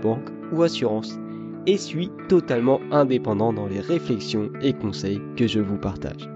banque 0.00 0.28
ou 0.52 0.62
assurance, 0.62 1.18
et 1.66 1.76
suis 1.76 2.10
totalement 2.28 2.80
indépendant 2.90 3.52
dans 3.52 3.66
les 3.66 3.80
réflexions 3.80 4.50
et 4.62 4.72
conseils 4.72 5.20
que 5.36 5.46
je 5.46 5.60
vous 5.60 5.78
partage. 5.78 6.28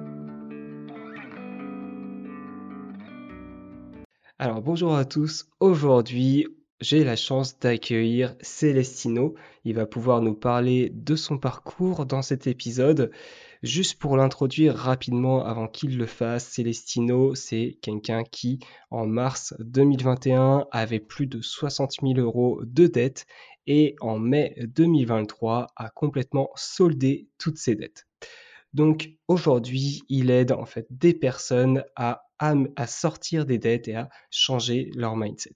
Alors 4.39 4.63
bonjour 4.63 4.97
à 4.97 5.05
tous, 5.05 5.47
aujourd'hui 5.61 6.47
j'ai 6.81 7.05
la 7.05 7.15
chance 7.15 7.59
d'accueillir 7.59 8.35
Célestino. 8.41 9.35
Il 9.65 9.75
va 9.75 9.85
pouvoir 9.85 10.23
nous 10.23 10.33
parler 10.33 10.91
de 10.95 11.15
son 11.15 11.37
parcours 11.37 12.07
dans 12.07 12.23
cet 12.23 12.47
épisode. 12.47 13.11
Juste 13.63 13.99
pour 13.99 14.17
l'introduire 14.17 14.75
rapidement 14.75 15.45
avant 15.45 15.69
qu'il 15.69 15.99
le 15.99 16.07
fasse, 16.07 16.49
Celestino, 16.49 17.35
c'est 17.35 17.77
quelqu'un 17.83 18.25
qui, 18.25 18.61
en 18.91 19.07
mars 19.07 19.53
2021, 19.59 20.69
avait 20.71 21.01
plus 21.01 21.27
de 21.27 21.43
60 21.43 21.97
000 22.01 22.15
euros 22.15 22.63
de 22.65 22.87
dettes 22.87 23.27
et 23.71 23.95
en 24.01 24.19
mai 24.19 24.57
2023 24.59 25.69
a 25.77 25.91
complètement 25.91 26.51
soldé 26.57 27.29
toutes 27.39 27.57
ses 27.57 27.77
dettes. 27.77 28.09
Donc 28.75 29.11
aujourd'hui, 29.29 30.03
il 30.09 30.33
aide 30.33 30.51
en 30.51 30.65
fait 30.67 30.89
des 30.91 31.15
personnes 31.15 31.85
à, 31.95 32.25
sortir 32.89 33.47
des 33.47 33.59
dettes 33.59 33.87
et 33.87 33.95
à 33.95 34.09
changer 34.29 34.91
leur 34.97 35.15
mindset. 35.15 35.55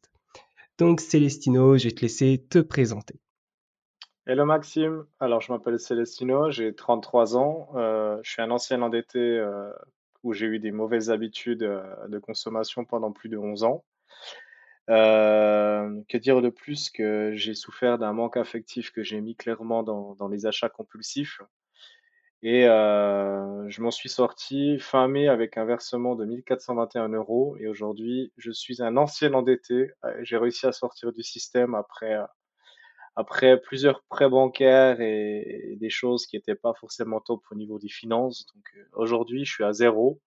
Donc 0.79 1.01
Célestino, 1.01 1.77
je 1.77 1.89
vais 1.89 1.91
te 1.91 2.03
laisser 2.03 2.47
te 2.49 2.61
présenter. 2.61 3.19
Hello 4.27 4.45
Maxime, 4.45 5.07
alors 5.19 5.41
je 5.41 5.51
m'appelle 5.53 5.81
Celestino, 5.81 6.51
j'ai 6.51 6.73
33 6.73 7.37
ans, 7.37 7.71
euh, 7.75 8.21
je 8.23 8.31
suis 8.31 8.43
un 8.43 8.53
ancien 8.53 8.81
endetté 8.81 9.19
euh, 9.19 9.73
où 10.23 10.33
j'ai 10.33 10.47
eu 10.47 10.61
des 10.61 10.71
mauvaises 10.71 11.11
habitudes 11.11 11.65
euh, 11.65 11.83
de 12.07 12.21
consommation 12.21 12.85
pendant 12.85 13.11
plus 13.11 13.29
de 13.29 13.37
11 13.37 13.65
ans. 13.65 13.85
Que 14.89 16.17
dire 16.17 16.43
de 16.43 16.51
plus 16.51 16.91
que 16.91 17.33
j'ai 17.35 17.55
souffert 17.55 17.99
d'un 17.99 18.13
manque 18.13 18.37
affectif 18.37 18.91
que 18.91 19.03
j'ai 19.03 19.21
mis 19.21 19.37
clairement 19.37 19.83
dans, 19.83 20.15
dans 20.15 20.29
les 20.29 20.47
achats 20.47 20.69
compulsifs. 20.69 21.41
Et 22.43 22.65
je 22.65 23.81
m'en 23.81 23.91
suis 23.91 24.11
sorti 24.11 24.79
fin 24.79 25.09
mai 25.09 25.29
avec 25.29 25.57
un 25.57 25.65
versement 25.65 26.15
de 26.15 26.27
1421 26.27 27.09
euros. 27.09 27.57
Et 27.59 27.69
aujourd'hui, 27.69 28.33
je 28.37 28.51
suis 28.51 28.83
un 28.83 28.97
ancien 28.97 29.33
endetté. 29.33 29.91
J'ai 30.23 30.37
réussi 30.37 30.67
à 30.67 30.73
sortir 30.73 31.13
du 31.13 31.23
système 31.23 31.75
après 31.75 32.19
après 33.17 33.61
plusieurs 33.61 34.03
prêts 34.05 34.29
bancaires 34.29 35.01
et, 35.01 35.77
des 35.77 35.91
choses 35.91 36.27
qui 36.27 36.37
n'étaient 36.37 36.55
pas 36.55 36.75
forcément 36.75 37.21
top 37.21 37.43
au 37.51 37.55
niveau 37.55 37.79
des 37.79 37.89
finances. 37.89 38.47
Donc 38.55 38.65
euh, 38.77 38.85
aujourd'hui, 38.95 39.45
je 39.45 39.53
suis 39.53 39.65
à 39.65 39.73
zéro 39.73 40.21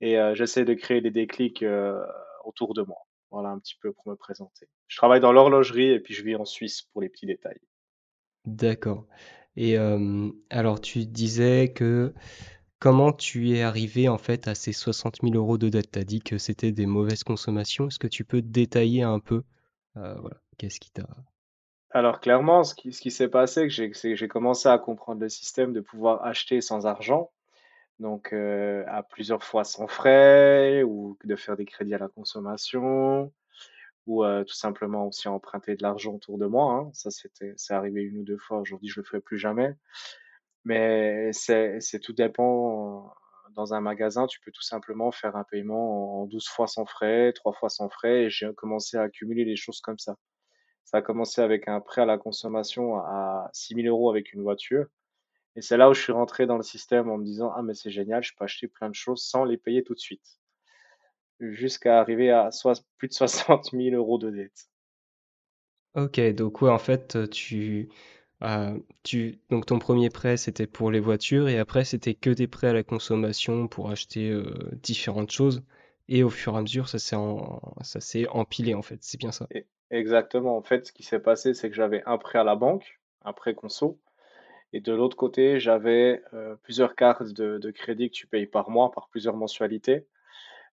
et 0.00 0.18
euh, 0.18 0.34
j'essaie 0.34 0.64
de 0.64 0.74
créer 0.74 1.00
des 1.00 1.10
déclics 1.10 1.62
euh, 1.62 2.04
autour 2.44 2.74
de 2.74 2.82
moi. 2.82 2.98
Voilà 3.34 3.50
un 3.50 3.58
petit 3.58 3.76
peu 3.80 3.92
pour 3.92 4.08
me 4.08 4.14
présenter. 4.14 4.68
Je 4.86 4.96
travaille 4.96 5.20
dans 5.20 5.32
l'horlogerie 5.32 5.90
et 5.90 6.00
puis 6.00 6.14
je 6.14 6.22
vis 6.22 6.36
en 6.36 6.44
Suisse 6.44 6.82
pour 6.92 7.02
les 7.02 7.08
petits 7.08 7.26
détails. 7.26 7.60
D'accord. 8.46 9.06
Et 9.56 9.76
alors 10.50 10.80
tu 10.80 11.04
disais 11.04 11.72
que 11.72 12.14
comment 12.78 13.12
tu 13.12 13.50
es 13.50 13.62
arrivé 13.62 14.08
en 14.08 14.18
fait 14.18 14.48
à 14.48 14.54
ces 14.54 14.72
60 14.72 15.18
000 15.22 15.34
euros 15.34 15.58
de 15.58 15.68
dette? 15.68 15.90
Tu 15.90 15.98
as 15.98 16.04
dit 16.04 16.20
que 16.20 16.38
c'était 16.38 16.72
des 16.72 16.86
mauvaises 16.86 17.24
consommations. 17.24 17.88
Est-ce 17.88 17.98
que 17.98 18.06
tu 18.06 18.24
peux 18.24 18.42
détailler 18.42 19.02
un 19.02 19.18
peu 19.18 19.42
voilà, 19.94 20.40
qu'est-ce 20.56 20.80
qui 20.80 20.90
t'a 20.90 21.06
alors 21.96 22.18
clairement, 22.18 22.64
ce 22.64 22.74
qui, 22.74 22.92
ce 22.92 23.00
qui 23.00 23.12
s'est 23.12 23.28
passé, 23.28 23.68
c'est 23.70 24.10
que 24.10 24.16
j'ai 24.16 24.26
commencé 24.26 24.68
à 24.68 24.78
comprendre 24.78 25.20
le 25.20 25.28
système 25.28 25.72
de 25.72 25.80
pouvoir 25.80 26.24
acheter 26.24 26.60
sans 26.60 26.86
argent, 26.86 27.30
donc 28.00 28.32
euh, 28.32 28.84
à 28.88 29.02
plusieurs 29.02 29.42
fois 29.44 29.64
sans 29.64 29.86
frais, 29.88 30.82
ou 30.82 31.18
de 31.24 31.36
faire 31.36 31.56
des 31.56 31.64
crédits 31.66 31.94
à 31.94 31.98
la 31.98 32.08
consommation, 32.08 33.32
ou 34.06 34.24
euh, 34.24 34.44
tout 34.44 34.54
simplement 34.54 35.06
aussi 35.08 35.28
emprunter 35.28 35.76
de 35.76 35.82
l'argent 35.82 36.14
autour 36.14 36.38
de 36.38 36.46
moi. 36.46 36.74
hein. 36.74 36.90
Ça, 36.94 37.10
c'était, 37.10 37.54
c'est 37.56 37.74
arrivé 37.74 38.02
une 38.02 38.18
ou 38.18 38.24
deux 38.24 38.38
fois. 38.38 38.58
Aujourd'hui, 38.60 38.88
je 38.88 39.00
le 39.00 39.04
ferai 39.06 39.20
plus 39.20 39.38
jamais. 39.38 39.74
Mais 40.64 41.30
c'est, 41.32 41.80
c'est 41.80 42.00
tout 42.00 42.12
dépend. 42.12 43.12
Dans 43.54 43.74
un 43.74 43.80
magasin, 43.80 44.26
tu 44.26 44.40
peux 44.40 44.50
tout 44.50 44.62
simplement 44.62 45.12
faire 45.12 45.36
un 45.36 45.44
paiement 45.44 46.22
en 46.22 46.26
12 46.26 46.48
fois 46.48 46.66
sans 46.66 46.86
frais, 46.86 47.32
3 47.34 47.52
fois 47.52 47.68
sans 47.68 47.88
frais, 47.88 48.24
et 48.24 48.30
j'ai 48.30 48.52
commencé 48.54 48.96
à 48.96 49.02
accumuler 49.02 49.44
les 49.44 49.56
choses 49.56 49.80
comme 49.80 49.98
ça. 49.98 50.16
Ça 50.84 50.98
a 50.98 51.02
commencé 51.02 51.40
avec 51.40 51.68
un 51.68 51.80
prêt 51.80 52.02
à 52.02 52.06
la 52.06 52.18
consommation 52.18 52.96
à 52.98 53.48
6 53.52 53.74
000 53.74 53.88
euros 53.88 54.10
avec 54.10 54.32
une 54.32 54.42
voiture. 54.42 54.86
Et 55.56 55.62
c'est 55.62 55.76
là 55.76 55.88
où 55.88 55.94
je 55.94 56.00
suis 56.00 56.12
rentré 56.12 56.46
dans 56.46 56.56
le 56.56 56.62
système 56.62 57.08
en 57.08 57.18
me 57.18 57.24
disant, 57.24 57.52
ah, 57.54 57.62
mais 57.62 57.74
c'est 57.74 57.90
génial, 57.90 58.22
je 58.22 58.32
peux 58.36 58.44
acheter 58.44 58.66
plein 58.66 58.88
de 58.88 58.94
choses 58.94 59.22
sans 59.22 59.44
les 59.44 59.56
payer 59.56 59.84
tout 59.84 59.94
de 59.94 60.00
suite. 60.00 60.38
Jusqu'à 61.40 62.00
arriver 62.00 62.30
à 62.30 62.50
plus 62.96 63.08
de 63.08 63.12
60 63.14 63.70
000 63.72 63.94
euros 63.94 64.18
de 64.18 64.30
dette. 64.30 64.68
Ok, 65.94 66.20
donc 66.34 66.60
ouais, 66.60 66.70
en 66.70 66.78
fait, 66.78 67.30
tu, 67.30 67.88
euh, 68.42 68.76
tu, 69.04 69.38
donc 69.48 69.66
ton 69.66 69.78
premier 69.78 70.10
prêt, 70.10 70.36
c'était 70.36 70.66
pour 70.66 70.90
les 70.90 70.98
voitures, 70.98 71.48
et 71.48 71.58
après, 71.58 71.84
c'était 71.84 72.14
que 72.14 72.30
des 72.30 72.48
prêts 72.48 72.68
à 72.68 72.72
la 72.72 72.82
consommation 72.82 73.68
pour 73.68 73.90
acheter 73.90 74.30
euh, 74.30 74.44
différentes 74.82 75.30
choses. 75.30 75.62
Et 76.08 76.22
au 76.22 76.30
fur 76.30 76.54
et 76.54 76.58
à 76.58 76.62
mesure, 76.62 76.88
ça 76.88 76.98
s'est 76.98 77.16
ça 77.82 78.00
s'est 78.00 78.28
empilé, 78.28 78.74
en 78.74 78.82
fait. 78.82 78.98
C'est 79.02 79.18
bien 79.18 79.32
ça. 79.32 79.46
Exactement. 79.90 80.56
En 80.56 80.62
fait, 80.62 80.86
ce 80.86 80.92
qui 80.92 81.02
s'est 81.02 81.20
passé, 81.20 81.54
c'est 81.54 81.70
que 81.70 81.76
j'avais 81.76 82.02
un 82.04 82.18
prêt 82.18 82.38
à 82.38 82.44
la 82.44 82.56
banque, 82.56 83.00
un 83.24 83.32
prêt 83.32 83.54
conso, 83.54 83.98
et 84.74 84.80
de 84.80 84.92
l'autre 84.92 85.16
côté, 85.16 85.60
j'avais 85.60 86.20
euh, 86.34 86.56
plusieurs 86.64 86.96
cartes 86.96 87.32
de, 87.32 87.70
crédit 87.70 88.10
que 88.10 88.14
tu 88.14 88.26
payes 88.26 88.46
par 88.46 88.70
mois, 88.70 88.90
par 88.90 89.06
plusieurs 89.08 89.36
mensualités. 89.36 90.04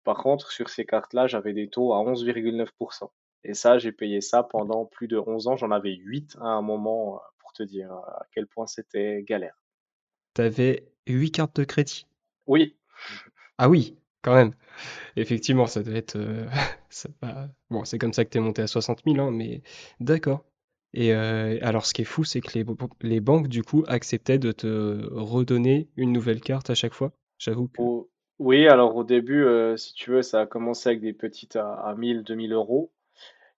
Par 0.04 0.18
contre, 0.18 0.52
sur 0.52 0.70
ces 0.70 0.86
cartes-là, 0.86 1.28
j'avais 1.28 1.54
des 1.54 1.70
taux 1.70 1.94
à 1.94 1.98
11,9%. 1.98 3.12
Et 3.44 3.54
ça, 3.54 3.78
j'ai 3.78 3.92
payé 3.92 4.20
ça 4.20 4.42
pendant 4.42 4.86
plus 4.86 5.08
de 5.08 5.20
11 5.20 5.48
ans. 5.50 5.56
J'en 5.56 5.70
avais 5.70 5.94
8 5.94 6.36
à 6.42 6.48
un 6.48 6.64
moment, 6.64 7.18
euh, 7.18 7.20
pour 7.38 7.54
te 7.54 7.62
dire 7.62 7.94
euh, 7.94 8.00
à 8.00 8.26
quel 8.34 8.48
point 8.48 8.66
c'était 8.66 9.22
galère. 9.22 9.62
Tu 10.34 10.42
avais 10.42 10.88
8 11.08 11.32
cartes 11.32 11.56
de 11.58 11.64
crédit? 11.64 12.08
Oui. 12.48 12.76
Ah 13.60 13.70
oui, 13.70 14.00
quand 14.24 14.34
même. 14.34 14.56
Effectivement, 15.16 15.68
ça 15.68 15.84
doit 15.84 15.94
être. 15.94 16.16
Euh, 16.16 16.48
bon, 17.70 17.86
c'est 17.86 18.00
comme 18.00 18.14
ça 18.14 18.26
que 18.26 18.32
tu 18.32 18.40
es 18.40 18.42
monté 18.42 18.64
à 18.64 18.68
60 18.68 19.04
000, 19.06 19.20
hein, 19.20 19.30
mais 19.30 19.62
d'accord. 20.00 20.44
Et 20.94 21.14
euh, 21.14 21.58
alors, 21.62 21.86
ce 21.86 21.94
qui 21.94 22.02
est 22.02 22.06
fou, 22.06 22.24
c'est 22.24 22.42
que 22.42 22.52
les, 23.02 23.20
banques, 23.22 23.48
du 23.48 23.64
coup, 23.64 23.84
acceptaient 23.88 24.40
de 24.40 24.52
te 24.52 25.08
redonner 25.12 25.90
une 25.96 26.12
nouvelle 26.12 26.42
carte 26.42 26.70
à 26.70 26.76
chaque 26.76 26.94
fois. 26.94 27.12
J'avoue 27.38 27.70
oui, 28.40 28.68
alors 28.68 28.96
au 28.96 29.04
début, 29.04 29.44
euh, 29.44 29.78
si 29.78 29.94
tu 29.94 30.10
veux, 30.10 30.24
ça 30.24 30.42
a 30.42 30.46
commencé 30.48 30.90
avec 30.90 31.02
des 31.02 31.14
petites 31.14 31.56
à, 31.58 31.74
à 31.74 31.94
1000, 31.94 32.24
2000 32.24 32.54
euros, 32.54 32.92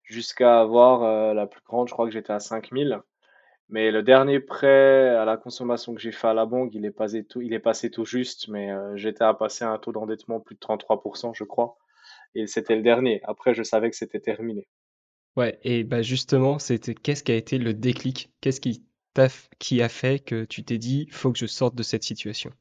jusqu'à 0.03 0.59
avoir 0.59 1.33
la 1.33 1.47
plus 1.47 1.61
grande, 1.65 1.87
je 1.87 1.93
crois 1.93 2.05
que 2.05 2.11
j'étais 2.11 2.33
à 2.33 2.41
5000. 2.41 3.01
Mais 3.69 3.89
le 3.89 4.03
dernier 4.03 4.39
prêt 4.39 5.09
à 5.09 5.25
la 5.25 5.37
consommation 5.37 5.95
que 5.95 6.01
j'ai 6.01 6.11
fait 6.11 6.27
à 6.27 6.33
la 6.33 6.45
banque, 6.45 6.75
il 6.75 6.85
est 6.85 6.91
passé 6.91 7.23
tout, 7.23 7.41
il 7.41 7.53
est 7.53 7.59
passé 7.59 7.89
tout 7.89 8.05
juste, 8.05 8.47
mais 8.47 8.71
euh, 8.71 8.95
j'étais 8.97 9.23
à 9.23 9.33
passer 9.33 9.63
un 9.65 9.77
taux 9.79 9.91
d'endettement 9.91 10.39
plus 10.39 10.55
de 10.55 10.59
33%, 10.59 11.33
je 11.33 11.43
crois. 11.43 11.77
Et 12.35 12.45
c'était 12.45 12.75
le 12.75 12.83
dernier. 12.83 13.21
Après, 13.23 13.53
je 13.53 13.63
savais 13.63 13.89
que 13.89 13.95
c'était 13.95 14.19
terminé. 14.19 14.67
Ouais, 15.35 15.59
et 15.63 15.83
bah 15.83 16.01
justement, 16.01 16.59
c'était 16.59 16.93
qu'est-ce 16.93 17.23
qui 17.23 17.31
a 17.31 17.35
été 17.35 17.57
le 17.57 17.73
déclic? 17.73 18.31
Qu'est-ce 18.41 18.61
qui 18.61 18.85
t'a, 19.13 19.27
qui 19.59 19.81
a 19.81 19.89
fait 19.89 20.19
que 20.19 20.45
tu 20.45 20.63
t'es 20.63 20.77
dit, 20.77 21.07
faut 21.11 21.31
que 21.31 21.39
je 21.39 21.47
sorte 21.47 21.75
de 21.75 21.83
cette 21.83 22.03
situation? 22.03 22.51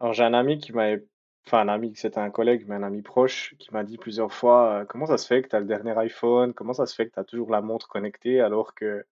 Alors, 0.00 0.14
j'ai 0.14 0.24
un 0.24 0.34
ami 0.34 0.58
qui 0.58 0.72
m'avait, 0.72 1.04
enfin, 1.46 1.60
un 1.60 1.68
ami, 1.68 1.92
c'était 1.94 2.18
un 2.18 2.30
collègue, 2.30 2.64
mais 2.66 2.74
un 2.74 2.82
ami 2.82 3.02
proche, 3.02 3.54
qui 3.58 3.72
m'a 3.72 3.84
dit 3.84 3.98
plusieurs 3.98 4.32
fois, 4.32 4.80
euh, 4.80 4.84
comment 4.84 5.06
ça 5.06 5.16
se 5.16 5.26
fait 5.26 5.42
que 5.42 5.48
tu 5.48 5.56
as 5.56 5.60
le 5.60 5.66
dernier 5.66 5.96
iPhone? 5.98 6.54
Comment 6.54 6.72
ça 6.72 6.86
se 6.86 6.94
fait 6.94 7.06
que 7.06 7.14
tu 7.14 7.20
as 7.20 7.24
toujours 7.24 7.50
la 7.50 7.60
montre 7.60 7.88
connectée 7.88 8.40
alors 8.40 8.74
que 8.74 9.04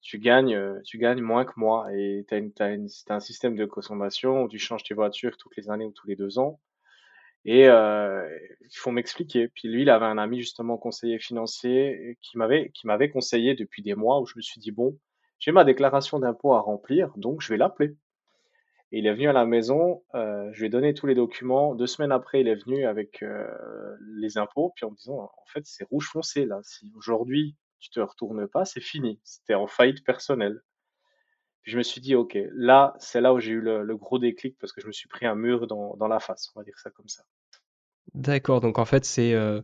tu 0.00 0.18
gagnes, 0.18 0.54
euh, 0.54 0.80
tu 0.84 0.98
gagnes 0.98 1.20
moins 1.20 1.44
que 1.44 1.52
moi 1.56 1.86
et 1.94 2.26
tu 2.28 2.34
as, 2.34 3.14
un 3.14 3.20
système 3.20 3.56
de 3.56 3.64
consommation 3.64 4.42
où 4.42 4.48
tu 4.48 4.58
changes 4.58 4.82
tes 4.82 4.94
voitures 4.94 5.36
toutes 5.36 5.56
les 5.56 5.70
années 5.70 5.84
ou 5.84 5.92
tous 5.92 6.06
les 6.08 6.16
deux 6.16 6.38
ans. 6.38 6.60
Et 7.44 7.68
euh, 7.68 8.28
il 8.60 8.76
faut 8.76 8.90
m'expliquer. 8.90 9.48
Puis 9.48 9.68
lui, 9.68 9.82
il 9.82 9.90
avait 9.90 10.06
un 10.06 10.18
ami 10.18 10.40
justement 10.40 10.78
conseiller 10.78 11.18
financier 11.18 12.16
qui 12.22 12.38
m'avait 12.38 12.70
qui 12.70 12.86
m'avait 12.86 13.10
conseillé 13.10 13.54
depuis 13.54 13.82
des 13.82 13.94
mois 13.94 14.20
où 14.20 14.26
je 14.26 14.34
me 14.36 14.42
suis 14.42 14.60
dit 14.60 14.70
bon, 14.70 14.98
j'ai 15.38 15.52
ma 15.52 15.64
déclaration 15.64 16.20
d'impôt 16.20 16.54
à 16.54 16.60
remplir, 16.60 17.12
donc 17.16 17.42
je 17.42 17.48
vais 17.48 17.56
l'appeler. 17.56 17.96
Et 18.92 18.98
il 18.98 19.06
est 19.06 19.14
venu 19.14 19.28
à 19.28 19.32
la 19.32 19.46
maison, 19.46 20.02
euh, 20.14 20.50
je 20.52 20.60
lui 20.60 20.66
ai 20.66 20.68
donné 20.68 20.94
tous 20.94 21.06
les 21.06 21.14
documents. 21.14 21.74
Deux 21.74 21.86
semaines 21.86 22.12
après, 22.12 22.42
il 22.42 22.48
est 22.48 22.62
venu 22.62 22.84
avec 22.84 23.22
euh, 23.22 23.48
les 24.16 24.38
impôts, 24.38 24.72
puis 24.76 24.84
en 24.84 24.90
me 24.90 24.96
disant 24.96 25.18
en 25.18 25.46
fait 25.46 25.62
c'est 25.64 25.84
rouge 25.84 26.08
foncé 26.08 26.44
là. 26.44 26.60
Si 26.62 26.92
aujourd'hui 26.94 27.56
tu 27.80 27.90
te 27.90 28.00
retournes 28.00 28.46
pas, 28.46 28.64
c'est 28.64 28.80
fini. 28.80 29.18
C'était 29.24 29.54
en 29.54 29.66
faillite 29.66 30.04
personnelle. 30.04 30.60
Puis 31.62 31.72
je 31.72 31.78
me 31.78 31.82
suis 31.82 32.00
dit, 32.00 32.14
ok, 32.14 32.38
là, 32.52 32.94
c'est 32.98 33.20
là 33.20 33.34
où 33.34 33.40
j'ai 33.40 33.52
eu 33.52 33.60
le, 33.60 33.96
gros 33.96 34.18
déclic 34.18 34.56
parce 34.58 34.72
que 34.72 34.80
je 34.80 34.86
me 34.86 34.92
suis 34.92 35.08
pris 35.08 35.26
un 35.26 35.34
mur 35.34 35.66
dans, 35.66 35.96
dans 35.96 36.08
la 36.08 36.20
face, 36.20 36.50
on 36.54 36.60
va 36.60 36.64
dire 36.64 36.78
ça 36.78 36.90
comme 36.90 37.08
ça. 37.08 37.24
D'accord, 38.14 38.60
donc 38.62 38.78
en 38.78 38.84
fait, 38.86 39.04
c'est 39.04 39.34
euh, 39.34 39.60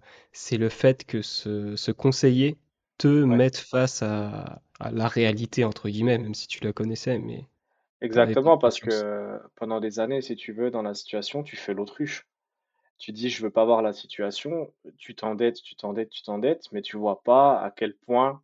le 0.53 0.69
fait 0.69 1.05
que 1.05 1.23
ce, 1.23 1.77
ce 1.77 1.93
conseiller 1.93 2.59
te 2.99 3.09
Ouais. 3.09 3.37
mette 3.37 3.57
face 3.57 4.03
à, 4.03 4.61
à 4.81 4.91
la 4.91 5.09
réalité, 5.09 5.65
entre 5.65 5.89
guillemets, 5.89 6.19
même 6.19 6.35
si 6.35 6.47
tu 6.49 6.63
la 6.65 6.73
connaissais, 6.75 7.19
mais 7.19 7.47
Exactement, 8.01 8.59
parce 8.59 8.81
que 8.81 9.41
pendant 9.57 9.81
des 9.81 10.01
années, 10.01 10.21
si 10.23 10.37
tu 10.37 10.53
veux, 10.53 10.71
dans 10.71 10.83
la 10.83 10.95
situation, 10.95 11.43
tu 11.43 11.57
fais 11.57 11.75
l'autruche. 11.75 12.27
Tu 12.99 13.13
dis, 13.13 13.31
je 13.31 13.43
veux 13.43 13.51
pas 13.51 13.65
voir 13.65 13.83
la 13.83 13.93
situation, 13.93 14.73
tu 14.99 15.15
t'endettes, 15.15 15.63
tu 15.63 15.77
t'endettes, 15.77 16.11
tu 16.11 16.23
t'endettes, 16.23 16.73
mais 16.73 16.83
tu 16.83 16.97
vois 16.97 17.23
pas 17.23 17.61
à 17.61 17.71
quel 17.71 17.95
point, 17.97 18.43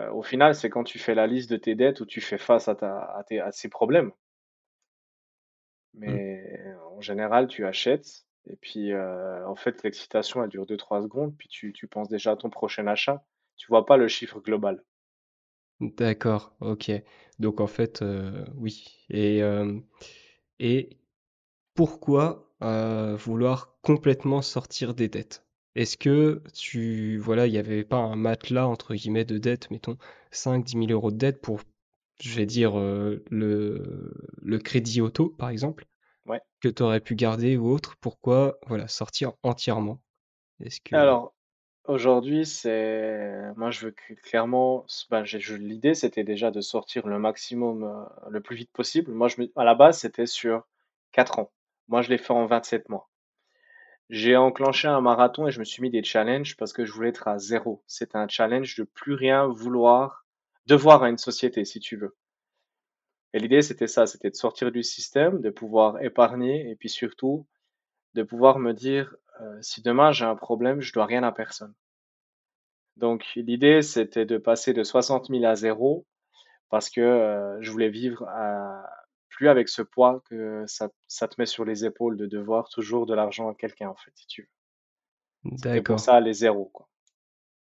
euh, 0.00 0.10
au 0.12 0.22
final, 0.22 0.54
c'est 0.54 0.70
quand 0.70 0.84
tu 0.84 0.98
fais 0.98 1.14
la 1.14 1.26
liste 1.26 1.50
de 1.50 1.56
tes 1.56 1.74
dettes 1.76 2.00
où 2.00 2.06
tu 2.06 2.20
fais 2.20 2.38
face 2.38 2.68
à, 2.68 2.74
ta, 2.74 3.00
à, 3.02 3.24
tes- 3.24 3.40
à 3.40 3.52
ces 3.52 3.68
problèmes. 3.68 4.12
Mm. 6.06 6.20
Mais 6.20 6.58
euh, 6.66 6.76
en 6.96 7.00
général, 7.00 7.46
tu 7.46 7.64
achètes, 7.64 8.26
et 8.46 8.56
puis 8.56 8.92
euh, 8.92 9.46
en 9.46 9.54
fait, 9.54 9.82
l'excitation, 9.84 10.42
elle 10.42 10.50
dure 10.50 10.66
deux 10.66 10.76
trois 10.76 11.00
secondes, 11.02 11.36
puis 11.36 11.48
tu, 11.48 11.72
tu 11.72 11.86
penses 11.86 12.08
déjà 12.08 12.32
à 12.32 12.36
ton 12.36 12.50
prochain 12.50 12.86
achat. 12.88 13.24
Tu 13.56 13.68
vois 13.68 13.86
pas 13.86 13.96
le 13.96 14.08
chiffre 14.08 14.40
global. 14.40 14.82
D'accord, 15.80 16.54
ok. 16.60 16.90
Donc 17.38 17.60
en 17.60 17.66
fait, 17.66 18.02
euh, 18.02 18.44
oui. 18.56 19.04
Et, 19.08 19.42
et 20.60 20.96
pourquoi 21.74 22.50
vouloir 22.60 23.76
complètement 23.82 24.42
sortir 24.42 24.94
des 24.94 25.08
dettes? 25.08 25.44
Est-ce 25.74 25.96
que 25.96 26.42
tu, 26.54 27.18
voilà, 27.18 27.46
il 27.46 27.52
n'y 27.52 27.58
avait 27.58 27.84
pas 27.84 27.96
un 27.98 28.16
matelas, 28.16 28.66
entre 28.68 28.94
guillemets, 28.94 29.24
de 29.24 29.38
dettes, 29.38 29.70
mettons 29.70 29.96
cinq 30.32 30.64
dix 30.64 30.76
mille 30.76 30.92
euros 30.92 31.10
de 31.10 31.16
dettes 31.16 31.40
pour, 31.40 31.60
je 32.20 32.34
vais 32.36 32.46
dire, 32.46 32.78
euh, 32.78 33.24
le, 33.30 34.12
le 34.42 34.58
crédit 34.58 35.00
auto, 35.00 35.30
par 35.30 35.50
exemple, 35.50 35.86
Ouais. 36.26 36.40
que 36.60 36.68
tu 36.68 36.82
aurais 36.82 37.00
pu 37.00 37.16
garder 37.16 37.56
ou 37.58 37.68
autre? 37.70 37.96
Pourquoi, 38.00 38.58
voilà, 38.68 38.88
sortir 38.88 39.32
entièrement? 39.44 40.02
Est-ce 40.60 40.80
que... 40.82 40.96
Alors, 40.96 41.34
aujourd'hui, 41.86 42.46
c'est, 42.46 43.52
moi, 43.56 43.70
je 43.70 43.86
veux 43.86 43.90
que- 43.92 44.14
clairement, 44.14 44.86
ben, 45.10 45.22
l'idée, 45.58 45.94
c'était 45.94 46.24
déjà 46.24 46.50
de 46.52 46.60
sortir 46.60 47.06
le 47.08 47.18
maximum, 47.18 47.84
euh, 47.84 48.30
le 48.30 48.40
plus 48.40 48.56
vite 48.56 48.72
possible. 48.72 49.12
Moi, 49.12 49.28
je 49.28 49.40
me, 49.42 49.52
à 49.56 49.64
la 49.64 49.74
base, 49.74 50.00
c'était 50.00 50.26
sur 50.26 50.64
4 51.12 51.38
ans. 51.40 51.52
Moi, 51.88 52.02
je 52.02 52.10
l'ai 52.10 52.18
fait 52.18 52.32
en 52.32 52.46
27 52.46 52.88
mois. 52.88 53.08
J'ai 54.10 54.36
enclenché 54.36 54.88
un 54.88 55.00
marathon 55.00 55.46
et 55.46 55.52
je 55.52 55.60
me 55.60 55.64
suis 55.64 55.82
mis 55.82 55.90
des 55.90 56.02
challenges 56.02 56.56
parce 56.56 56.72
que 56.72 56.84
je 56.84 56.92
voulais 56.92 57.10
être 57.10 57.28
à 57.28 57.38
zéro. 57.38 57.80
C'était 57.86 58.18
un 58.18 58.26
challenge 58.26 58.74
de 58.74 58.82
plus 58.82 59.14
rien 59.14 59.46
vouloir, 59.46 60.26
devoir 60.66 61.04
à 61.04 61.08
une 61.08 61.16
société, 61.16 61.64
si 61.64 61.78
tu 61.78 61.96
veux. 61.96 62.16
Et 63.32 63.38
l'idée, 63.38 63.62
c'était 63.62 63.86
ça, 63.86 64.06
c'était 64.06 64.30
de 64.30 64.34
sortir 64.34 64.72
du 64.72 64.82
système, 64.82 65.40
de 65.40 65.50
pouvoir 65.50 66.02
épargner 66.02 66.68
et 66.68 66.74
puis 66.74 66.88
surtout 66.88 67.46
de 68.14 68.24
pouvoir 68.24 68.58
me 68.58 68.72
dire, 68.72 69.14
euh, 69.42 69.58
si 69.62 69.80
demain 69.80 70.10
j'ai 70.10 70.24
un 70.24 70.34
problème, 70.34 70.80
je 70.80 70.92
dois 70.92 71.06
rien 71.06 71.22
à 71.22 71.30
personne. 71.30 71.72
Donc 72.96 73.24
l'idée, 73.36 73.80
c'était 73.80 74.26
de 74.26 74.38
passer 74.38 74.72
de 74.72 74.82
60 74.82 75.28
000 75.28 75.44
à 75.44 75.54
zéro 75.54 76.04
parce 76.68 76.90
que 76.90 77.00
euh, 77.00 77.62
je 77.62 77.70
voulais 77.70 77.90
vivre 77.90 78.24
à, 78.28 78.84
plus 79.40 79.48
avec 79.48 79.70
ce 79.70 79.80
poids 79.80 80.22
que 80.28 80.64
ça, 80.66 80.90
ça 81.08 81.26
te 81.26 81.36
met 81.38 81.46
sur 81.46 81.64
les 81.64 81.86
épaules 81.86 82.18
de 82.18 82.26
devoir 82.26 82.68
toujours 82.68 83.06
de 83.06 83.14
l'argent 83.14 83.48
à 83.48 83.54
quelqu'un, 83.54 83.88
en 83.88 83.94
fait, 83.94 84.10
si 84.14 84.26
tu 84.26 84.42
veux. 84.42 85.50
Pour 85.50 85.58
D'accord. 85.60 85.98
ça 85.98 86.20
les 86.20 86.34
zéros, 86.34 86.70
quoi. 86.74 86.90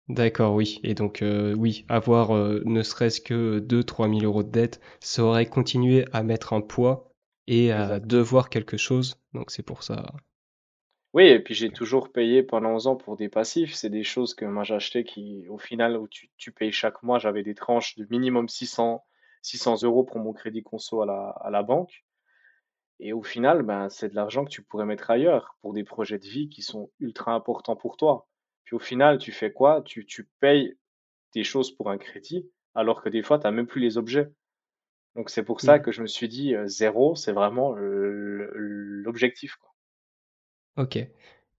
D'accord, 0.10 0.56
oui. 0.56 0.82
Et 0.84 0.94
donc, 0.94 1.22
euh, 1.22 1.56
oui, 1.56 1.86
avoir 1.88 2.36
euh, 2.36 2.62
ne 2.66 2.84
serait-ce 2.84 3.22
que 3.22 3.60
deux 3.60 3.82
trois 3.82 4.10
mille 4.10 4.26
euros 4.26 4.44
de 4.44 4.50
dette, 4.50 4.82
ça 5.00 5.24
aurait 5.24 5.46
continué 5.46 6.04
à 6.12 6.22
mettre 6.22 6.52
un 6.52 6.60
poids 6.60 7.10
et 7.48 7.72
à 7.72 8.02
devoir 8.02 8.50
quelque 8.50 8.76
chose. 8.76 9.22
Donc, 9.34 9.50
c'est 9.50 9.64
pour 9.64 9.84
ça. 9.84 10.06
Oui, 11.14 11.28
et 11.28 11.40
puis 11.40 11.54
j'ai 11.54 11.70
toujours 11.70 12.12
payé 12.12 12.44
pendant 12.44 12.72
11 12.72 12.88
ans 12.88 12.96
pour 12.98 13.16
des 13.16 13.30
passifs. 13.30 13.74
C'est 13.74 13.90
des 13.90 14.04
choses 14.04 14.34
que 14.34 14.44
moi 14.44 14.66
j'achetais 14.66 15.06
qui, 15.06 15.48
au 15.48 15.58
final, 15.58 15.96
où 15.96 16.10
tu, 16.10 16.30
tu 16.36 16.52
payes 16.52 16.74
chaque 16.74 17.04
mois, 17.04 17.20
j'avais 17.20 17.44
des 17.44 17.56
tranches 17.56 17.96
de 17.96 18.06
minimum 18.10 18.50
600, 18.50 19.06
600 19.44 19.84
euros 19.84 20.04
pour 20.06 20.20
mon 20.20 20.34
crédit 20.34 20.64
conso 20.64 21.04
à 21.04 21.08
la, 21.08 21.30
à 21.42 21.52
la 21.52 21.64
banque. 21.64 22.06
Et 23.00 23.14
au 23.14 23.22
final, 23.24 23.62
ben, 23.64 23.90
c'est 23.90 24.10
de 24.10 24.16
l'argent 24.16 24.46
que 24.46 24.50
tu 24.50 24.64
pourrais 24.64 24.86
mettre 24.88 25.12
ailleurs 25.12 25.58
pour 25.62 25.74
des 25.74 25.84
projets 25.84 26.18
de 26.20 26.26
vie 26.28 26.50
qui 26.50 26.64
sont 26.64 26.92
ultra 27.00 27.34
importants 27.34 27.76
pour 27.76 27.98
toi. 27.98 28.28
Puis 28.64 28.76
au 28.76 28.80
final, 28.80 29.20
tu 29.20 29.32
fais 29.32 29.54
quoi? 29.54 29.84
Tu, 29.84 30.06
tu 30.08 30.30
payes 30.40 30.78
des 31.36 31.44
choses 31.44 31.72
pour 31.76 31.90
un 31.92 31.98
crédit, 32.00 32.50
alors 32.76 33.02
que 33.04 33.10
des 33.10 33.24
fois, 33.24 33.40
tu 33.40 33.46
n'as 33.46 33.52
même 33.52 33.68
plus 33.68 33.82
les 33.82 33.98
objets. 33.98 34.32
Donc 35.16 35.30
c'est 35.32 35.44
pour 35.44 35.62
ça 35.62 35.80
Mm. 35.80 35.80
que 35.80 35.92
je 35.92 36.02
me 36.04 36.08
suis 36.08 36.30
dit, 36.30 36.56
euh, 36.56 36.68
zéro, 36.68 37.16
c'est 37.16 37.34
vraiment 37.34 37.76
l'objectif. 37.78 39.58
Ok. 40.78 40.98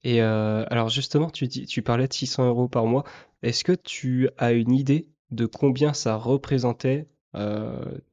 Et 0.05 0.23
euh, 0.23 0.65
alors, 0.71 0.89
justement, 0.89 1.31
tu 1.31 1.47
dis, 1.49 1.67
tu 1.67 1.83
parlais 1.83 2.09
de 2.09 2.13
600 2.13 2.47
euros 2.47 2.69
par 2.69 2.87
mois. 2.87 3.05
Est-ce 3.43 3.65
que 3.65 3.73
tu 3.73 4.29
as 4.39 4.53
une 4.53 4.73
idée 4.73 5.09
de 5.31 5.47
combien 5.47 5.93
ça 5.95 6.17
représentait 6.17 7.09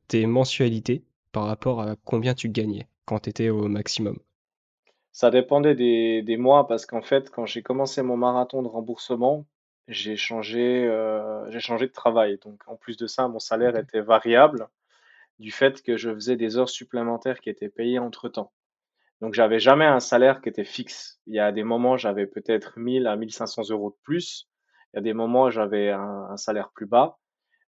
tes 0.08 0.26
mensualités 0.28 1.04
par 1.32 1.46
rapport 1.46 1.82
à 1.82 1.96
combien 2.06 2.34
tu 2.36 2.50
gagnais 2.50 2.88
quand 3.06 3.20
tu 3.22 3.30
étais 3.30 3.50
au 3.50 3.68
maximum? 3.68 4.18
Ça 5.12 5.30
dépendait 5.32 5.76
des, 5.76 6.22
des 6.22 6.38
mois 6.38 6.68
parce 6.68 6.86
qu'en 6.86 7.02
fait, 7.02 7.30
quand 7.30 7.46
j'ai 7.46 7.62
commencé 7.64 8.02
mon 8.02 8.18
marathon 8.18 8.62
de 8.64 8.68
remboursement, 8.68 9.46
j'ai 9.88 10.16
changé, 10.16 10.86
euh, 10.86 11.50
j'ai 11.50 11.60
changé 11.60 11.88
de 11.88 11.92
travail. 11.92 12.38
Donc 12.44 12.62
en 12.68 12.76
plus 12.78 12.98
de 12.98 13.08
ça, 13.08 13.28
mon 13.28 13.40
salaire 13.40 13.76
Ok. 13.76 13.78
était 13.78 14.02
variable 14.02 14.68
du 15.40 15.52
fait 15.52 15.82
que 15.84 15.98
je 15.98 16.14
faisais 16.14 16.38
des 16.38 16.58
heures 16.58 16.70
supplémentaires 16.70 17.42
qui 17.42 17.50
étaient 17.52 17.70
payées 17.70 18.00
entre-temps. 18.00 18.52
Donc 19.22 19.34
j'avais 19.36 19.60
jamais 19.60 19.86
un 19.86 20.02
salaire 20.02 20.42
qui 20.42 20.50
était 20.50 20.66
fixe. 20.66 21.22
Il 21.28 21.36
y 21.36 21.40
a 21.40 21.52
des 21.54 21.64
moments, 21.64 21.98
j'avais 21.98 22.28
peut-être 22.28 22.80
1000 22.80 23.08
à 23.08 23.18
1500 23.18 23.48
euros 23.48 23.92
de 23.92 23.98
plus. 24.04 24.50
Il 24.94 24.98
y 24.98 25.00
a 25.00 25.04
des 25.04 25.14
moments, 25.14 25.52
j'avais 25.52 25.92
un, 25.92 26.28
un 26.32 26.38
salaire 26.38 26.72
plus 26.76 26.88
bas. 26.88 27.20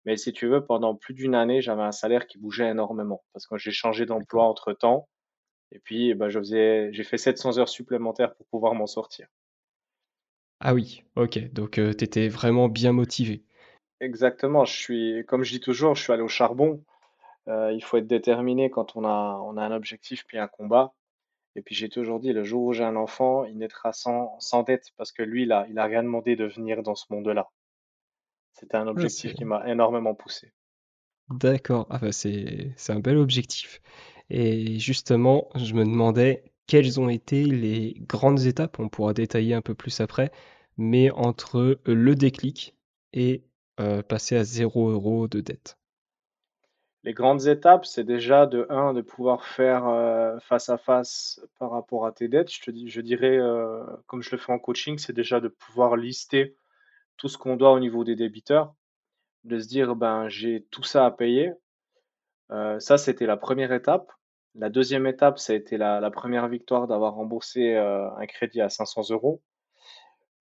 Mais 0.05 0.17
si 0.17 0.33
tu 0.33 0.47
veux, 0.47 0.65
pendant 0.65 0.95
plus 0.95 1.13
d'une 1.13 1.35
année, 1.35 1.61
j'avais 1.61 1.81
un 1.81 1.91
salaire 1.91 2.27
qui 2.27 2.37
bougeait 2.37 2.69
énormément 2.69 3.23
parce 3.33 3.47
que 3.47 3.57
j'ai 3.57 3.71
changé 3.71 4.05
d'emploi 4.05 4.43
D'accord. 4.43 4.51
entre-temps. 4.51 5.09
Et 5.71 5.79
puis, 5.79 6.13
ben, 6.15 6.29
je 6.29 6.39
faisais, 6.39 6.89
j'ai 6.93 7.03
fait 7.03 7.17
700 7.17 7.59
heures 7.59 7.69
supplémentaires 7.69 8.33
pour 8.33 8.45
pouvoir 8.47 8.73
m'en 8.73 8.87
sortir. 8.87 9.27
Ah 10.61 10.73
oui, 10.73 11.03
ok. 11.15 11.51
Donc, 11.51 11.71
tu 11.71 12.03
étais 12.03 12.27
vraiment 12.27 12.69
bien 12.69 12.91
motivé. 12.91 13.43
Exactement. 14.01 14.65
Je 14.65 14.75
suis, 14.75 15.25
comme 15.27 15.43
je 15.43 15.51
dis 15.51 15.59
toujours, 15.59 15.95
je 15.95 16.03
suis 16.03 16.13
allé 16.13 16.21
au 16.21 16.27
charbon. 16.27 16.83
Euh, 17.47 17.71
il 17.73 17.83
faut 17.83 17.97
être 17.97 18.07
déterminé 18.07 18.69
quand 18.69 18.95
on 18.95 19.03
a, 19.05 19.39
on 19.43 19.57
a 19.57 19.63
un 19.63 19.71
objectif 19.71 20.25
puis 20.25 20.37
un 20.37 20.47
combat. 20.47 20.93
Et 21.55 21.61
puis 21.61 21.75
j'ai 21.75 21.89
toujours 21.89 22.19
dit, 22.19 22.31
le 22.31 22.43
jour 22.43 22.63
où 22.63 22.73
j'ai 22.73 22.83
un 22.83 22.95
enfant, 22.95 23.43
il 23.45 23.57
naîtra 23.57 23.91
sans, 23.91 24.39
sans 24.39 24.63
dette 24.63 24.91
parce 24.97 25.11
que 25.11 25.23
lui, 25.23 25.45
là, 25.45 25.65
il 25.69 25.79
a 25.79 25.85
rien 25.85 26.03
demandé 26.03 26.35
de 26.35 26.45
venir 26.45 26.83
dans 26.83 26.95
ce 26.95 27.05
monde-là. 27.09 27.49
C'était 28.53 28.77
un 28.77 28.87
objectif 28.87 29.33
qui 29.33 29.45
m'a 29.45 29.67
énormément 29.67 30.15
poussé. 30.15 30.51
D'accord. 31.29 31.87
Ah 31.89 31.99
bah 31.99 32.11
c'est 32.11 32.73
un 32.89 32.99
bel 32.99 33.17
objectif. 33.17 33.81
Et 34.29 34.79
justement, 34.79 35.49
je 35.55 35.73
me 35.73 35.83
demandais 35.83 36.43
quelles 36.67 36.99
ont 36.99 37.09
été 37.09 37.45
les 37.45 37.95
grandes 38.01 38.41
étapes, 38.45 38.79
on 38.79 38.89
pourra 38.89 39.13
détailler 39.13 39.55
un 39.55 39.61
peu 39.61 39.73
plus 39.73 40.01
après, 40.01 40.31
mais 40.77 41.09
entre 41.11 41.79
le 41.85 42.15
déclic 42.15 42.75
et 43.13 43.43
euh, 43.79 44.03
passer 44.03 44.37
à 44.37 44.43
zéro 44.43 44.89
euro 44.89 45.27
de 45.27 45.41
dette. 45.41 45.77
Les 47.03 47.13
grandes 47.13 47.47
étapes, 47.47 47.85
c'est 47.85 48.03
déjà 48.03 48.45
de 48.45 48.67
un, 48.69 48.93
de 48.93 49.01
pouvoir 49.01 49.45
faire 49.45 49.87
euh, 49.87 50.37
face 50.39 50.69
à 50.69 50.77
face 50.77 51.41
par 51.57 51.71
rapport 51.71 52.05
à 52.05 52.11
tes 52.11 52.27
dettes. 52.27 52.51
Je 52.51 52.61
te 52.61 52.71
dis, 52.71 52.89
je 52.89 53.01
dirais, 53.01 53.37
euh, 53.37 53.83
comme 54.05 54.21
je 54.21 54.31
le 54.31 54.37
fais 54.37 54.51
en 54.51 54.59
coaching, 54.59 54.97
c'est 54.97 55.13
déjà 55.13 55.39
de 55.39 55.47
pouvoir 55.47 55.95
lister 55.95 56.55
tout 57.19 57.27
ce 57.27 57.37
qu'on 57.37 57.55
doit 57.55 57.71
au 57.71 57.79
niveau 57.79 58.03
des 58.03 58.15
débiteurs, 58.15 58.73
de 59.43 59.59
se 59.59 59.67
dire, 59.67 59.95
ben, 59.95 60.29
j'ai 60.29 60.65
tout 60.71 60.83
ça 60.83 61.05
à 61.05 61.11
payer. 61.11 61.51
Euh, 62.51 62.79
ça, 62.79 62.97
c'était 62.97 63.27
la 63.27 63.37
première 63.37 63.71
étape. 63.71 64.11
La 64.55 64.69
deuxième 64.69 65.05
étape, 65.05 65.37
ça 65.37 65.53
a 65.53 65.55
été 65.55 65.77
la, 65.77 66.09
première 66.11 66.47
victoire 66.47 66.87
d'avoir 66.87 67.13
remboursé 67.13 67.75
euh, 67.75 68.09
un 68.15 68.25
crédit 68.25 68.61
à 68.61 68.69
500 68.69 69.11
euros, 69.11 69.43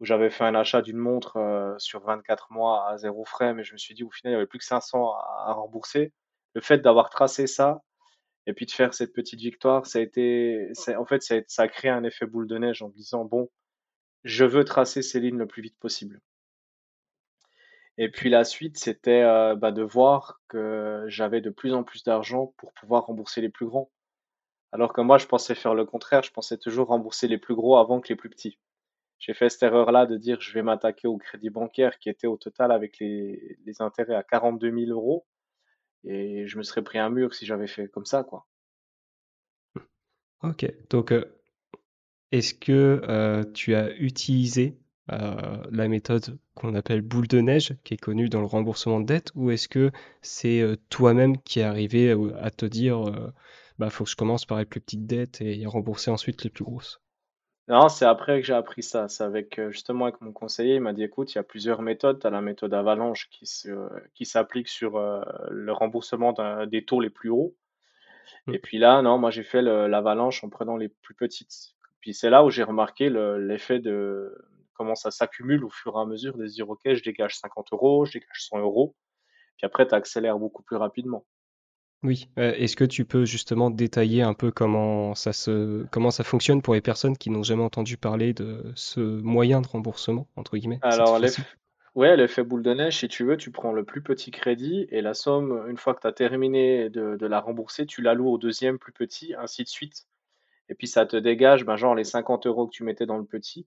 où 0.00 0.06
j'avais 0.06 0.30
fait 0.30 0.44
un 0.44 0.54
achat 0.54 0.80
d'une 0.80 0.96
montre 0.96 1.36
euh, 1.36 1.74
sur 1.78 2.02
24 2.04 2.52
mois 2.52 2.88
à 2.88 2.96
zéro 2.96 3.24
frais, 3.24 3.52
mais 3.52 3.64
je 3.64 3.72
me 3.74 3.78
suis 3.78 3.94
dit, 3.94 4.04
au 4.04 4.10
final, 4.10 4.32
il 4.32 4.36
n'y 4.36 4.38
avait 4.38 4.46
plus 4.46 4.58
que 4.58 4.64
500 4.64 5.12
à, 5.12 5.50
à 5.50 5.52
rembourser. 5.52 6.12
Le 6.54 6.60
fait 6.60 6.78
d'avoir 6.78 7.10
tracé 7.10 7.46
ça, 7.46 7.82
et 8.46 8.54
puis 8.54 8.64
de 8.64 8.70
faire 8.70 8.94
cette 8.94 9.12
petite 9.12 9.40
victoire, 9.40 9.84
ça 9.86 9.98
a 9.98 10.02
été, 10.02 10.72
en 10.96 11.04
fait, 11.04 11.22
ça 11.22 11.34
a, 11.34 11.40
ça 11.48 11.62
a 11.62 11.68
créé 11.68 11.90
un 11.90 12.02
effet 12.04 12.24
boule 12.24 12.46
de 12.46 12.56
neige 12.56 12.82
en 12.82 12.88
me 12.88 12.94
disant, 12.94 13.26
bon, 13.26 13.50
je 14.24 14.44
veux 14.44 14.64
tracer 14.64 15.02
ces 15.02 15.20
lignes 15.20 15.38
le 15.38 15.46
plus 15.46 15.62
vite 15.62 15.78
possible. 15.78 16.20
Et 18.00 18.08
puis 18.08 18.30
la 18.30 18.44
suite, 18.44 18.78
c'était 18.78 19.22
euh, 19.22 19.56
bah, 19.56 19.72
de 19.72 19.82
voir 19.82 20.40
que 20.46 21.04
j'avais 21.08 21.40
de 21.40 21.50
plus 21.50 21.74
en 21.74 21.82
plus 21.82 22.04
d'argent 22.04 22.54
pour 22.56 22.72
pouvoir 22.72 23.06
rembourser 23.06 23.40
les 23.40 23.48
plus 23.48 23.66
grands. 23.66 23.90
Alors 24.70 24.92
que 24.92 25.00
moi, 25.00 25.18
je 25.18 25.26
pensais 25.26 25.56
faire 25.56 25.74
le 25.74 25.84
contraire, 25.84 26.22
je 26.22 26.30
pensais 26.30 26.58
toujours 26.58 26.88
rembourser 26.88 27.26
les 27.26 27.38
plus 27.38 27.56
gros 27.56 27.76
avant 27.76 28.00
que 28.00 28.08
les 28.08 28.16
plus 28.16 28.30
petits. 28.30 28.58
j'ai 29.18 29.34
fait 29.34 29.48
cette 29.48 29.64
erreur-là 29.64 30.06
de 30.06 30.16
dire 30.16 30.40
je 30.40 30.52
vais 30.52 30.62
m'attaquer 30.62 31.08
au 31.08 31.18
crédit 31.18 31.50
bancaire 31.50 31.98
qui 31.98 32.08
était 32.08 32.28
au 32.28 32.36
total 32.36 32.70
avec 32.70 32.98
les, 33.00 33.58
intérêts 33.80 34.14
à 34.14 34.22
42 34.22 34.70
000 34.86 34.92
euros. 34.92 35.26
Et 36.04 36.46
je 36.46 36.56
me 36.58 36.62
serais 36.62 36.82
pris 36.82 36.98
un 36.98 37.10
mur 37.10 37.34
si 37.34 37.46
j'avais 37.46 37.66
fait 37.66 37.88
comme 37.88 38.06
ça, 38.06 38.22
quoi. 38.22 38.46
Ok, 40.44 40.72
donc 40.88 41.10
euh, 41.10 41.24
est-ce 42.30 42.54
que 42.54 43.02
euh, 43.08 43.42
tu 43.54 43.74
as 43.74 43.90
utilisé 43.96 44.78
euh, 45.12 45.56
la 45.70 45.88
méthode 45.88 46.38
qu'on 46.54 46.74
appelle 46.74 47.02
boule 47.02 47.28
de 47.28 47.40
neige, 47.40 47.74
qui 47.84 47.94
est 47.94 47.98
connue 47.98 48.28
dans 48.28 48.40
le 48.40 48.46
remboursement 48.46 49.00
de 49.00 49.06
dette, 49.06 49.30
ou 49.34 49.50
est-ce 49.50 49.68
que 49.68 49.90
c'est 50.22 50.64
toi-même 50.90 51.38
qui 51.38 51.60
est 51.60 51.64
arrivé 51.64 52.14
à 52.40 52.50
te 52.50 52.66
dire, 52.66 53.32
bah 53.78 53.90
faut 53.90 54.04
que 54.04 54.10
je 54.10 54.16
commence 54.16 54.44
par 54.44 54.58
les 54.58 54.64
plus 54.64 54.80
petites 54.80 55.06
dettes 55.06 55.40
et 55.40 55.64
rembourser 55.66 56.10
ensuite 56.10 56.42
les 56.44 56.50
plus 56.50 56.64
grosses? 56.64 57.00
Non, 57.68 57.88
c'est 57.88 58.06
après 58.06 58.40
que 58.40 58.46
j'ai 58.46 58.54
appris 58.54 58.82
ça. 58.82 59.08
C'est 59.08 59.22
avec 59.22 59.60
justement 59.70 60.06
avec 60.06 60.20
mon 60.20 60.32
conseiller, 60.32 60.76
il 60.76 60.80
m'a 60.80 60.94
dit 60.94 61.04
écoute, 61.04 61.32
il 61.34 61.36
y 61.36 61.38
a 61.38 61.44
plusieurs 61.44 61.82
méthodes. 61.82 62.18
Tu 62.18 62.26
as 62.26 62.30
la 62.30 62.40
méthode 62.40 62.74
Avalanche 62.74 63.28
qui 63.30 63.46
se, 63.46 63.68
qui 64.14 64.24
s'applique 64.24 64.68
sur 64.68 64.98
le 65.50 65.72
remboursement 65.72 66.34
des 66.66 66.84
taux 66.84 67.00
les 67.00 67.10
plus 67.10 67.30
hauts. 67.30 67.54
Mmh. 68.46 68.54
Et 68.54 68.58
puis 68.58 68.78
là, 68.78 69.02
non, 69.02 69.18
moi 69.18 69.30
j'ai 69.30 69.42
fait 69.42 69.62
l'avalanche 69.62 70.42
en 70.44 70.48
prenant 70.48 70.76
les 70.76 70.88
plus 70.88 71.14
petites. 71.14 71.74
Puis 72.00 72.14
c'est 72.14 72.30
là 72.30 72.44
où 72.44 72.50
j'ai 72.50 72.62
remarqué 72.62 73.10
l'effet 73.10 73.80
de 73.80 74.34
comment 74.78 74.94
ça 74.94 75.10
s'accumule 75.10 75.64
au 75.64 75.70
fur 75.70 75.96
et 75.96 76.00
à 76.00 76.06
mesure 76.06 76.36
de 76.36 76.46
se 76.46 76.54
dire, 76.54 76.70
OK, 76.70 76.80
je 76.84 77.02
dégage 77.02 77.36
50 77.38 77.72
euros, 77.72 78.06
je 78.06 78.12
dégage 78.12 78.46
100 78.48 78.60
euros. 78.60 78.94
Puis 79.56 79.66
après, 79.66 79.86
tu 79.86 79.94
accélères 79.94 80.38
beaucoup 80.38 80.62
plus 80.62 80.76
rapidement. 80.76 81.26
Oui, 82.04 82.28
euh, 82.38 82.52
est-ce 82.52 82.76
que 82.76 82.84
tu 82.84 83.04
peux 83.04 83.24
justement 83.24 83.70
détailler 83.70 84.22
un 84.22 84.34
peu 84.34 84.52
comment 84.52 85.16
ça 85.16 85.32
se, 85.32 85.84
comment 85.90 86.12
ça 86.12 86.22
fonctionne 86.22 86.62
pour 86.62 86.74
les 86.74 86.80
personnes 86.80 87.16
qui 87.16 87.28
n'ont 87.28 87.42
jamais 87.42 87.64
entendu 87.64 87.96
parler 87.96 88.32
de 88.32 88.72
ce 88.76 89.00
moyen 89.00 89.60
de 89.60 89.66
remboursement, 89.66 90.28
entre 90.36 90.56
guillemets, 90.56 90.78
Alors, 90.82 91.20
ouais, 91.96 92.16
l'effet 92.16 92.44
boule 92.44 92.62
de 92.62 92.72
neige, 92.72 92.98
si 92.98 93.08
tu 93.08 93.24
veux, 93.24 93.36
tu 93.36 93.50
prends 93.50 93.72
le 93.72 93.84
plus 93.84 94.00
petit 94.00 94.30
crédit 94.30 94.86
et 94.90 95.00
la 95.00 95.12
somme, 95.12 95.64
une 95.68 95.76
fois 95.76 95.94
que 95.94 96.00
tu 96.00 96.06
as 96.06 96.12
terminé 96.12 96.88
de, 96.88 97.16
de 97.16 97.26
la 97.26 97.40
rembourser, 97.40 97.84
tu 97.84 98.00
l'alloues 98.00 98.30
au 98.30 98.38
deuxième 98.38 98.78
plus 98.78 98.92
petit, 98.92 99.34
ainsi 99.34 99.64
de 99.64 99.68
suite. 99.68 100.06
Et 100.68 100.74
puis 100.74 100.86
ça 100.86 101.04
te 101.04 101.16
dégage, 101.16 101.64
ben, 101.64 101.76
genre 101.76 101.96
les 101.96 102.04
50 102.04 102.46
euros 102.46 102.66
que 102.66 102.72
tu 102.72 102.84
mettais 102.84 103.06
dans 103.06 103.18
le 103.18 103.24
petit. 103.24 103.66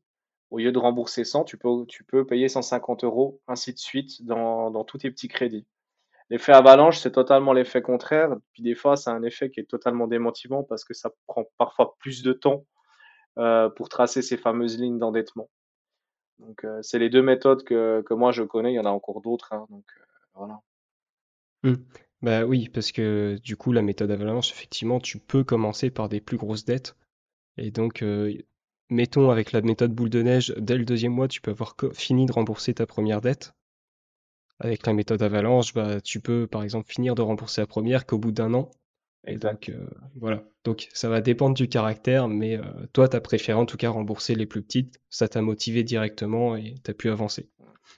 Au 0.52 0.58
lieu 0.58 0.74
de 0.74 0.78
rembourser 0.80 1.24
100, 1.24 1.46
tu 1.46 1.58
peux, 1.58 2.26
payer 2.28 2.50
150 2.50 3.06
euros, 3.06 3.40
ainsi 3.48 3.74
de 3.74 3.80
suite, 3.80 4.24
dans, 4.26 4.84
tous 4.84 5.00
tes 5.00 5.10
petits 5.10 5.30
crédits. 5.30 5.66
L'effet 6.30 6.52
avalanche, 6.52 7.00
c'est 7.00 7.12
totalement 7.12 7.54
l'effet 7.54 7.82
contraire. 7.82 8.36
Puis 8.52 8.62
des 8.62 8.76
fois, 8.76 8.98
c'est 8.98 9.10
un 9.10 9.24
effet 9.24 9.50
qui 9.50 9.62
est 9.62 9.70
totalement 9.70 10.08
démotivant 10.08 10.64
parce 10.64 10.84
que 10.84 10.94
ça 10.94 11.10
prend 11.28 11.46
parfois 11.58 11.96
plus 12.00 12.22
de 12.22 12.34
temps 12.34 12.66
euh, 13.40 13.70
pour 13.70 13.88
tracer 13.88 14.22
ces 14.22 14.38
fameuses 14.38 14.78
lignes 14.78 15.00
d'endettement. 15.00 15.50
Donc, 16.40 16.66
euh, 16.66 16.80
c'est 16.82 17.00
les 17.00 17.10
deux 17.10 17.22
méthodes 17.22 17.64
que, 17.64 18.14
moi 18.14 18.32
je 18.32 18.44
connais. 18.44 18.74
Il 18.74 18.76
y 18.76 18.80
en 18.80 18.86
a 18.86 18.90
encore 18.92 19.22
d'autres. 19.22 19.54
hein. 19.54 19.66
donc, 19.70 19.86
euh, 19.98 20.04
voilà. 20.34 20.60
Hmm. 21.64 21.76
Bah 22.22 22.46
oui, 22.46 22.70
parce 22.70 22.92
que 22.92 23.38
du 23.42 23.56
coup, 23.56 23.72
la 23.72 23.82
méthode 23.82 24.12
avalanche, 24.12 24.52
effectivement, 24.52 25.00
tu 25.00 25.18
peux 25.18 25.44
commencer 25.44 25.90
par 25.92 26.10
des 26.10 26.20
plus 26.20 26.38
grosses 26.38 26.66
dettes. 26.66 26.96
Et 27.58 27.72
donc, 27.72 28.04
mettons 28.92 29.32
avec 29.32 29.54
la 29.54 29.62
méthode 29.62 29.94
boule 29.94 30.10
de 30.10 30.22
neige, 30.22 30.54
dès 30.58 30.78
le 30.78 30.86
deuxième 30.86 31.14
mois, 31.14 31.28
tu 31.28 31.42
peux 31.42 31.52
avoir 31.52 31.76
fini 31.94 32.28
de 32.28 32.32
rembourser 32.32 32.74
ta 32.76 32.86
première 32.86 33.22
dette. 33.22 33.54
Avec 34.60 34.86
la 34.86 34.94
méthode 34.94 35.24
avalanche, 35.24 35.74
bah, 35.74 36.02
tu 36.02 36.20
peux 36.20 36.46
par 36.46 36.62
exemple 36.62 36.92
finir 36.92 37.16
de 37.16 37.24
rembourser 37.24 37.62
la 37.62 37.68
première 37.68 38.06
qu'au 38.06 38.20
bout 38.20 38.32
d'un 38.32 38.54
an. 38.54 38.70
Et 39.26 39.38
donc, 39.38 39.70
euh, 39.70 39.88
voilà. 40.16 40.44
Donc, 40.64 40.88
ça 40.94 41.10
va 41.10 41.22
dépendre 41.22 41.56
du 41.56 41.68
caractère, 41.68 42.28
mais 42.28 42.58
euh, 42.58 42.64
toi, 42.94 43.08
tu 43.08 43.16
as 43.16 43.22
préféré 43.22 43.58
en 43.58 43.66
tout 43.66 43.78
cas 43.78 43.90
rembourser 43.90 44.36
les 44.36 44.46
plus 44.46 44.62
petites. 44.62 45.00
Ça 45.10 45.28
t'a 45.28 45.42
motivé 45.42 45.84
directement 45.84 46.56
et 46.56 46.76
tu 46.84 46.92
as 46.92 46.94
pu 46.94 47.10
avancer. 47.10 47.50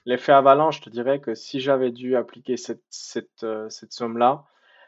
L'effet 0.06 0.32
avalanche, 0.32 0.78
je 0.78 0.82
te 0.82 0.90
dirais 0.90 1.20
que 1.20 1.34
si 1.34 1.60
j'avais 1.60 1.90
dû 1.90 2.16
appliquer 2.16 2.56
cette, 2.56 2.84
cette, 2.88 3.42
euh, 3.42 3.68
cette 3.68 3.92
somme-là, 3.92 4.44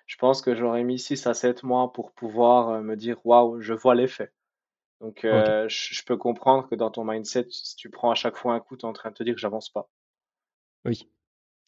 je 0.07 0.17
pense 0.17 0.41
que 0.41 0.55
j'aurais 0.55 0.85
mis 0.85 0.99
6 0.99 1.27
à 1.27 1.35
7 1.35 1.63
mois 1.63 1.93
pour 1.93 2.13
pouvoir 2.13 2.81
me 2.81 2.95
dire, 2.97 3.19
waouh, 3.25 3.61
je 3.61 3.73
vois 3.73 3.95
l'effet. 3.95 4.31
Donc, 5.01 5.25
euh, 5.25 5.67
je 5.71 5.95
je 5.95 6.05
peux 6.05 6.19
comprendre 6.19 6.69
que 6.69 6.75
dans 6.75 6.91
ton 6.91 7.05
mindset, 7.05 7.47
si 7.51 7.77
tu 7.77 7.89
prends 7.89 8.11
à 8.11 8.15
chaque 8.15 8.37
fois 8.37 8.53
un 8.53 8.61
coup, 8.61 8.77
tu 8.77 8.83
es 8.83 8.89
en 8.89 8.93
train 8.93 9.09
de 9.11 9.15
te 9.15 9.23
dire 9.23 9.35
que 9.35 9.41
j'avance 9.41 9.71
pas. 9.71 9.89
Oui. 10.87 11.09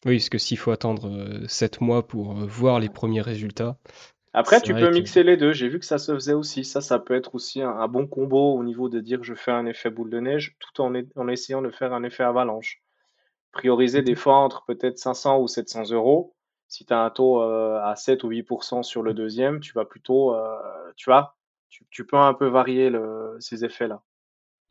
Oui, 0.05 0.17
parce 0.17 0.29
que 0.29 0.37
s'il 0.37 0.57
faut 0.57 0.71
attendre 0.71 1.07
euh, 1.09 1.47
7 1.47 1.81
mois 1.81 2.07
pour 2.07 2.39
euh, 2.39 2.45
voir 2.45 2.79
les 2.79 2.89
premiers 2.89 3.21
résultats, 3.21 3.77
Après, 4.33 4.61
tu 4.61 4.75
peux 4.75 4.89
que... 4.89 4.93
mixer 4.93 5.23
les 5.23 5.37
deux. 5.37 5.53
J'ai 5.53 5.67
vu 5.69 5.79
que 5.79 5.85
ça 5.85 5.97
se 5.97 6.13
faisait 6.13 6.33
aussi. 6.33 6.63
Ça, 6.63 6.81
ça 6.81 6.99
peut 6.99 7.15
être 7.15 7.35
aussi 7.35 7.61
un, 7.61 7.69
un 7.71 7.87
bon 7.87 8.07
combo 8.07 8.53
au 8.55 8.63
niveau 8.63 8.89
de 8.89 8.99
dire 8.99 9.23
je 9.23 9.33
fais 9.35 9.51
un 9.51 9.65
effet 9.65 9.89
boule 9.89 10.09
de 10.09 10.19
neige 10.19 10.55
tout 10.59 10.81
en, 10.81 10.93
en 11.15 11.27
essayant 11.27 11.61
de 11.61 11.69
faire 11.71 11.93
un 11.93 12.03
effet 12.03 12.23
avalanche. 12.23 12.81
Prioriser 13.53 14.03
des 14.03 14.15
Ok. 14.15 14.17
fois 14.17 14.37
entre 14.37 14.65
peut-être 14.65 14.99
500 14.99 15.39
ou 15.41 15.47
700 15.47 15.91
euros. 15.91 16.35
Si 16.69 16.85
tu 16.85 16.93
as 16.93 17.01
un 17.01 17.09
taux 17.11 17.41
euh, 17.43 17.81
à 17.83 17.95
7 17.97 18.23
ou 18.23 18.29
8% 18.29 18.83
sur 18.83 19.03
le 19.03 19.13
deuxième, 19.15 19.59
tu 19.61 19.73
vas 19.73 19.85
plutôt, 19.85 20.35
euh, 20.35 20.59
tu 20.97 21.09
vois, 21.09 21.37
tu, 21.69 21.85
tu 21.89 22.05
peux 22.05 22.17
un 22.17 22.33
peu 22.33 22.47
varier 22.47 22.89
le, 22.89 23.37
ces 23.39 23.65
effets-là. 23.65 24.01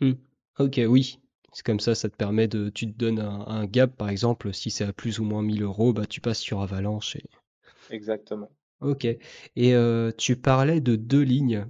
Hmm. 0.00 0.12
Ok, 0.58 0.80
oui. 0.88 1.20
C'est 1.52 1.64
comme 1.64 1.80
ça, 1.80 1.94
ça 1.94 2.08
te 2.08 2.16
permet 2.16 2.48
de... 2.48 2.68
Tu 2.70 2.86
te 2.86 2.98
donnes 2.98 3.20
un, 3.20 3.46
un 3.46 3.64
gap, 3.66 3.96
par 3.96 4.08
exemple, 4.10 4.52
si 4.52 4.70
c'est 4.70 4.84
à 4.84 4.92
plus 4.92 5.18
ou 5.18 5.24
moins 5.24 5.42
1000 5.42 5.62
euros, 5.62 5.92
bah, 5.92 6.06
tu 6.06 6.20
passes 6.20 6.40
sur 6.40 6.60
Avalanche 6.60 7.16
et... 7.16 7.24
Exactement. 7.90 8.50
Ok. 8.80 9.04
Et 9.04 9.74
euh, 9.74 10.12
tu 10.16 10.36
parlais 10.36 10.80
de 10.80 10.96
deux 10.96 11.22
lignes. 11.22 11.66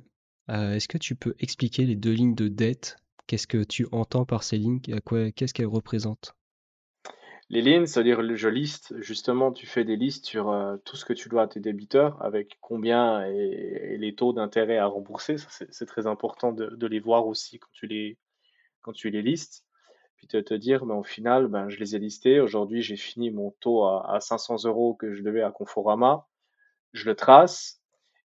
Euh, 0.50 0.74
est-ce 0.74 0.88
que 0.88 0.98
tu 0.98 1.14
peux 1.14 1.34
expliquer 1.38 1.84
les 1.86 1.96
deux 1.96 2.12
lignes 2.12 2.34
de 2.34 2.48
dette? 2.48 2.96
Qu'est-ce 3.26 3.46
que 3.46 3.62
tu 3.62 3.86
entends 3.92 4.24
par 4.24 4.42
ces 4.42 4.58
lignes? 4.58 4.80
À 4.92 5.00
quoi, 5.00 5.30
qu'est-ce 5.32 5.54
qu'elles 5.54 5.66
représentent? 5.66 6.34
Les 7.50 7.62
lignes, 7.62 7.86
c'est-à-dire 7.86 8.36
je 8.36 8.48
liste, 8.48 8.94
justement, 9.00 9.52
tu 9.52 9.66
fais 9.66 9.82
des 9.82 9.96
listes 9.96 10.26
sur 10.26 10.50
euh, 10.50 10.76
tout 10.84 10.96
ce 10.96 11.06
que 11.06 11.14
tu 11.14 11.30
dois 11.30 11.44
à 11.44 11.48
tes 11.48 11.60
débiteurs, 11.60 12.22
avec 12.22 12.58
combien 12.60 13.24
et, 13.24 13.96
les 13.96 14.14
taux 14.14 14.34
d'intérêt 14.34 14.76
à 14.76 14.86
rembourser. 14.86 15.36
C'est 15.70 15.86
très 15.86 16.06
important 16.06 16.52
de, 16.52 16.86
les 16.86 17.00
voir 17.00 17.26
aussi 17.26 17.58
quand 17.58 17.70
tu 17.72 17.86
les, 17.86 18.18
quand 18.82 18.92
tu 18.92 19.08
les 19.08 19.22
listes. 19.22 19.64
Puis 20.16 20.26
de 20.26 20.40
te 20.40 20.52
dire, 20.52 20.84
ben, 20.84 20.96
au 20.96 21.04
final, 21.04 21.46
ben, 21.46 21.70
je 21.70 21.78
les 21.78 21.96
ai 21.96 21.98
listés. 21.98 22.40
Aujourd'hui, 22.40 22.82
j'ai 22.82 22.96
fini 22.96 23.30
mon 23.30 23.52
taux 23.60 23.84
à, 23.84 24.14
à 24.14 24.20
500 24.20 24.64
euros 24.64 24.94
que 24.94 25.14
je 25.14 25.22
devais 25.22 25.42
à 25.42 25.50
Conforama. 25.50 26.26
Je 26.92 27.06
le 27.06 27.14
trace. 27.14 27.80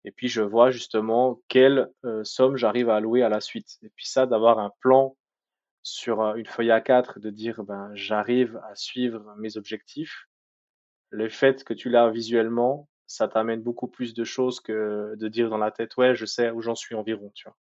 Et 0.04 0.12
puis, 0.12 0.28
je 0.28 0.40
vois 0.40 0.70
justement 0.70 1.42
quelle 1.48 1.90
euh, 2.06 2.24
somme 2.24 2.56
j'arrive 2.56 2.88
à 2.88 2.96
allouer 2.96 3.22
à 3.22 3.28
la 3.28 3.40
suite. 3.40 3.78
Et 3.82 3.90
puis 3.90 4.06
ça, 4.06 4.24
d'avoir 4.24 4.60
un 4.60 4.70
plan 4.80 5.16
sur 5.82 6.20
euh, 6.22 6.34
une 6.37 6.46
feuille 6.46 6.70
A4, 6.70 7.18
de 7.20 7.30
dire, 7.30 7.62
ben, 7.64 7.90
j'arrive 7.94 8.60
à 8.70 8.75
suivre 8.75 9.34
mes 9.38 9.56
objectifs. 9.56 10.26
Le 11.10 11.28
fait 11.28 11.64
que 11.64 11.75
tu 11.75 11.90
l'as 11.90 12.10
visuellement, 12.10 12.88
ça 13.06 13.28
t'amène 13.28 13.62
beaucoup 13.62 13.88
plus 13.88 14.14
de 14.14 14.25
choses 14.25 14.60
que 14.60 15.14
de 15.16 15.28
dire 15.28 15.50
dans 15.50 15.58
la 15.58 15.70
tête, 15.70 15.96
ouais, 15.96 16.14
je 16.16 16.26
sais 16.26 16.50
où 16.50 16.62
j'en 16.62 16.75
suis 16.76 16.94
environ, 16.96 17.30
tu 17.34 17.44
vois. 17.49 17.56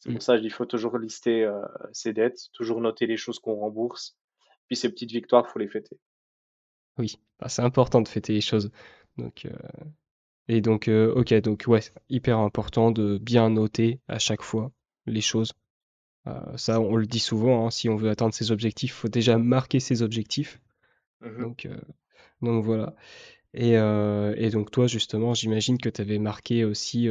C'est 0.00 0.10
Hmm. 0.10 0.12
pour 0.12 0.22
ça 0.22 0.38
qu'il 0.38 0.52
faut 0.52 0.66
toujours 0.66 0.98
lister 0.98 1.44
euh, 1.44 1.62
ses 1.92 2.12
dettes, 2.14 2.40
toujours 2.54 2.80
noter 2.80 3.06
les 3.06 3.16
choses 3.18 3.40
qu'on 3.40 3.56
rembourse. 3.56 4.16
Puis 4.68 4.76
ces 4.76 4.90
petites 4.90 5.12
victoires, 5.12 5.48
faut 5.48 5.58
les 5.60 5.68
fêter. 5.68 5.98
Oui, 6.98 7.16
Bah, 7.40 7.48
c'est 7.48 7.62
important 7.62 8.00
de 8.00 8.08
fêter 8.08 8.32
les 8.32 8.40
choses. 8.40 8.70
Donc, 9.16 9.44
euh, 9.46 9.52
et 10.48 10.60
donc, 10.62 10.88
euh, 10.88 11.12
ok, 11.14 11.34
donc 11.42 11.64
ouais, 11.68 11.80
hyper 12.08 12.38
important 12.38 12.90
de 12.90 13.18
bien 13.18 13.50
noter 13.50 14.00
à 14.08 14.18
chaque 14.18 14.42
fois 14.42 14.72
les 15.06 15.20
choses. 15.20 15.52
Euh, 16.26 16.56
ça, 16.56 16.80
on 16.80 16.96
le 16.96 17.06
dit 17.06 17.20
souvent, 17.20 17.66
hein, 17.66 17.70
si 17.70 17.88
on 17.88 17.96
veut 17.96 18.10
atteindre 18.10 18.34
ses 18.34 18.50
objectifs, 18.50 18.90
il 18.92 18.94
faut 18.94 19.08
déjà 19.08 19.38
marquer 19.38 19.80
ses 19.80 20.02
objectifs. 20.02 20.60
Mhm. 21.20 21.40
Donc, 21.40 21.66
euh, 21.66 21.80
donc 22.42 22.64
voilà. 22.64 22.94
Et, 23.52 23.78
euh, 23.78 24.34
et 24.36 24.50
donc 24.50 24.70
toi, 24.70 24.86
justement, 24.86 25.34
j'imagine 25.34 25.78
que 25.78 25.88
tu 25.88 26.00
avais 26.00 26.18
marqué 26.18 26.64
aussi 26.64 27.08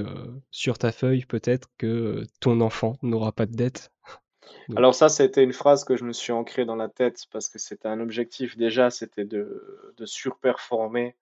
sur 0.52 0.78
ta 0.78 0.92
feuille 0.92 1.26
peut-être 1.26 1.70
que 1.78 2.26
ton 2.42 2.60
enfant 2.60 2.98
n'aura 3.02 3.32
pas 3.32 3.46
de 3.46 3.56
dette. 3.56 3.92
Alors 4.76 4.94
ça, 4.94 5.08
c'était 5.08 5.44
une 5.44 5.54
phrase 5.54 5.86
que 5.86 5.96
je 5.96 6.04
me 6.04 6.12
suis 6.12 6.34
ancrée 6.34 6.66
dans 6.66 6.76
la 6.76 6.90
tête 6.90 7.26
parce 7.32 7.48
que 7.48 7.60
c'était 7.60 7.88
un 7.88 8.02
objectif 8.02 8.58
déjà, 8.58 8.90
c'était 8.90 9.26
de, 9.26 9.94
de 9.96 10.06
surperformer 10.06 11.16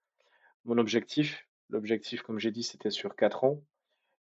mon 0.65 0.77
objectif. 0.79 1.47
L'objectif, 1.69 2.23
comme 2.23 2.39
j'ai 2.39 2.51
dit, 2.51 2.63
c'était 2.63 2.91
sur 2.91 3.15
4 3.15 3.43
ans. 3.43 3.61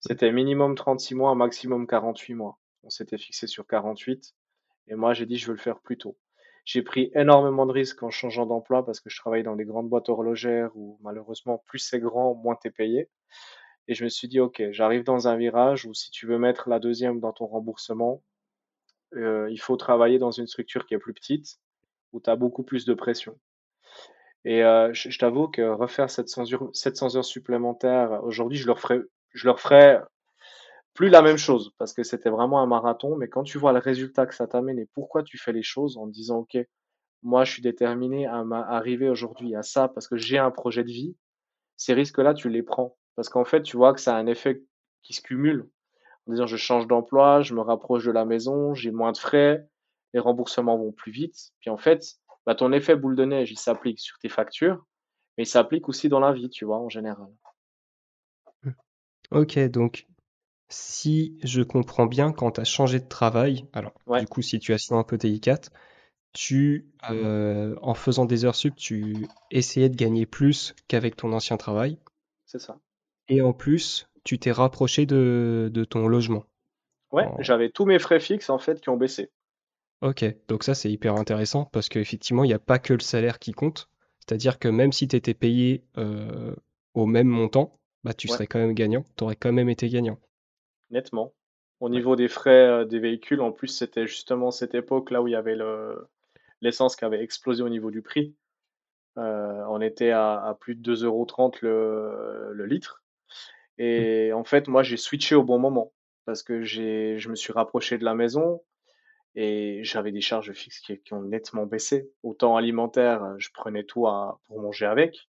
C'était 0.01 0.33
minimum 0.33 0.75
36 0.75 1.15
mois, 1.15 1.35
maximum 1.35 1.87
48 1.87 2.35
mois. 2.35 2.60
On 2.83 2.91
s'était 2.91 3.19
fixé 3.19 3.47
sur 3.47 3.67
48 3.67 4.35
et 4.89 4.95
moi 4.95 5.13
j'ai 5.13 5.27
dit 5.27 5.37
je 5.37 5.47
veux 5.47 5.55
le 5.55 5.59
faire 5.59 5.81
plus 5.81 5.99
tôt. 5.99 6.17
J'ai 6.65 6.83
pris 6.83 7.11
énormément 7.15 7.67
de 7.67 7.73
risques 7.73 8.03
en 8.03 8.11
changeant 8.11 8.47
d'emploi 8.47 8.85
parce 8.85 9.01
que 9.01 9.11
je 9.11 9.19
travaille 9.19 9.43
dans 9.43 9.57
des 9.57 9.65
grandes 9.65 9.89
boîtes 9.89 10.09
horlogères 10.09 10.71
où 10.77 10.99
malheureusement 11.03 11.63
plus 11.67 11.79
c'est 11.79 12.01
grand, 12.01 12.35
moins 12.35 12.57
t'es 12.57 12.71
payé. 12.71 13.09
Et 13.89 13.95
je 13.95 14.05
me 14.05 14.09
suis 14.09 14.29
dit 14.29 14.41
ok, 14.41 14.63
j'arrive 14.71 15.05
dans 15.05 15.29
un 15.29 15.37
virage 15.37 15.87
où 15.87 15.95
si 15.95 16.11
tu 16.11 16.27
veux 16.27 16.39
mettre 16.39 16.69
la 16.69 16.79
deuxième 16.79 17.21
dans 17.21 17.33
ton 17.33 17.47
remboursement, 17.47 18.23
euh, 19.17 19.49
il 19.51 19.61
faut 19.61 19.77
travailler 19.77 20.19
dans 20.19 20.31
une 20.31 20.47
structure 20.47 20.87
qui 20.87 20.95
est 20.95 20.99
plus 20.99 21.15
petite, 21.15 21.59
où 22.13 22.21
tu 22.21 22.31
as 22.31 22.37
beaucoup 22.37 22.63
plus 22.63 22.85
de 22.85 22.95
pression. 22.95 23.39
Et 24.45 24.63
euh, 24.65 24.93
je, 24.95 25.19
t'avoue 25.19 25.49
que 25.49 25.63
refaire 25.63 26.11
700 26.11 26.53
heures, 26.53 26.71
700 26.73 27.17
heures 27.17 27.25
supplémentaires, 27.25 28.23
aujourd'hui, 28.25 28.59
je 28.59 28.67
leur 28.67 28.79
ferai, 28.79 29.01
je 29.33 29.47
leur 29.47 29.61
ferai 29.61 29.99
plus 31.01 31.09
la 31.09 31.23
même 31.23 31.39
chose 31.39 31.73
parce 31.79 31.95
que 31.95 32.03
c'était 32.03 32.29
vraiment 32.29 32.61
un 32.61 32.67
marathon, 32.67 33.17
mais 33.17 33.27
quand 33.27 33.43
tu 33.43 33.57
vois 33.57 33.73
le 33.73 33.79
résultat 33.79 34.27
que 34.27 34.35
ça 34.35 34.47
t'amène 34.47 34.79
et 34.79 34.85
pourquoi 34.93 35.23
tu 35.23 35.39
fais 35.39 35.51
les 35.51 35.63
choses 35.63 35.97
en 35.97 36.07
disant, 36.07 36.41
OK, 36.41 36.59
moi, 37.23 37.45
je 37.45 37.53
suis 37.53 37.63
déterminé 37.63 38.27
à 38.27 38.45
arriver 38.69 39.09
aujourd'hui 39.09 39.55
à 39.55 39.63
ça 39.63 39.89
parce 39.89 40.07
que 40.07 40.19
j'ai 40.19 40.37
un 40.37 40.51
projet 40.51 40.85
de 40.85 40.91
vie, 40.91 41.17
ces 41.79 41.95
risques-là, 41.95 42.35
tu 42.35 42.51
les 42.51 42.63
prends. 42.63 42.99
Parce 43.17 43.31
qu'en 43.31 43.47
fait, 43.47 43.63
tu 43.63 43.79
vois 43.79 43.95
que 43.95 44.01
ça 44.01 44.15
a 44.15 44.19
un 44.19 44.27
effet 44.27 44.63
qui 45.03 45.15
se 45.15 45.23
cumule. 45.23 45.71
En 46.27 46.33
disant, 46.33 46.47
je 46.47 46.59
change 46.59 46.87
d'emploi, 46.87 47.41
je 47.41 47.55
me 47.55 47.63
rapproche 47.63 48.05
de 48.05 48.11
la 48.11 48.27
maison, 48.27 48.75
j'ai 48.75 48.91
moins 48.91 49.13
de 49.13 49.17
frais, 49.17 49.67
les 50.13 50.21
remboursements 50.21 50.77
vont 50.77 50.93
plus 50.93 51.13
vite. 51.13 51.53
Puis 51.61 51.71
en 51.71 51.79
fait, 51.79 52.19
bah, 52.45 52.55
ton 52.55 52.73
effet 52.73 52.95
boule 52.95 53.17
de 53.17 53.25
neige, 53.25 53.51
il 53.51 53.59
s'applique 53.59 54.01
sur 54.01 54.19
tes 54.19 54.29
factures, 54.29 54.85
mais 55.39 55.45
il 55.45 55.47
s'applique 55.47 55.89
aussi 55.89 56.11
dans 56.11 56.21
la 56.21 56.35
vie, 56.35 56.51
tu 56.51 56.67
vois, 56.67 56.79
en 56.79 56.91
général. 56.91 57.31
Ok, 59.31 59.59
donc 59.71 60.10
si 60.71 61.37
je 61.43 61.63
comprends 61.63 62.07
bien, 62.07 62.33
quand 62.33 62.53
tu 62.53 62.61
as 62.61 62.65
changé 62.65 63.01
de 63.01 63.09
travail, 63.09 63.67
alors 63.73 63.93
du 64.19 64.27
coup, 64.27 64.41
situation 64.41 64.99
un 64.99 65.05
peu 65.05 65.19
délicate, 65.19 65.71
tu, 66.33 66.87
euh, 67.11 67.75
en 67.83 67.95
faisant 67.95 68.25
des 68.25 68.45
heures 68.45 68.55
sup, 68.55 68.77
tu 68.77 69.27
essayais 69.51 69.89
de 69.89 69.97
gagner 69.97 70.27
plus 70.27 70.75
qu'avec 70.87 71.17
ton 71.17 71.33
ancien 71.33 71.57
travail. 71.57 71.99
C'est 72.47 72.61
ça. 72.61 72.79
Et 73.29 73.43
en 73.43 73.53
plus, 73.53 74.09
tu 74.25 74.39
t'es 74.39 74.53
rapproché 74.53 75.07
de, 75.07 75.87
ton 75.91 76.07
logement. 76.07 76.45
Ouais, 77.11 77.27
j'avais 77.41 77.71
tous 77.71 77.85
mes 77.85 77.99
frais 77.99 78.21
fixes 78.21 78.51
en 78.51 78.59
fait 78.59 78.81
qui 78.81 78.89
ont 78.89 78.97
baissé. 78.97 79.31
Ok, 80.01 80.25
donc 80.49 80.63
ça 80.63 80.75
c'est 80.75 80.91
hyper 80.91 81.17
intéressant 81.17 81.65
parce 81.65 81.89
qu'effectivement, 81.89 82.45
il 82.45 82.49
n'y 82.49 82.55
a 82.55 82.61
pas 82.61 82.79
que 82.79 82.95
le 82.95 83.01
salaire 83.01 83.41
qui 83.41 83.53
compte. 83.53 83.91
C'est-à-dire 84.21 84.61
que 84.61 84.69
même 84.69 84.93
si 84.93 85.09
tu 85.09 85.17
étais 85.17 85.35
payé 85.35 85.85
euh, 85.99 86.55
au 86.95 87.07
même 87.07 87.27
montant, 87.27 87.81
bah, 88.05 88.15
tu 88.15 88.29
serais 88.29 88.47
quand 88.47 88.61
même 88.61 88.75
gagnant, 88.75 89.05
tu 89.17 89.25
aurais 89.25 89.37
quand 89.37 89.53
même 89.53 89.69
été 89.69 89.89
gagnant. 89.89 90.19
Nettement. 90.91 91.33
Au 91.81 91.89
niveau 91.89 92.17
des 92.17 92.29
frais 92.29 92.67
euh, 92.67 92.85
des 92.85 92.99
véhicules, 92.99 93.41
en 93.41 93.53
plus, 93.53 93.69
c'était 93.69 94.07
justement 94.07 94.51
cette 94.51 94.75
époque 94.75 95.11
là 95.11 95.23
où 95.23 95.29
il 95.29 95.33
y 95.33 95.37
avait 95.37 95.57
le, 95.57 96.09
l'essence 96.61 96.97
qui 96.97 97.05
avait 97.05 97.23
explosé 97.23 97.63
au 97.63 97.69
niveau 97.69 97.91
du 97.91 98.03
prix. 98.03 98.35
Euh, 99.19 99.65
on 99.69 99.81
était 99.81 100.11
à, 100.11 100.57
plus 100.61 100.75
de 100.75 100.95
2,30€ 100.95 101.59
le, 101.63 102.51
le 102.53 102.67
litre. 102.67 103.03
Et 103.79 104.33
en 104.33 104.45
fait, 104.45 104.69
moi, 104.69 104.83
j'ai 104.83 104.97
switché 104.97 105.35
au 105.35 105.43
bon 105.43 105.59
moment 105.59 105.93
parce 106.27 106.43
que 106.43 106.63
j'ai, 106.63 107.19
je 107.19 107.29
me 107.29 107.35
suis 107.35 107.53
rapproché 107.53 107.99
de 107.99 108.05
la 108.05 108.15
maison 108.15 108.63
et 109.35 109.81
j'avais 109.85 110.13
des 110.13 110.21
charges 110.21 110.53
fixes 110.53 110.81
qui, 110.81 111.15
ont 111.15 111.23
nettement 111.23 111.67
baissé. 111.67 112.11
Autant 112.23 112.57
alimentaire, 112.57 113.35
je 113.39 113.49
prenais 113.53 113.85
tout 113.85 114.07
pour 114.47 114.61
manger 114.61 114.87
avec. 114.87 115.29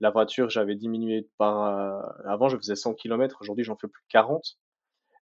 La 0.00 0.10
voiture, 0.10 0.50
j'avais 0.50 0.74
diminué 0.74 1.28
par. 1.38 1.64
Euh, 1.66 2.00
avant, 2.26 2.48
je 2.48 2.56
faisais 2.56 2.76
100 2.76 2.94
km, 2.94 3.38
aujourd'hui, 3.40 3.64
j'en 3.64 3.76
fais 3.76 3.88
plus 3.88 4.02
de 4.02 4.08
40. 4.08 4.58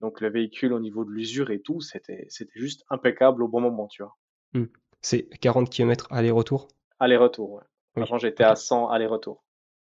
Donc, 0.02 0.22
le 0.22 0.30
véhicule, 0.30 0.74
au 0.74 0.80
niveau 0.80 1.06
de 1.06 1.12
l'usure 1.12 1.52
et 1.52 1.62
tout, 1.62 1.82
c'était, 1.82 2.26
c'était 2.30 2.60
juste 2.60 2.84
impeccable 2.90 3.44
au 3.44 3.48
bon 3.48 3.62
moment, 3.62 3.88
tu 3.88 4.04
vois. 4.04 4.18
Mmh. 4.54 4.66
C'est 5.02 5.30
40 5.40 5.70
km 5.70 6.08
aller-retour? 6.12 6.68
Aller-retour, 7.00 7.52
ouais. 7.52 7.64
Avant, 7.96 8.18
j'étais 8.18 8.44
à 8.44 8.56
100 8.56 8.90
aller-retour. 8.90 9.44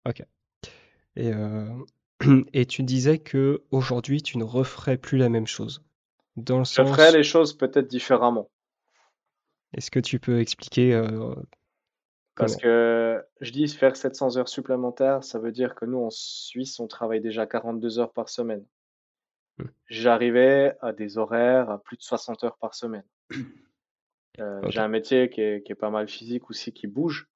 Ok. 0.06 0.22
Et, 1.16 1.32
euh, 1.32 1.68
et 2.52 2.66
tu 2.66 2.82
disais 2.82 3.18
que 3.18 3.62
aujourd'hui, 3.70 4.22
tu 4.22 4.38
ne 4.38 4.44
referais 4.44 4.96
plus 4.96 5.18
la 5.18 5.28
même 5.28 5.46
chose. 5.46 5.84
Dans 6.36 6.58
le 6.58 6.64
je 6.64 6.84
ferais 6.84 7.12
les 7.12 7.24
choses 7.24 7.56
peut-être 7.56 7.88
différemment. 7.88 8.48
Est-ce 9.74 9.90
que 9.90 10.00
tu 10.00 10.20
peux 10.20 10.40
expliquer 10.40 10.94
euh, 10.94 11.34
Parce 12.36 12.56
que 12.56 13.22
je 13.40 13.50
dis 13.50 13.66
faire 13.68 13.96
700 13.96 14.36
heures 14.36 14.48
supplémentaires, 14.48 15.24
ça 15.24 15.38
veut 15.38 15.52
dire 15.52 15.74
que 15.74 15.84
nous, 15.84 15.98
en 15.98 16.10
Suisse, 16.10 16.78
on 16.78 16.86
travaille 16.86 17.20
déjà 17.20 17.46
42 17.46 17.98
heures 17.98 18.12
par 18.12 18.28
semaine. 18.28 18.64
Hmm. 19.58 19.66
J'arrivais 19.86 20.76
à 20.80 20.92
des 20.92 21.18
horaires 21.18 21.70
à 21.70 21.82
plus 21.82 21.96
de 21.96 22.02
60 22.02 22.44
heures 22.44 22.58
par 22.58 22.74
semaine. 22.74 23.04
Euh, 24.40 24.60
j'ai 24.68 24.78
un 24.78 24.86
métier 24.86 25.30
qui 25.30 25.40
est, 25.40 25.66
qui 25.66 25.72
est, 25.72 25.74
pas 25.74 25.90
mal 25.90 26.06
physique 26.06 26.48
aussi, 26.48 26.72
qui 26.72 26.86
bouge. 26.86 27.28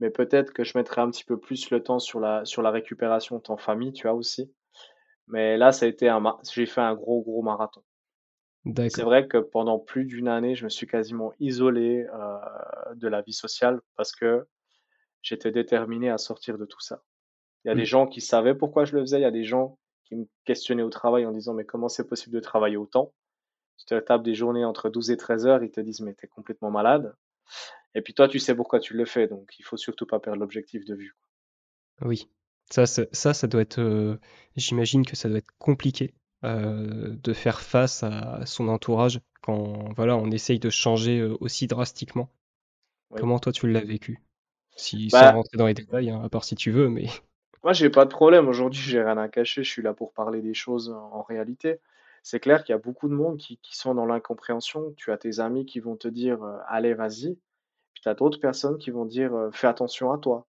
Mais 0.00 0.10
peut-être 0.10 0.52
que 0.52 0.64
je 0.64 0.76
mettrai 0.76 1.00
un 1.00 1.10
petit 1.10 1.24
peu 1.24 1.40
plus 1.40 1.70
le 1.70 1.82
temps 1.82 1.98
sur 1.98 2.20
la, 2.20 2.44
sur 2.44 2.60
la 2.60 2.70
récupération 2.70 3.40
temps 3.40 3.56
famille, 3.56 3.94
tu 3.94 4.06
vois 4.06 4.14
aussi. 4.14 4.52
Mais 5.28 5.56
là, 5.56 5.72
ça 5.72 5.86
a 5.86 5.88
été 5.88 6.10
un, 6.10 6.22
j'ai 6.52 6.66
fait 6.66 6.82
un 6.82 6.94
gros, 6.94 7.22
gros 7.22 7.40
marathon. 7.40 7.82
C'est 8.90 9.02
vrai 9.02 9.26
que 9.26 9.38
pendant 9.38 9.78
plus 9.78 10.04
d'une 10.04 10.28
année, 10.28 10.54
je 10.54 10.64
me 10.64 10.68
suis 10.68 10.86
quasiment 10.86 11.32
isolé 11.40 12.06
euh, 12.12 12.94
de 12.94 13.08
la 13.08 13.20
vie 13.22 13.32
sociale 13.32 13.80
parce 13.96 14.12
que 14.12 14.46
j'étais 15.20 15.50
déterminé 15.50 16.10
à 16.10 16.18
sortir 16.18 16.58
de 16.58 16.64
tout 16.64 16.80
ça. 16.80 17.02
Il 17.64 17.68
y 17.68 17.70
a 17.70 17.74
des 17.74 17.82
mmh. 17.82 17.86
gens 17.86 18.06
qui 18.06 18.20
savaient 18.20 18.54
pourquoi 18.54 18.84
je 18.84 18.94
le 18.94 19.00
faisais, 19.00 19.18
il 19.18 19.22
y 19.22 19.24
a 19.24 19.32
des 19.32 19.44
gens 19.44 19.78
qui 20.12 20.18
me 20.18 20.26
questionnaient 20.44 20.82
au 20.82 20.90
travail 20.90 21.24
en 21.24 21.32
disant 21.32 21.54
mais 21.54 21.64
comment 21.64 21.88
c'est 21.88 22.06
possible 22.06 22.34
de 22.34 22.40
travailler 22.40 22.76
autant? 22.76 23.14
Tu 23.78 23.86
te 23.86 23.98
tapes 23.98 24.22
des 24.22 24.34
journées 24.34 24.64
entre 24.64 24.90
12 24.90 25.10
et 25.10 25.16
13 25.16 25.46
heures, 25.46 25.64
ils 25.64 25.70
te 25.70 25.80
disent 25.80 26.00
mais 26.00 26.12
t'es 26.12 26.26
complètement 26.26 26.70
malade. 26.70 27.16
Et 27.94 28.02
puis 28.02 28.12
toi, 28.12 28.28
tu 28.28 28.38
sais 28.38 28.54
pourquoi 28.54 28.78
tu 28.78 28.94
le 28.94 29.06
fais, 29.06 29.26
donc 29.26 29.54
il 29.58 29.64
faut 29.64 29.78
surtout 29.78 30.06
pas 30.06 30.20
perdre 30.20 30.38
l'objectif 30.38 30.84
de 30.84 30.94
vue. 30.94 31.16
Oui, 32.02 32.28
ça, 32.70 32.84
ça, 32.86 33.34
ça 33.34 33.46
doit 33.46 33.62
être, 33.62 33.80
euh, 33.80 34.18
j'imagine 34.56 35.06
que 35.06 35.16
ça 35.16 35.28
doit 35.28 35.38
être 35.38 35.52
compliqué 35.58 36.14
euh, 36.44 37.16
de 37.22 37.32
faire 37.32 37.60
face 37.60 38.02
à 38.02 38.44
son 38.44 38.68
entourage 38.68 39.20
quand 39.40 39.92
voilà, 39.94 40.16
on 40.16 40.30
essaye 40.30 40.58
de 40.58 40.70
changer 40.70 41.22
aussi 41.22 41.66
drastiquement. 41.66 42.28
Comment 43.14 43.38
toi 43.38 43.52
tu 43.52 43.66
l'as 43.70 43.84
vécu? 43.84 44.20
Si, 44.76 45.10
Sans 45.10 45.18
bah 45.18 45.32
rentrer 45.32 45.58
dans 45.58 45.66
les 45.66 45.74
détails, 45.74 46.10
hein, 46.10 46.20
à 46.22 46.28
part 46.28 46.44
si 46.44 46.54
tu 46.54 46.70
veux, 46.70 46.88
mais. 46.88 47.06
Moi, 47.62 47.72
j'ai 47.72 47.90
pas 47.90 48.04
de 48.04 48.10
problème. 48.10 48.48
Aujourd'hui, 48.48 48.80
j'ai 48.80 49.02
rien 49.02 49.18
à 49.18 49.28
cacher. 49.28 49.62
Je 49.62 49.70
suis 49.70 49.82
là 49.82 49.94
pour 49.94 50.12
parler 50.12 50.42
des 50.42 50.54
choses 50.54 50.90
en 50.90 51.22
réalité 51.22 51.80
c'est 52.22 52.40
clair 52.40 52.62
qu'il 52.64 52.72
y 52.72 52.76
a 52.76 52.78
beaucoup 52.78 53.08
de 53.08 53.14
monde 53.14 53.38
qui, 53.38 53.58
sont 53.76 53.94
dans 53.94 54.06
l'incompréhension. 54.06 54.92
Tu 54.96 55.10
as 55.10 55.18
tes 55.18 55.40
amis 55.40 55.66
qui 55.66 55.80
vont 55.80 55.96
te 55.96 56.08
dire 56.08 56.42
euh, 56.42 56.58
allez, 56.68 56.94
vas-y. 56.94 57.34
Puis 57.94 58.02
tu 58.02 58.08
as 58.08 58.14
d'autres 58.14 58.40
personnes 58.40 58.78
qui 58.78 58.90
vont 58.90 59.04
dire 59.04 59.34
euh, 59.34 59.50
fais 59.52 59.66
attention 59.66 60.12
à 60.12 60.18
toi. 60.18 60.46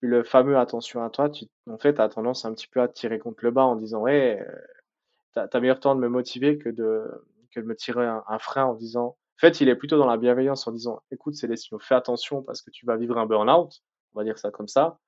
Puis 0.00 0.08
le 0.08 0.22
fameux 0.24 0.56
attention 0.58 1.04
à 1.04 1.10
toi, 1.10 1.28
tu, 1.28 1.46
en 1.70 1.78
fait, 1.78 1.94
tu 1.94 2.14
tendance 2.14 2.44
un 2.46 2.54
petit 2.54 2.68
peu 2.68 2.80
à 2.80 2.88
tirer 2.88 3.18
contre 3.18 3.44
le 3.44 3.50
bas 3.50 3.64
en 3.64 3.76
disant 3.76 4.00
ouais, 4.00 4.40
euh, 4.40 5.46
tu 5.48 5.56
as, 5.56 5.60
meilleur 5.60 5.80
temps 5.80 5.94
de 5.94 6.00
me 6.00 6.08
motiver 6.08 6.58
que 6.58 6.70
de, 6.70 7.04
que 7.52 7.60
de 7.60 7.66
me 7.66 7.76
tirer 7.76 8.06
un, 8.06 8.38
frein 8.38 8.64
en 8.64 8.74
disant. 8.74 9.16
En 9.36 9.40
fait, 9.40 9.60
il 9.62 9.68
est 9.70 9.76
plutôt 9.76 9.98
dans 9.98 10.06
la 10.06 10.18
bienveillance 10.18 10.66
en 10.66 10.72
disant 10.72 11.02
écoute, 11.10 11.34
Célestino, 11.34 11.78
fais 11.78 11.94
attention 11.94 12.42
parce 12.42 12.62
que 12.62 12.70
tu 12.70 12.86
vas 12.86 12.96
vivre 12.96 13.18
un 13.18 13.26
burn-out. 13.26 13.82
On 14.14 14.18
va 14.18 14.24
dire 14.24 14.38
ça 14.38 14.50
comme 14.50 14.68
ça. 14.68 14.98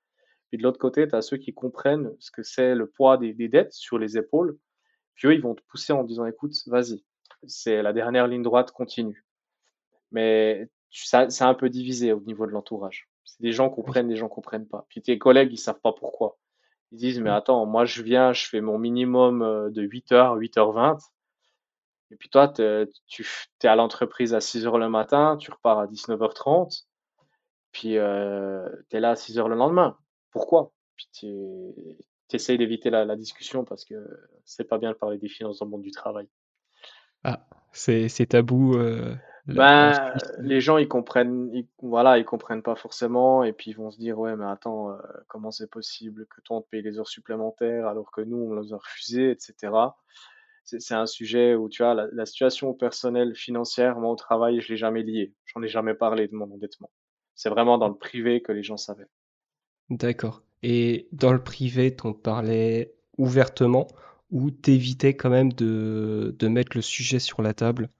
Puis 0.53 0.59
de 0.59 0.63
l'autre 0.63 0.79
côté, 0.79 1.09
tu 1.09 1.15
as 1.15 1.23
ceux 1.23 1.39
qui 1.39 1.55
comprennent 1.55 2.15
ce 2.21 2.31
que 2.31 2.43
c'est 2.43 2.75
le 2.75 2.87
poids 2.87 3.17
des 3.17 3.49
dettes 3.49 3.73
sur 3.73 3.99
les 3.99 4.19
épaules 4.19 4.59
puis 5.15 5.29
eux, 5.29 5.35
ils 5.35 5.43
vont 5.43 5.55
te 5.55 5.63
pousser 5.63 5.93
en 5.93 6.05
disant, 6.05 6.27
écoute, 6.27 6.55
vas-y, 6.67 7.05
c'est 7.47 7.83
la 7.83 7.93
dernière 7.93 8.27
ligne 8.27 8.43
droite, 8.43 8.73
continue. 8.73 9.25
Mais 10.11 10.69
c'est 10.91 11.43
un 11.43 11.55
peu 11.55 11.69
divisé 11.69 12.13
au 12.13 12.21
niveau 12.21 12.47
de 12.47 12.53
l'entourage. 12.53 13.09
C'est 13.25 13.41
des 13.41 13.53
gens 13.53 13.71
comprennent, 13.71 14.09
des 14.09 14.17
gens 14.17 14.29
comprennent 14.29 14.69
pas. 14.69 14.87
Puis 14.89 15.03
tes 15.03 15.19
collègues, 15.19 15.53
ils 15.53 15.59
savent 15.59 15.81
pas 15.81 15.93
pourquoi. 15.93 16.39
Ils 16.91 16.99
disent, 16.99 17.21
mais 17.21 17.31
attends, 17.31 17.65
moi 17.67 17.85
je 17.85 18.03
viens, 18.03 18.33
je 18.33 18.47
fais 18.47 18.61
mon 18.61 18.79
minimum 18.79 19.43
euh, 19.43 19.71
de 19.71 19.83
8h, 19.83 20.39
8h20. 20.39 20.99
Et 22.11 22.17
puis 22.17 22.29
toi, 22.29 22.49
tu 22.49 22.63
es 22.63 23.67
à 23.67 23.75
l'entreprise 23.75 24.35
à 24.35 24.41
6h 24.41 24.79
le 24.79 24.91
matin, 24.91 25.39
tu 25.39 25.51
repars 25.51 25.79
à 25.79 25.87
19h30. 25.87 26.85
Puis 27.73 27.97
euh, 27.97 28.69
tu 28.91 28.97
es 28.97 29.01
là 29.01 29.11
à 29.11 29.15
6h 29.15 29.49
le 29.49 29.55
lendemain. 29.55 29.97
Pourquoi? 30.33 30.73
Puis 30.97 31.35
essaye 32.35 32.59
d'éviter 32.59 32.91
la, 32.91 33.17
discussion 33.17 33.65
parce 33.65 33.85
que 33.85 33.95
c'est 34.45 34.65
pas 34.65 34.79
bien 34.79 34.91
de 34.91 34.97
parler 34.97 35.19
des 35.19 35.29
finances 35.29 35.59
dans 35.59 35.67
le 35.67 35.71
monde 35.71 35.83
du 35.83 35.91
travail. 35.91 36.29
Ah, 37.25 37.47
c'est 37.73 38.27
tabou. 38.29 38.75
Euh, 38.75 39.15
ben, 39.47 40.15
les 40.39 40.61
gens 40.61 40.79
ils 40.79 40.89
comprennent, 40.89 41.51
voilà, 41.81 42.19
ils 42.19 42.25
comprennent 42.25 42.63
pas 42.63 42.77
forcément 42.77 43.43
et 43.43 43.53
puis 43.53 43.73
ils 43.73 43.77
vont 43.77 43.91
se 43.91 43.99
dire 43.99 44.19
ouais 44.19 44.37
mais 44.37 44.45
attends 44.45 44.91
euh, 44.91 44.97
comment 45.29 45.51
c'est 45.51 45.71
possible 45.71 46.27
que 46.27 46.41
toi 46.43 46.59
on 46.59 46.63
te 46.63 46.69
paye 46.69 46.83
les 46.83 46.99
heures 46.99 47.09
supplémentaires 47.09 47.89
alors 47.89 48.13
que 48.13 48.21
nous 48.21 48.37
on 48.37 48.61
les 48.61 48.73
a 48.73 48.77
refusées 48.77 49.31
etc. 49.31 49.73
C'est 50.65 50.95
un 50.95 51.07
sujet 51.07 51.57
où 51.57 51.69
tu 51.69 51.83
vois 51.83 51.95
la, 51.95 52.07
la, 52.13 52.25
situation 52.25 52.73
personnelle 52.73 53.35
financière 53.35 53.99
moi 53.99 54.13
au 54.13 54.17
travail 54.17 54.61
je 54.61 54.69
l'ai 54.69 54.77
jamais 54.77 55.03
lié, 55.03 55.35
j'en 55.47 55.63
ai 55.63 55.69
jamais 55.69 55.95
parlé 55.95 56.29
de 56.29 56.37
mon 56.37 56.51
endettement. 56.53 56.91
C'est 57.35 57.51
vraiment 57.51 57.79
dans 57.79 57.89
le 57.89 57.97
privé 57.97 58.43
que 58.43 58.53
les 58.53 58.63
gens 58.63 58.77
savaient. 58.77 59.09
D'accord. 59.93 60.43
Et 60.63 61.07
dans 61.13 61.33
le 61.33 61.43
privé, 61.43 61.95
t'en 61.95 62.15
parlais 62.15 62.95
ouvertement 63.19 63.89
ou 64.31 64.51
t'évitais 64.51 65.15
quand 65.15 65.29
même 65.29 65.53
de, 65.53 66.35
de 66.39 66.49
mettre 66.49 66.75
le 66.75 66.81
sujet 66.81 67.19
sur 67.19 67.43
la 67.43 67.53
table? 67.53 67.91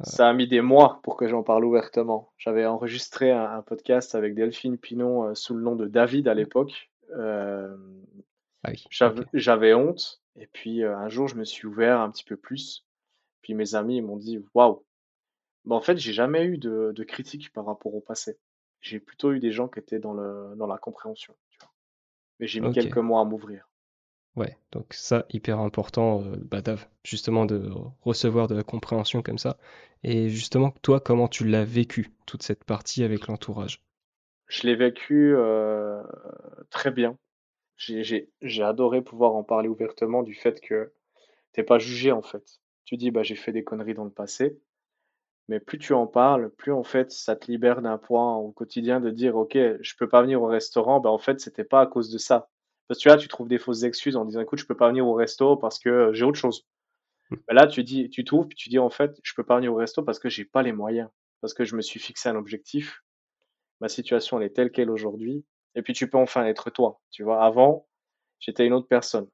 Euh. 0.00 0.04
Ça 0.04 0.28
a 0.28 0.34
mis 0.34 0.46
des 0.46 0.60
mois 0.60 1.00
pour 1.02 1.16
que 1.16 1.28
j'en 1.28 1.42
parle 1.42 1.64
ouvertement. 1.64 2.30
J'avais 2.36 2.66
enregistré 2.66 3.30
un, 3.30 3.62
podcast 3.62 4.14
avec 4.14 4.34
Delphine 4.34 4.76
Pinon 4.76 5.28
euh, 5.28 5.34
sous 5.34 5.54
le 5.54 5.62
nom 5.62 5.76
de 5.76 5.86
David 5.86 6.28
à 6.28 6.34
l'époque. 6.34 6.90
Euh, 7.16 7.74
ah 8.62 8.72
j'avais 9.32 9.72
honte. 9.72 10.20
Et 10.36 10.46
puis 10.46 10.84
un 10.84 11.08
jour, 11.08 11.26
je 11.26 11.36
me 11.36 11.44
suis 11.44 11.66
ouvert 11.66 12.00
un 12.00 12.10
petit 12.10 12.24
peu 12.24 12.36
plus. 12.36 12.86
Puis 13.40 13.54
mes 13.54 13.74
amis 13.74 14.02
m'ont 14.02 14.18
dit 14.18 14.44
Waouh 14.52 14.84
En 15.70 15.80
fait, 15.80 15.96
j'ai 15.96 16.12
jamais 16.12 16.44
eu 16.44 16.58
de, 16.58 16.92
de 16.94 17.04
critiques 17.04 17.50
par 17.54 17.64
rapport 17.64 17.94
au 17.94 18.02
passé. 18.02 18.38
J'ai 18.80 19.00
plutôt 19.00 19.32
eu 19.32 19.40
des 19.40 19.52
gens 19.52 19.68
qui 19.68 19.78
étaient 19.78 19.98
dans, 19.98 20.14
le, 20.14 20.54
dans 20.56 20.66
la 20.66 20.78
compréhension. 20.78 21.34
Tu 21.50 21.58
vois 21.60 21.70
mais 22.40 22.46
j'ai 22.46 22.60
mis 22.60 22.72
quelques 22.72 22.96
mois 22.96 23.20
à 23.20 23.24
m'ouvrir. 23.24 23.68
Ouais, 24.34 24.56
donc 24.72 24.94
ça, 24.94 25.26
hyper 25.30 25.58
important, 25.58 26.22
euh, 26.22 26.36
bah, 26.36 26.62
justement 27.04 27.44
de 27.44 27.70
recevoir 28.00 28.48
de 28.48 28.54
la 28.54 28.62
compréhension 28.62 29.22
comme 29.22 29.38
ça. 29.38 29.58
Et 30.02 30.30
justement, 30.30 30.72
toi, 30.82 31.00
comment 31.00 31.28
tu 31.28 31.46
l'as 31.46 31.64
vécu, 31.64 32.10
toute 32.26 32.42
cette 32.42 32.64
partie 32.64 33.04
avec 33.04 33.26
l'entourage? 33.26 33.82
Je 34.46 34.66
l'ai 34.66 34.74
vécu 34.74 35.34
euh, 35.36 36.02
très 36.70 36.90
bien. 36.90 37.18
J'ai 37.76 38.62
adoré 38.62 39.02
pouvoir 39.02 39.34
en 39.34 39.44
parler 39.44 39.68
ouvertement 39.68 40.22
du 40.22 40.34
fait 40.34 40.60
que 40.60 40.92
t'es 41.52 41.62
pas 41.62 41.78
jugé 41.78 42.12
en 42.12 42.22
fait. 42.22 42.60
Tu 42.84 42.96
dis, 42.96 43.10
bah, 43.10 43.22
j'ai 43.22 43.36
fait 43.36 43.52
des 43.52 43.64
conneries 43.64 43.94
dans 43.94 44.04
le 44.04 44.10
passé, 44.10 44.58
mais 45.50 45.60
plus 45.60 45.78
tu 45.78 45.92
en 45.92 46.06
parles, 46.06 46.50
plus 46.50 46.72
en 46.72 46.84
fait 46.84 47.10
ça 47.12 47.36
te 47.36 47.50
libère 47.50 47.82
d'un 47.82 47.98
poids 47.98 48.36
au 48.36 48.52
quotidien 48.52 49.00
de 49.00 49.10
dire, 49.10 49.36
ok, 49.36 49.58
je 49.80 49.94
peux 49.98 50.08
pas 50.08 50.22
venir 50.22 50.42
au 50.42 50.46
restaurant, 50.46 51.00
bah 51.00 51.10
en 51.10 51.18
fait 51.18 51.40
c'était 51.40 51.64
pas 51.64 51.82
à 51.82 51.86
cause 51.86 52.10
de 52.10 52.18
ça. 52.18 52.48
Parce 52.88 52.98
que 52.98 53.02
tu 53.02 53.08
vois, 53.08 53.18
tu 53.18 53.28
trouves 53.28 53.48
des 53.48 53.58
fausses 53.58 53.82
excuses 53.82 54.16
en 54.16 54.24
disant, 54.24 54.40
écoute, 54.40 54.58
je 54.58 54.66
peux 54.66 54.76
pas 54.76 54.88
venir 54.88 55.06
au 55.06 55.14
resto 55.14 55.56
parce 55.56 55.78
que 55.78 55.88
euh, 55.88 56.12
j'ai 56.12 56.24
autre 56.24 56.38
chose. 56.38 56.66
Hmm. 57.30 57.36
Mais 57.48 57.54
là, 57.54 57.66
tu 57.66 57.84
dis, 57.84 58.10
tu 58.10 58.24
t'ouvres, 58.24 58.48
puis 58.48 58.56
tu 58.56 58.68
dis, 58.68 58.78
en 58.78 58.90
fait, 58.90 59.20
je 59.22 59.34
peux 59.34 59.44
pas 59.44 59.56
venir 59.56 59.72
au 59.72 59.76
resto 59.76 60.02
parce 60.02 60.18
que 60.18 60.28
j'ai 60.28 60.44
pas 60.44 60.62
les 60.62 60.72
moyens, 60.72 61.08
parce 61.40 61.54
que 61.54 61.64
je 61.64 61.76
me 61.76 61.82
suis 61.82 62.00
fixé 62.00 62.28
un 62.28 62.36
objectif 62.36 63.02
ma 63.80 63.88
situation 63.88 64.38
elle 64.38 64.46
est 64.46 64.50
telle 64.50 64.70
qu'elle 64.70 64.90
aujourd'hui, 64.90 65.44
et 65.74 65.82
puis 65.82 65.92
tu 65.92 66.08
peux 66.08 66.18
enfin 66.18 66.44
être 66.46 66.70
toi. 66.70 67.00
Tu 67.10 67.22
vois, 67.22 67.44
avant, 67.44 67.88
j'étais 68.38 68.66
une 68.66 68.72
autre 68.72 68.88
personne. 68.88 69.28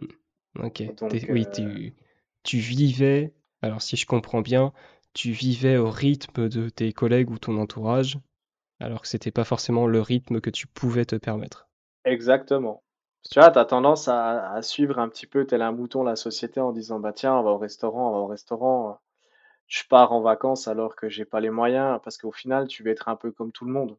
Hmm. 0.00 0.64
Ok, 0.64 0.94
Donc, 0.96 1.12
oui, 1.28 1.46
euh, 1.46 1.50
tu, 1.52 1.94
tu 2.42 2.58
vivais, 2.58 3.34
alors 3.62 3.82
si 3.82 3.96
je 3.96 4.06
comprends 4.06 4.42
bien, 4.42 4.72
tu 5.14 5.32
vivais 5.32 5.76
au 5.76 5.90
rythme 5.90 6.48
de 6.48 6.68
tes 6.68 6.92
collègues 6.92 7.30
ou 7.30 7.38
ton 7.38 7.58
entourage, 7.58 8.18
alors 8.80 9.02
que 9.02 9.08
c'était 9.08 9.30
pas 9.30 9.44
forcément 9.44 9.86
le 9.86 10.00
rythme 10.00 10.40
que 10.40 10.50
tu 10.50 10.66
pouvais 10.66 11.04
te 11.04 11.16
permettre. 11.16 11.68
exactement. 12.04 12.82
Tu 13.30 13.38
vois, 13.38 13.50
tu 13.50 13.58
as 13.58 13.64
tendance 13.66 14.08
à, 14.08 14.52
à 14.52 14.62
suivre 14.62 14.98
un 14.98 15.08
petit 15.08 15.26
peu 15.26 15.46
tel 15.46 15.62
un 15.62 15.72
mouton 15.72 16.02
la 16.02 16.16
société 16.16 16.60
en 16.60 16.72
disant, 16.72 17.00
bah 17.00 17.12
tiens, 17.12 17.34
on 17.36 17.42
va 17.42 17.50
au 17.50 17.58
restaurant, 17.58 18.10
on 18.10 18.12
va 18.12 18.18
au 18.18 18.26
restaurant. 18.26 18.98
Je 19.66 19.84
pars 19.88 20.12
en 20.12 20.20
vacances 20.22 20.68
alors 20.68 20.96
que 20.96 21.08
j'ai 21.08 21.24
pas 21.24 21.40
les 21.40 21.50
moyens, 21.50 22.00
parce 22.02 22.18
qu'au 22.18 22.32
final, 22.32 22.66
tu 22.68 22.82
veux 22.82 22.90
être 22.90 23.08
un 23.08 23.16
peu 23.16 23.32
comme 23.32 23.52
tout 23.52 23.64
le 23.66 23.72
monde. 23.72 23.98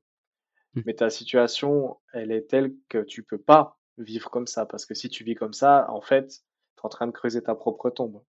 Hmm. 0.75 0.81
Mais 0.85 0.95
ta 0.95 1.09
situation, 1.09 1.99
elle 2.13 2.31
est 2.31 2.49
telle 2.49 2.73
que 2.89 2.99
tu 2.99 3.23
peux 3.23 3.37
pas 3.37 3.77
vivre 3.97 4.29
comme 4.31 4.47
ça, 4.47 4.65
parce 4.65 4.85
que 4.85 4.95
si 4.95 5.09
tu 5.09 5.23
vis 5.23 5.35
comme 5.35 5.53
ça, 5.53 5.85
en 5.89 6.01
fait, 6.01 6.27
tu 6.27 6.81
es 6.81 6.85
en 6.85 6.89
train 6.89 7.07
de 7.07 7.11
creuser 7.11 7.43
ta 7.43 7.55
propre 7.55 7.89
tombe. 7.89 8.21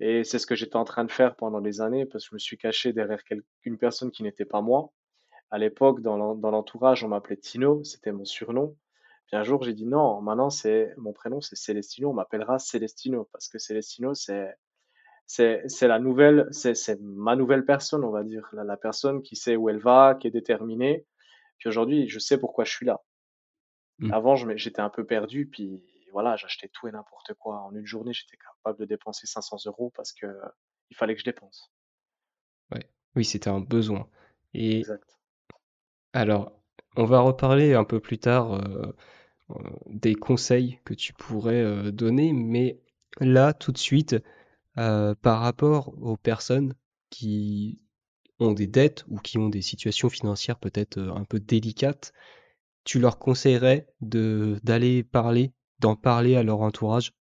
Et 0.00 0.24
c'est 0.24 0.38
ce 0.38 0.46
que 0.46 0.54
j'étais 0.54 0.76
en 0.76 0.84
train 0.84 1.04
de 1.04 1.12
faire 1.12 1.36
pendant 1.36 1.60
des 1.60 1.80
années, 1.80 2.04
parce 2.06 2.24
que 2.24 2.30
je 2.30 2.34
me 2.34 2.38
suis 2.38 2.58
caché 2.58 2.92
derrière 2.92 3.20
une 3.64 3.78
personne 3.78 4.10
qui 4.10 4.22
n'était 4.22 4.44
pas 4.44 4.60
moi. 4.60 4.92
À 5.50 5.58
l'époque, 5.58 6.00
dans 6.02 6.16
l'en- 6.16 6.34
dans 6.34 6.50
l'entourage, 6.50 7.04
on 7.04 7.08
m'appelait 7.08 7.36
Tino, 7.36 7.82
c'était 7.84 8.12
mon 8.12 8.24
surnom. 8.24 8.76
Puis 9.26 9.36
un 9.36 9.42
jour, 9.42 9.62
j'ai 9.62 9.72
dit 9.72 9.86
non, 9.86 10.20
maintenant, 10.20 10.50
c'est 10.50 10.92
mon 10.98 11.12
prénom, 11.12 11.40
c'est 11.40 11.56
Célestino, 11.56 12.10
on 12.10 12.14
m'appellera 12.14 12.58
Célestino, 12.58 13.28
parce 13.32 13.48
que 13.48 13.58
Célestino, 13.58 14.14
c'est 14.14 14.54
c'est 15.26 15.62
c'est 15.66 15.88
la 15.88 15.98
nouvelle, 15.98 16.46
c'est 16.52 16.74
c'est 16.74 17.00
ma 17.00 17.34
nouvelle 17.34 17.64
personne, 17.64 18.04
on 18.04 18.10
va 18.10 18.22
dire, 18.22 18.48
la, 18.52 18.64
la 18.64 18.76
personne 18.76 19.22
qui 19.22 19.34
sait 19.34 19.56
où 19.56 19.68
elle 19.68 19.78
va, 19.78 20.14
qui 20.20 20.28
est 20.28 20.30
déterminée. 20.30 21.06
Puis 21.58 21.68
aujourd'hui, 21.68 22.08
je 22.08 22.18
sais 22.18 22.38
pourquoi 22.38 22.64
je 22.64 22.72
suis 22.72 22.86
là. 22.86 23.02
Hmm. 23.98 24.12
Avant, 24.12 24.36
j'étais 24.36 24.82
un 24.82 24.90
peu 24.90 25.04
perdu, 25.04 25.46
puis 25.46 25.82
voilà, 26.16 26.34
j'achetais 26.36 26.70
tout 26.72 26.88
et 26.88 26.92
n'importe 26.92 27.34
quoi. 27.34 27.60
En 27.60 27.74
une 27.74 27.84
journée, 27.84 28.14
j'étais 28.14 28.38
capable 28.38 28.78
de 28.78 28.86
dépenser 28.86 29.26
500 29.26 29.58
euros 29.66 29.92
parce 29.94 30.14
que 30.14 30.26
il 30.88 30.96
fallait 30.96 31.12
que 31.12 31.20
je 31.20 31.26
dépense. 31.26 31.70
Ouais. 32.72 32.88
Oui, 33.16 33.26
c'était 33.26 33.50
un 33.50 33.60
besoin. 33.60 34.08
Et 34.54 34.78
Exact. 34.78 35.04
alors, 36.14 36.52
on 36.96 37.04
va 37.04 37.20
reparler 37.20 37.74
un 37.74 37.84
peu 37.84 38.00
plus 38.00 38.16
tard 38.16 38.54
euh, 38.54 38.94
des 39.90 40.14
conseils 40.14 40.80
que 40.86 40.94
tu 40.94 41.12
pourrais 41.12 41.60
euh, 41.60 41.92
donner, 41.92 42.32
mais 42.32 42.80
là, 43.20 43.52
tout 43.52 43.72
de 43.72 43.78
suite, 43.78 44.16
par 44.74 45.40
rapport 45.40 45.92
aux 46.02 46.16
personnes 46.16 46.72
qui 47.10 47.84
ont 48.38 48.52
des 48.52 48.66
dettes 48.66 49.04
ou 49.08 49.18
qui 49.18 49.36
ont 49.36 49.50
des 49.50 49.60
situations 49.60 50.08
financières 50.08 50.58
peut-être 50.58 50.98
un 50.98 51.24
peu 51.24 51.40
délicates, 51.40 52.14
tu 52.84 53.00
leur 53.00 53.18
conseillerais 53.18 53.86
de 54.00 54.60
d'aller 54.62 55.02
parler, 55.02 55.52
d'en 55.78 55.96
parler 55.96 56.36
à 56.36 56.42
leur 56.42 56.60
entourage, 56.60 57.12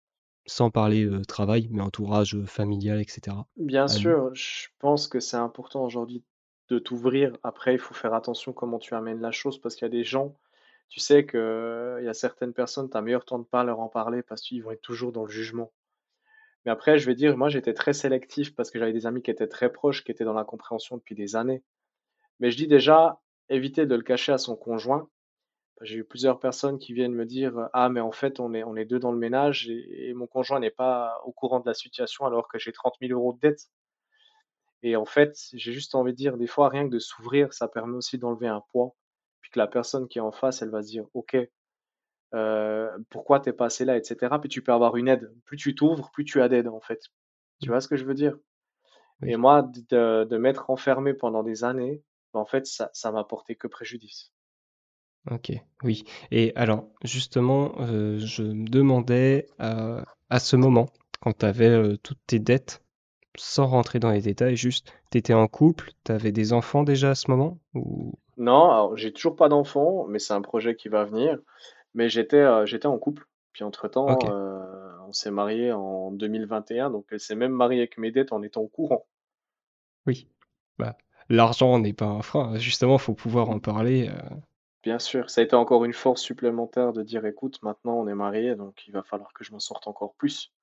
sans 0.45 0.69
parler 0.69 1.05
euh, 1.05 1.23
travail, 1.23 1.67
mais 1.71 1.81
entourage 1.81 2.35
euh, 2.35 2.45
familial, 2.45 3.01
etc. 3.01 3.37
Bien 3.57 3.87
sûr, 3.87 4.33
je 4.33 4.67
pense 4.79 5.07
que 5.07 5.19
c'est 5.19 5.37
important 5.37 5.83
aujourd'hui 5.83 6.23
de 6.69 6.79
t'ouvrir. 6.79 7.37
Après, 7.43 7.73
il 7.73 7.79
faut 7.79 7.93
faire 7.93 8.13
attention 8.13 8.53
comment 8.53 8.79
tu 8.79 8.95
amènes 8.95 9.21
la 9.21 9.31
chose 9.31 9.59
parce 9.59 9.75
qu'il 9.75 9.85
y 9.85 9.87
a 9.87 9.89
des 9.89 10.03
gens, 10.03 10.35
tu 10.89 10.99
sais 10.99 11.25
que 11.25 11.97
il 11.99 12.05
y 12.05 12.09
a 12.09 12.13
certaines 12.13 12.53
personnes, 12.53 12.89
tu 12.89 12.97
as 12.97 13.01
meilleur 13.01 13.25
temps 13.25 13.39
de 13.39 13.43
pas 13.43 13.63
leur 13.63 13.79
en 13.79 13.87
parler 13.87 14.21
parce 14.21 14.41
qu'ils 14.41 14.63
vont 14.63 14.71
être 14.71 14.81
toujours 14.81 15.11
dans 15.11 15.23
le 15.23 15.31
jugement. 15.31 15.71
Mais 16.65 16.71
après, 16.71 16.97
je 16.97 17.05
vais 17.05 17.15
dire, 17.15 17.37
moi, 17.37 17.49
j'étais 17.49 17.73
très 17.73 17.93
sélectif 17.93 18.55
parce 18.55 18.71
que 18.71 18.79
j'avais 18.79 18.93
des 18.93 19.05
amis 19.05 19.21
qui 19.21 19.29
étaient 19.29 19.47
très 19.47 19.71
proches, 19.71 20.03
qui 20.03 20.11
étaient 20.11 20.23
dans 20.23 20.33
la 20.33 20.43
compréhension 20.43 20.97
depuis 20.97 21.15
des 21.15 21.35
années. 21.35 21.63
Mais 22.39 22.49
je 22.49 22.57
dis 22.57 22.67
déjà, 22.67 23.21
éviter 23.49 23.85
de 23.85 23.95
le 23.95 24.01
cacher 24.01 24.31
à 24.31 24.37
son 24.37 24.55
conjoint. 24.55 25.07
J'ai 25.81 25.97
eu 25.97 26.03
plusieurs 26.05 26.39
personnes 26.39 26.79
qui 26.79 26.93
viennent 26.93 27.13
me 27.13 27.25
dire, 27.25 27.69
ah, 27.73 27.89
mais 27.89 27.99
en 28.01 28.11
fait, 28.11 28.39
on 28.39 28.53
est, 28.53 28.63
on 28.63 28.75
est 28.75 28.85
deux 28.85 28.99
dans 28.99 29.11
le 29.11 29.17
ménage 29.17 29.69
et, 29.69 30.09
et 30.09 30.13
mon 30.13 30.27
conjoint 30.27 30.59
n'est 30.59 30.71
pas 30.71 31.19
au 31.25 31.31
courant 31.31 31.59
de 31.59 31.67
la 31.67 31.73
situation 31.73 32.25
alors 32.25 32.47
que 32.47 32.59
j'ai 32.59 32.71
30 32.71 32.95
000 33.01 33.11
euros 33.13 33.33
de 33.33 33.39
dette. 33.39 33.69
Et 34.83 34.95
en 34.95 35.05
fait, 35.05 35.37
j'ai 35.53 35.73
juste 35.73 35.95
envie 35.95 36.11
de 36.11 36.17
dire, 36.17 36.37
des 36.37 36.47
fois, 36.47 36.69
rien 36.69 36.85
que 36.85 36.93
de 36.93 36.99
s'ouvrir, 36.99 37.53
ça 37.53 37.67
permet 37.67 37.97
aussi 37.97 38.17
d'enlever 38.17 38.47
un 38.47 38.61
poids. 38.71 38.95
Puis 39.41 39.51
que 39.51 39.59
la 39.59 39.67
personne 39.67 40.07
qui 40.07 40.19
est 40.19 40.21
en 40.21 40.31
face, 40.31 40.61
elle 40.61 40.69
va 40.69 40.81
se 40.81 40.87
dire, 40.89 41.05
OK, 41.13 41.35
euh, 42.33 42.97
pourquoi 43.09 43.39
t'es 43.39 43.53
passé 43.53 43.85
là, 43.85 43.97
etc. 43.97 44.35
Puis 44.39 44.49
tu 44.49 44.61
peux 44.61 44.73
avoir 44.73 44.95
une 44.97 45.07
aide. 45.07 45.33
Plus 45.45 45.57
tu 45.57 45.75
t'ouvres, 45.75 46.11
plus 46.11 46.25
tu 46.25 46.41
as 46.41 46.49
d'aide, 46.49 46.67
en 46.67 46.81
fait. 46.81 47.01
Tu 47.61 47.69
vois 47.69 47.81
ce 47.81 47.87
que 47.87 47.97
je 47.97 48.05
veux 48.05 48.13
dire? 48.13 48.37
Et 49.25 49.37
moi, 49.37 49.63
de, 49.89 50.25
de 50.25 50.37
m'être 50.37 50.69
enfermé 50.69 51.13
pendant 51.13 51.43
des 51.43 51.63
années, 51.63 52.03
ben, 52.33 52.41
en 52.41 52.45
fait, 52.45 52.65
ça, 52.67 52.91
ça 52.93 53.11
m'a 53.11 53.23
porté 53.25 53.55
que 53.55 53.67
préjudice. 53.67 54.34
Ok, 55.31 55.51
oui. 55.83 56.03
Et 56.31 56.53
alors, 56.55 56.85
justement, 57.03 57.73
euh, 57.79 58.19
je 58.19 58.43
me 58.43 58.67
demandais 58.67 59.47
à, 59.57 60.03
à 60.29 60.39
ce 60.39 60.55
moment, 60.55 60.87
quand 61.19 61.37
tu 61.39 61.45
avais 61.45 61.97
toutes 61.97 62.19
tes 62.27 62.39
dettes, 62.39 62.83
sans 63.37 63.67
rentrer 63.67 63.99
dans 63.99 64.11
les 64.11 64.21
détails, 64.21 64.55
juste, 64.55 64.93
tu 65.11 65.17
étais 65.17 65.33
en 65.33 65.47
couple, 65.47 65.91
tu 66.03 66.11
avais 66.11 66.31
des 66.31 66.53
enfants 66.53 66.83
déjà 66.83 67.11
à 67.11 67.15
ce 67.15 67.29
moment? 67.29 67.59
Ou... 67.73 68.13
Non, 68.37 68.71
alors 68.71 68.97
j'ai 68.97 69.13
toujours 69.13 69.35
pas 69.35 69.49
d'enfant, 69.49 70.05
mais 70.07 70.19
c'est 70.19 70.33
un 70.33 70.41
projet 70.41 70.75
qui 70.75 70.89
va 70.89 71.05
venir. 71.05 71.39
Mais 71.93 72.09
j'étais 72.09 72.37
euh, 72.37 72.65
j'étais 72.65 72.87
en 72.87 72.97
couple. 72.97 73.27
Puis 73.53 73.63
entre-temps, 73.63 74.07
euh, 74.29 74.97
on 75.07 75.13
s'est 75.13 75.31
marié 75.31 75.71
en 75.71 76.11
2021, 76.11 76.89
donc 76.89 77.05
elle 77.11 77.21
s'est 77.21 77.35
même 77.35 77.53
mariée 77.53 77.79
avec 77.79 77.97
mes 77.97 78.11
dettes 78.11 78.33
en 78.33 78.41
étant 78.41 78.61
au 78.61 78.67
courant. 78.67 79.05
oui. 80.05 80.27
Bah, 80.77 80.97
l'argent 81.29 81.79
n'est 81.79 81.93
pas 81.93 82.07
un 82.07 82.21
frein, 82.21 82.57
justement, 82.57 82.97
faut 82.97 83.13
pouvoir 83.13 83.49
en 83.49 83.59
parler. 83.59 84.09
Bien 84.85 84.99
sûr, 84.99 85.31
ça 85.31 85.41
a 85.41 85.43
été 85.43 85.55
encore 85.55 85.83
une 85.83 85.93
force 85.93 86.21
supplémentaire 86.21 86.93
de 86.93 87.01
dire, 87.01 87.25
écoute, 87.25 87.59
maintenant 87.63 87.95
on 87.95 88.07
est 88.07 88.13
mariés, 88.13 88.55
donc 88.55 88.87
il 88.87 88.91
va 88.91 89.01
falloir 89.01 89.33
que 89.33 89.43
je 89.43 89.51
m'en 89.51 89.59
sorte 89.59 89.87
encore 89.87 90.13
plus. 90.13 90.53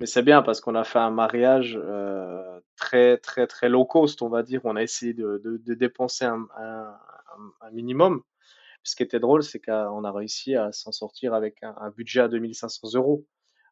Mais 0.00 0.06
c'est 0.06 0.24
bien 0.24 0.42
parce 0.42 0.60
qu'on 0.60 0.74
a 0.74 0.82
fait 0.82 0.98
un 0.98 1.12
mariage 1.12 1.78
euh, 1.80 2.60
très 2.74 3.18
très 3.18 3.46
très 3.46 3.68
low 3.68 3.84
cost, 3.84 4.20
on 4.20 4.28
va 4.28 4.42
dire. 4.42 4.62
On 4.64 4.74
a 4.74 4.82
essayé 4.82 5.14
de, 5.14 5.40
dépenser 5.64 6.24
un, 6.24 6.48
minimum. 7.70 8.22
Ce 8.82 8.96
qui 8.96 9.04
était 9.04 9.20
drôle, 9.20 9.44
c'est 9.44 9.60
qu'on 9.60 10.02
a 10.02 10.10
réussi 10.10 10.56
à 10.56 10.72
s'en 10.72 10.90
sortir 10.90 11.32
avec 11.32 11.62
un, 11.62 11.76
un 11.80 11.90
budget 11.90 12.22
à 12.22 12.28
2500 12.28 12.94
euros. 12.94 13.24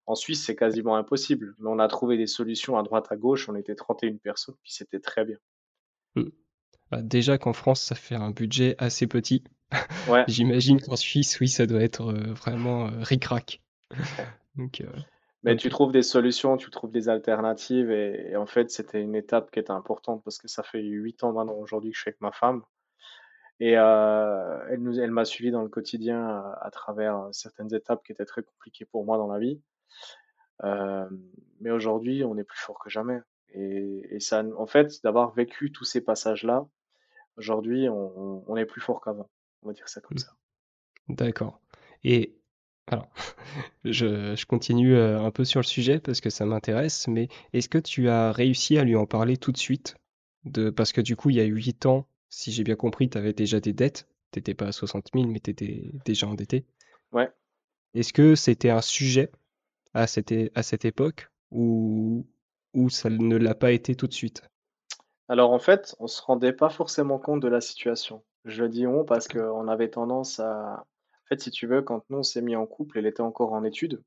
En 0.06 0.14
Suisse, 0.14 0.44
c'est 0.44 0.54
quasiment 0.54 0.94
impossible. 0.94 1.56
Mais 1.58 1.68
on 1.68 1.80
a 1.80 1.88
trouvé 1.88 2.16
des 2.16 2.28
solutions 2.28 2.78
à 2.78 2.84
droite 2.84 3.08
à 3.10 3.16
gauche. 3.16 3.48
On 3.48 3.56
était 3.56 3.74
31 3.74 4.18
personnes, 4.18 4.56
puis 4.62 4.72
c'était 4.72 5.00
très 5.00 5.24
bien. 5.24 5.38
hmm. 6.14 6.28
Bah, 6.92 7.02
déjà 7.02 7.38
qu'en 7.38 7.52
France, 7.52 7.80
ça 7.80 7.96
fait 7.96 8.14
un 8.14 8.30
budget 8.30 8.76
assez 8.78 9.08
petit. 9.08 9.42
Ouais, 10.08 10.24
J'imagine 10.28 10.80
qu'en 10.80 10.96
Suisse, 10.96 11.38
oui, 11.40 11.48
ça 11.48 11.66
doit 11.66 11.82
être 11.82 12.10
euh, 12.10 12.32
vraiment 12.32 12.86
euh, 12.86 13.02
ric-rac. 13.02 13.60
Donc, 14.56 14.80
euh, 14.80 14.86
mais 15.42 15.56
tu 15.56 15.70
trouves 15.70 15.92
des 15.92 16.02
solutions, 16.02 16.56
tu 16.56 16.70
trouves 16.70 16.90
des 16.90 17.08
alternatives. 17.08 17.90
Et, 17.90 18.32
et 18.32 18.36
en 18.36 18.46
fait, 18.46 18.70
c'était 18.70 19.00
une 19.00 19.14
étape 19.14 19.50
qui 19.50 19.58
était 19.58 19.70
importante 19.70 20.22
parce 20.22 20.38
que 20.38 20.48
ça 20.48 20.62
fait 20.62 20.82
8 20.82 21.24
ans 21.24 21.32
maintenant 21.32 21.54
aujourd'hui 21.54 21.90
que 21.90 21.96
je 21.96 22.02
suis 22.02 22.08
avec 22.10 22.20
ma 22.20 22.32
femme. 22.32 22.62
Et 23.58 23.76
euh, 23.76 24.58
elle 24.70 24.82
nous, 24.82 24.98
elle 24.98 25.10
m'a 25.10 25.24
suivi 25.24 25.50
dans 25.50 25.62
le 25.62 25.68
quotidien 25.68 26.26
à, 26.26 26.58
à 26.62 26.70
travers 26.70 27.28
certaines 27.32 27.74
étapes 27.74 28.02
qui 28.04 28.12
étaient 28.12 28.24
très 28.24 28.42
compliquées 28.42 28.86
pour 28.86 29.04
moi 29.04 29.16
dans 29.18 29.28
la 29.28 29.38
vie. 29.38 29.60
Euh, 30.64 31.08
mais 31.60 31.70
aujourd'hui, 31.70 32.24
on 32.24 32.36
est 32.36 32.44
plus 32.44 32.58
fort 32.58 32.78
que 32.78 32.90
jamais. 32.90 33.20
Et, 33.52 34.06
et 34.10 34.20
ça, 34.20 34.42
en 34.56 34.66
fait, 34.66 35.02
d'avoir 35.02 35.30
vécu 35.32 35.72
tous 35.72 35.84
ces 35.84 36.02
passages-là, 36.02 36.66
aujourd'hui, 37.36 37.88
on 37.88 38.56
est 38.56 38.66
plus 38.66 38.80
fort 38.80 39.00
qu'avant. 39.00 39.28
On 39.62 39.68
va 39.68 39.74
dire 39.74 39.88
ça 39.88 40.00
comme 40.00 40.16
Hmm. 40.16 40.18
ça. 40.18 40.36
D'accord. 41.08 41.60
Et 42.04 42.36
alors, 42.88 43.10
je, 43.84 44.34
je 44.36 44.46
continue 44.46 44.94
euh, 44.96 45.20
un 45.22 45.30
peu 45.30 45.44
sur 45.44 45.60
le 45.60 45.66
sujet 45.66 46.00
parce 46.00 46.20
que 46.20 46.30
ça 46.30 46.46
m'intéresse, 46.46 47.08
mais 47.08 47.28
est-ce 47.52 47.68
que 47.68 47.78
tu 47.78 48.08
as 48.08 48.32
réussi 48.32 48.78
à 48.78 48.84
lui 48.84 48.96
en 48.96 49.06
parler 49.06 49.36
tout 49.38 49.52
de 49.52 49.58
suite? 49.58 49.96
De, 50.44 50.70
parce 50.70 50.92
que 50.92 51.00
du 51.02 51.16
coup, 51.16 51.30
il 51.30 51.36
y 51.36 51.40
a 51.40 51.44
8 51.44 51.86
ans, 51.86 52.06
si 52.30 52.52
j'ai 52.52 52.64
bien 52.64 52.76
compris, 52.76 53.10
tu 53.10 53.18
avais 53.18 53.32
déjà 53.34 53.60
des 53.60 53.72
dettes. 53.74 54.08
T'étais 54.32 54.54
pas 54.54 54.68
à 54.68 54.72
60 54.72 55.12
000, 55.12 55.28
mais 55.28 55.40
tu 55.40 55.50
étais 55.50 55.92
déjà 56.04 56.26
endetté. 56.28 56.66
Ouais. 57.12 57.32
Est-ce 57.94 58.12
que 58.12 58.34
c'était 58.34 58.70
un 58.70 58.80
sujet 58.82 59.30
à 59.94 60.06
cette, 60.08 60.34
à 60.56 60.62
cette 60.64 60.84
époque 60.86 61.30
ou, 61.52 62.26
ou 62.74 62.90
ça 62.90 63.10
ne 63.10 63.36
l'a 63.36 63.54
pas 63.54 63.72
été 63.72 63.94
tout 63.96 64.08
de 64.08 64.14
suite? 64.14 64.42
Alors 65.30 65.52
en 65.52 65.58
fait, 65.58 65.96
on 65.98 66.06
se 66.06 66.20
rendait 66.20 66.52
pas 66.52 66.68
forcément 66.68 67.18
compte 67.18 67.40
de 67.40 67.48
la 67.48 67.62
situation. 67.62 68.22
Je 68.44 68.64
dis 68.64 68.86
on 68.86 69.04
parce 69.04 69.28
qu'on 69.28 69.68
avait 69.68 69.90
tendance 69.90 70.40
à... 70.40 70.86
En 71.12 71.26
fait, 71.28 71.40
si 71.40 71.50
tu 71.50 71.66
veux, 71.66 71.82
quand 71.82 72.02
nous 72.10 72.18
on 72.18 72.22
s'est 72.22 72.42
mis 72.42 72.56
en 72.56 72.66
couple, 72.66 72.98
elle 72.98 73.06
était 73.06 73.20
encore 73.20 73.52
en 73.52 73.64
études. 73.64 74.02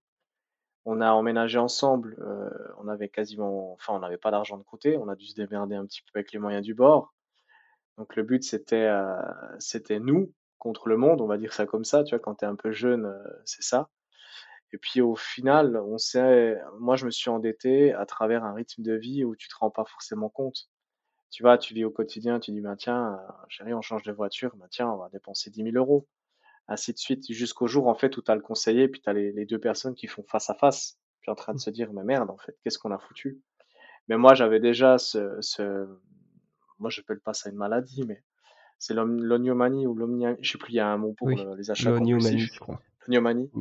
On 0.86 1.00
a 1.00 1.12
emménagé 1.14 1.58
ensemble, 1.60 2.18
euh, 2.20 2.50
on 2.78 2.90
avait 2.90 3.08
quasiment, 3.08 3.72
enfin 3.74 3.94
on 3.94 4.00
n'avait 4.00 4.18
pas 4.18 4.32
d'argent 4.32 4.58
de 4.58 4.64
côté, 4.64 4.98
on 4.98 5.08
a 5.08 5.16
dû 5.16 5.26
se 5.28 5.36
démerder 5.36 5.76
un 5.76 5.86
petit 5.86 6.02
peu 6.02 6.20
avec 6.20 6.34
les 6.34 6.40
moyens 6.40 6.64
du 6.64 6.74
bord. 6.74 7.14
Donc 7.98 8.16
le 8.16 8.24
but 8.24 8.44
c'était 8.44 8.88
euh, 8.88 9.16
c'était 9.60 10.00
nous 10.00 10.34
contre 10.58 10.90
le 10.90 10.98
monde, 10.98 11.22
on 11.22 11.28
va 11.28 11.38
dire 11.38 11.54
ça 11.54 11.66
comme 11.66 11.86
ça, 11.86 12.04
tu 12.04 12.16
vois, 12.16 12.20
quand 12.20 12.36
tu 12.36 12.46
es 12.46 12.48
un 12.48 12.56
peu 12.56 12.74
jeune, 12.74 13.06
euh, 13.06 13.42
c'est 13.46 13.64
ça. 13.64 13.90
Et 14.74 14.78
puis 14.78 15.02
au 15.02 15.16
final, 15.16 15.78
on 15.78 15.98
s'est, 15.98 16.60
moi 16.80 16.96
je 16.98 17.06
me 17.06 17.12
suis 17.12 17.30
endetté 17.30 17.94
à 17.94 18.06
travers 18.06 18.44
un 18.44 18.54
rythme 18.54 18.82
de 18.82 18.94
vie 18.94 19.24
où 19.24 19.36
tu 19.36 19.48
te 19.48 19.56
rends 19.58 19.70
pas 19.70 19.86
forcément 19.86 20.30
compte. 20.30 20.70
Tu 21.34 21.42
vois, 21.42 21.58
tu 21.58 21.74
vis 21.74 21.84
au 21.84 21.90
quotidien, 21.90 22.40
tu 22.40 22.52
dis, 22.52 22.62
bah, 22.62 22.76
tiens, 22.78 23.20
chérie, 23.50 23.74
on 23.74 23.82
change 23.82 24.04
de 24.04 24.12
voiture, 24.12 24.56
bah, 24.56 24.68
tiens, 24.70 24.88
on 24.90 24.98
va 24.98 25.10
dépenser 25.10 25.50
10 25.50 25.64
000 25.64 25.76
euros. 25.76 26.08
Ainsi 26.68 26.94
de 26.94 26.98
suite, 27.00 27.24
jusqu'au 27.32 27.66
jour 27.66 27.88
en 27.88 27.96
fait 27.96 28.16
où 28.18 28.22
tu 28.22 28.30
as 28.30 28.36
le 28.36 28.42
conseiller, 28.42 28.88
puis 28.88 29.02
tu 29.02 29.10
as 29.10 29.14
les, 29.14 29.32
les 29.32 29.46
deux 29.48 29.58
personnes 29.60 29.96
qui 29.96 30.06
font 30.06 30.24
face 30.30 30.52
à 30.52 30.54
face, 30.54 31.00
puis 31.22 31.32
en 31.32 31.36
train 31.36 31.56
de 31.56 31.60
se 31.60 31.72
dire, 31.72 31.92
mais 31.92 32.04
merde, 32.04 32.30
en 32.30 32.38
fait, 32.38 32.56
qu'est-ce 32.64 32.78
qu'on 32.78 32.92
a 32.92 33.00
foutu? 33.00 33.42
Mais 34.08 34.18
moi, 34.18 34.36
j'avais 34.36 34.60
déjà 34.60 35.00
ce, 35.00 35.38
ce, 35.42 35.88
moi, 36.78 36.92
je 36.92 37.02
peux 37.02 37.18
pas 37.18 37.34
ça 37.34 37.50
une 37.50 37.56
maladie, 37.56 38.04
mais 38.08 38.22
c'est 38.78 38.94
l'oniomanie 38.94 39.88
ou 39.88 39.96
l'omnia, 39.96 40.36
je 40.40 40.52
sais 40.52 40.60
plus, 40.60 40.74
il 40.74 40.76
y 40.76 40.80
a 40.80 40.88
un 40.88 40.98
mot 40.98 41.14
pour 41.14 41.30
Oui, 41.30 41.36
le- 41.36 41.56
les 41.56 41.72
achats 41.72 41.90
compulsifs. 41.98 42.54
je 42.54 42.60
crois. 42.60 42.80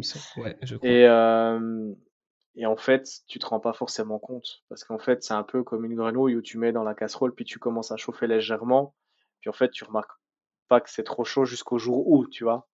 Semble. 0.03 0.43
Ouais, 0.45 0.57
je 0.63 0.77
crois. 0.77 0.91
Et, 0.91 1.07
euh, 1.09 1.95
et 2.55 2.67
en 2.67 2.77
fait, 2.77 3.09
tu 3.27 3.38
te 3.38 3.47
rends 3.47 3.61
pas 3.61 3.73
forcément 3.73 4.19
compte. 4.19 4.62
Parce 4.69 4.85
qu'en 4.85 4.99
fait, 4.99 5.23
c'est 5.23 5.35
un 5.35 5.43
peu 5.43 5.62
comme 5.62 5.85
une 5.85 5.95
grenouille 5.95 6.37
où 6.37 6.43
tu 6.43 6.59
mets 6.59 6.73
dans 6.73 6.85
la 6.85 6.95
casserole, 6.95 7.35
puis 7.35 7.45
tu 7.45 7.59
commences 7.59 7.93
à 7.93 7.97
chauffer 7.97 8.27
légèrement. 8.27 8.95
Puis 9.41 9.51
en 9.51 9.55
fait, 9.55 9.71
tu 9.71 9.85
remarques 9.85 10.12
pas 10.69 10.81
que 10.81 10.91
c'est 10.91 11.05
trop 11.05 11.25
chaud 11.25 11.45
jusqu'au 11.45 11.79
jour 11.79 12.07
où, 12.09 12.27
tu 12.27 12.45
vois. 12.45 12.69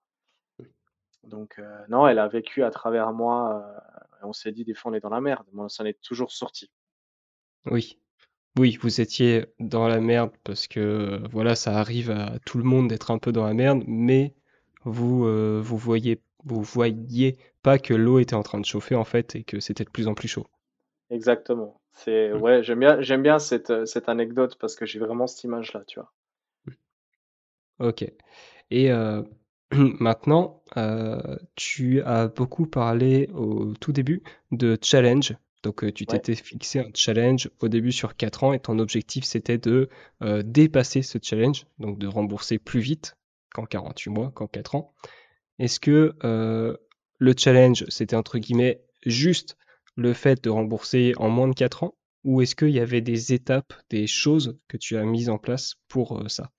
Donc, 1.23 1.59
euh, 1.59 1.85
non, 1.89 2.07
elle 2.09 2.19
a 2.19 2.29
vécu 2.29 2.63
à 2.63 2.71
travers 2.71 3.13
moi. 3.13 3.63
euh, 3.63 3.99
on 4.23 4.33
s'est 4.33 4.53
dit, 4.53 4.65
des 4.65 4.75
fois, 4.75 4.91
on 4.91 4.95
est 4.95 5.01
dans 5.01 5.11
la 5.11 5.21
merde. 5.21 5.47
Moi, 5.53 5.67
on 5.67 5.69
s'en 5.69 5.85
est 5.85 6.01
toujours 6.03 6.33
sorti. 6.33 6.71
Oui. 7.67 8.01
Oui, 8.59 8.77
vous 8.81 9.01
étiez 9.01 9.47
dans 9.61 9.87
la 9.87 10.01
merde 10.01 10.33
parce 10.43 10.67
que 10.67 11.21
voilà, 11.31 11.55
ça 11.55 11.79
arrive 11.79 12.11
à 12.11 12.39
tout 12.45 12.59
le 12.59 12.65
monde 12.65 12.89
d'être 12.89 13.13
un 13.13 13.19
peu 13.19 13.31
dans 13.31 13.47
la 13.47 13.55
merde, 13.55 13.85
mais 13.87 14.35
vous 14.85 15.27
euh, 15.27 15.61
vous 15.63 15.77
voyez 15.77 16.21
vous 16.45 16.63
voyiez 16.63 17.37
pas 17.63 17.79
que 17.79 17.95
l'eau 17.95 18.19
était 18.19 18.35
en 18.35 18.43
train 18.43 18.61
de 18.61 18.65
chauffer 18.67 18.95
en 18.95 19.05
fait 19.05 19.37
et 19.37 19.45
que 19.45 19.61
c'était 19.61 19.85
de 19.85 19.91
plus 19.91 20.09
en 20.09 20.15
plus 20.15 20.29
chaud. 20.29 20.47
Exactement. 21.11 21.83
C'est, 21.93 22.33
Mm. 22.33 22.41
ouais, 22.41 22.63
j'aime 22.63 22.81
bien, 22.81 23.03
j'aime 23.03 23.23
bien 23.23 23.39
cette, 23.39 23.85
cette 23.85 24.09
anecdote 24.09 24.57
parce 24.59 24.75
que 24.75 24.87
j'ai 24.87 24.99
vraiment 24.99 25.27
cette 25.27 25.45
image-là, 25.45 25.85
tu 25.87 26.01
vois. 26.01 26.11
Ok. 27.79 28.05
Et 28.71 28.91
euh, 28.93 29.23
maintenant, 29.73 30.63
euh, 30.77 31.37
tu 31.55 32.03
as 32.03 32.29
beaucoup 32.29 32.67
parlé 32.67 33.29
au 33.35 33.75
tout 33.75 33.93
début 33.93 34.23
de 34.51 34.79
challenge. 34.83 35.35
Donc, 35.63 35.83
euh, 35.85 35.93
tu 35.93 36.05
Ouais, 36.09 36.21
t'étais 36.21 36.35
fixé 36.35 36.81
un 36.81 36.91
challenge 36.95 37.51
au 37.61 37.69
début 37.69 37.93
sur 37.93 38.17
4 38.17 38.45
ans 38.45 38.53
et 38.53 38.61
ton 38.61 38.79
objectif 38.79 39.25
c'était 39.25 39.59
de 39.59 39.89
euh, 40.23 40.43
dépasser 40.45 41.03
ce 41.03 41.19
challenge, 41.21 41.67
donc 41.79 41.99
de 41.99 42.07
rembourser 42.07 42.59
plus 42.59 42.81
vite 42.81 43.17
qu'en 43.53 43.67
48 43.67 44.11
mois, 44.11 44.31
qu'en 44.35 44.47
4 44.47 44.75
ans. 44.77 44.93
Est-ce 45.59 45.81
que 45.81 46.15
euh, 46.25 46.77
le 47.19 47.35
challenge 47.37 47.85
c'était 47.89 48.17
entre 48.17 48.39
guillemets 48.39 48.83
juste 49.05 49.57
le 49.97 50.13
fait 50.13 50.43
de 50.43 50.51
rembourser 50.51 51.13
en 51.17 51.29
moins 51.29 51.49
de 51.49 51.55
4 51.55 51.85
ans? 51.85 51.95
Ou 52.25 52.43
est-ce 52.43 52.55
qu'il 52.55 52.71
y 52.71 52.81
avait 52.81 53.01
des 53.01 53.33
étapes, 53.33 53.73
des 53.91 54.07
choses 54.07 54.59
que 54.69 54.77
tu 54.77 54.97
as 54.97 55.05
mises 55.05 55.31
en 55.31 55.39
place 55.39 55.75
pour 55.89 56.19
euh, 56.19 56.29
ça? 56.29 56.51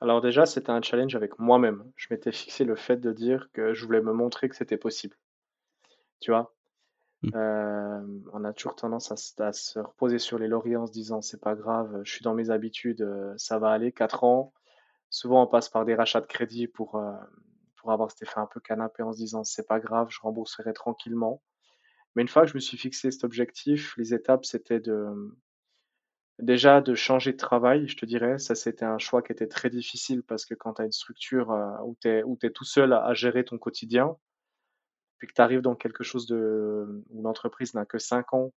Alors 0.00 0.20
déjà, 0.20 0.46
c'était 0.46 0.70
un 0.70 0.82
challenge 0.82 1.16
avec 1.16 1.38
moi-même. 1.38 1.84
Je 1.96 2.06
m'étais 2.10 2.30
fixé 2.30 2.64
le 2.64 2.76
fait 2.76 2.98
de 2.98 3.12
dire 3.12 3.48
que 3.52 3.74
je 3.74 3.84
voulais 3.84 4.00
me 4.00 4.12
montrer 4.12 4.48
que 4.48 4.54
c'était 4.54 4.76
possible. 4.76 5.16
Tu 6.20 6.30
vois, 6.30 6.54
Mm. 7.22 7.30
Euh, 7.34 8.00
on 8.32 8.44
a 8.44 8.52
toujours 8.52 8.76
tendance 8.76 9.10
à, 9.10 9.16
se 9.16 9.42
à 9.42 9.52
se 9.52 9.78
reposer 9.80 10.18
sur 10.18 10.38
les 10.38 10.46
lauriers 10.46 10.76
en 10.76 10.86
se 10.86 10.92
disant 10.92 11.20
c'est 11.20 11.40
pas 11.40 11.56
grave, 11.56 12.00
je 12.04 12.12
suis 12.12 12.22
dans 12.22 12.34
mes 12.34 12.50
habitudes, 12.50 13.06
ça 13.36 13.58
va 13.58 13.70
aller. 13.70 13.92
Quatre 13.92 14.24
ans, 14.24 14.52
souvent 15.10 15.42
on 15.42 15.46
passe 15.46 15.68
par 15.68 15.84
des 15.84 15.94
rachats 15.94 16.20
de 16.20 16.26
crédit 16.26 16.68
pour, 16.68 16.96
euh, 16.96 17.12
pour 17.78 17.92
avoir 17.92 18.10
cet 18.10 18.22
effet 18.22 18.38
un 18.38 18.46
peu 18.46 18.60
canapé 18.60 19.02
en 19.02 19.12
se 19.12 19.18
disant 19.18 19.44
c'est 19.44 19.66
pas 19.66 19.80
grave, 19.80 20.08
je 20.10 20.20
rembourserai 20.20 20.72
tranquillement. 20.72 21.42
Mais 22.14 22.22
une 22.22 22.28
fois 22.28 22.42
que 22.42 22.48
je 22.48 22.54
me 22.54 22.60
suis 22.60 22.78
fixé 22.78 23.10
cet 23.10 23.24
objectif, 23.24 23.96
les 23.96 24.14
étapes 24.14 24.44
c'était 24.44 24.80
de 24.80 25.36
déjà 26.38 26.80
de 26.80 26.94
changer 26.94 27.32
de 27.32 27.36
travail, 27.36 27.88
je 27.88 27.96
te 27.96 28.06
dirais. 28.06 28.38
Ça, 28.38 28.54
c'était 28.54 28.84
un 28.84 28.98
choix 28.98 29.22
qui 29.22 29.32
était 29.32 29.48
très 29.48 29.70
difficile 29.70 30.22
parce 30.22 30.44
que 30.46 30.54
quand 30.54 30.74
tu 30.74 30.82
as 30.82 30.84
une 30.84 30.92
structure 30.92 31.50
euh, 31.52 31.76
où 31.84 31.96
tu 32.00 32.08
es, 32.08 32.22
tu 32.40 32.52
tout 32.52 32.64
seul 32.64 32.92
à, 32.92 33.04
à 33.04 33.14
gérer 33.14 33.44
ton 33.44 33.58
quotidien, 33.58 34.16
puis 35.18 35.26
que 35.26 35.32
tu 35.32 35.42
arrives 35.42 35.60
dans 35.60 35.74
quelque 35.74 36.04
chose 36.04 36.26
de, 36.26 37.04
où 37.10 37.22
l'entreprise 37.22 37.74
n'a 37.74 37.84
que 37.84 37.98
5 37.98 38.34
ans 38.34 38.52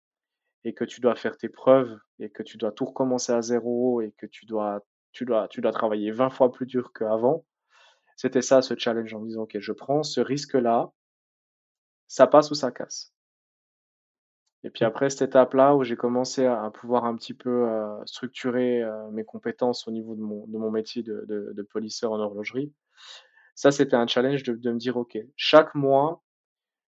et 0.64 0.74
que 0.74 0.85
tu 0.85 1.00
dois 1.00 1.14
faire 1.14 1.37
tes 1.37 1.48
preuves 1.48 1.98
et 2.18 2.31
que 2.31 2.42
tu 2.42 2.57
dois 2.57 2.72
tout 2.72 2.85
recommencer 2.85 3.33
à 3.33 3.42
zéro 3.42 4.00
et 4.02 4.12
que 4.18 4.26
tu 4.26 4.44
dois, 4.44 4.85
tu 5.12 5.24
dois, 5.24 5.48
tu 5.48 5.61
dois 5.61 5.72
travailler 5.72 6.11
20 6.11 6.31
fois 6.31 6.50
plus 6.52 6.66
dur 6.66 6.92
qu'avant. 6.92 7.44
C'était 8.18 8.42
ça 8.42 8.62
ce 8.62 8.74
challenge 8.76 9.14
en 9.14 9.20
me 9.20 9.28
disant, 9.28 9.42
OK, 9.42 9.57
je 9.61 9.72
prends 9.72 10.02
ce 10.02 10.20
risque-là, 10.20 10.90
ça 12.09 12.26
passe 12.26 12.50
ou 12.50 12.54
ça 12.54 12.72
casse. 12.72 13.14
Et 14.64 14.70
puis 14.70 14.85
après 14.85 15.09
cette 15.09 15.28
étape-là 15.28 15.76
où 15.76 15.85
j'ai 15.85 15.94
commencé 15.94 16.44
à, 16.44 16.68
pouvoir 16.70 17.04
un 17.04 17.14
petit 17.14 17.33
peu 17.33 17.68
euh, 17.68 18.04
structurer 18.07 18.83
euh, 18.83 19.09
mes 19.12 19.24
compétences 19.24 19.87
au 19.87 19.92
niveau 19.92 20.16
de 20.16 20.20
mon, 20.20 20.48
de 20.48 20.59
mon 20.59 20.72
métier 20.72 21.04
de, 21.04 21.24
de, 21.28 21.52
de 21.52 21.62
polisseur 21.62 22.11
en 22.11 22.18
horlogerie, 22.18 22.72
ça 23.54 23.70
c'était 23.70 23.94
un 23.94 24.09
challenge 24.09 24.42
de, 24.42 24.52
de 24.52 24.72
me 24.72 24.78
dire, 24.78 24.96
OK, 24.96 25.16
chaque 25.37 25.76
mois, 25.76 26.20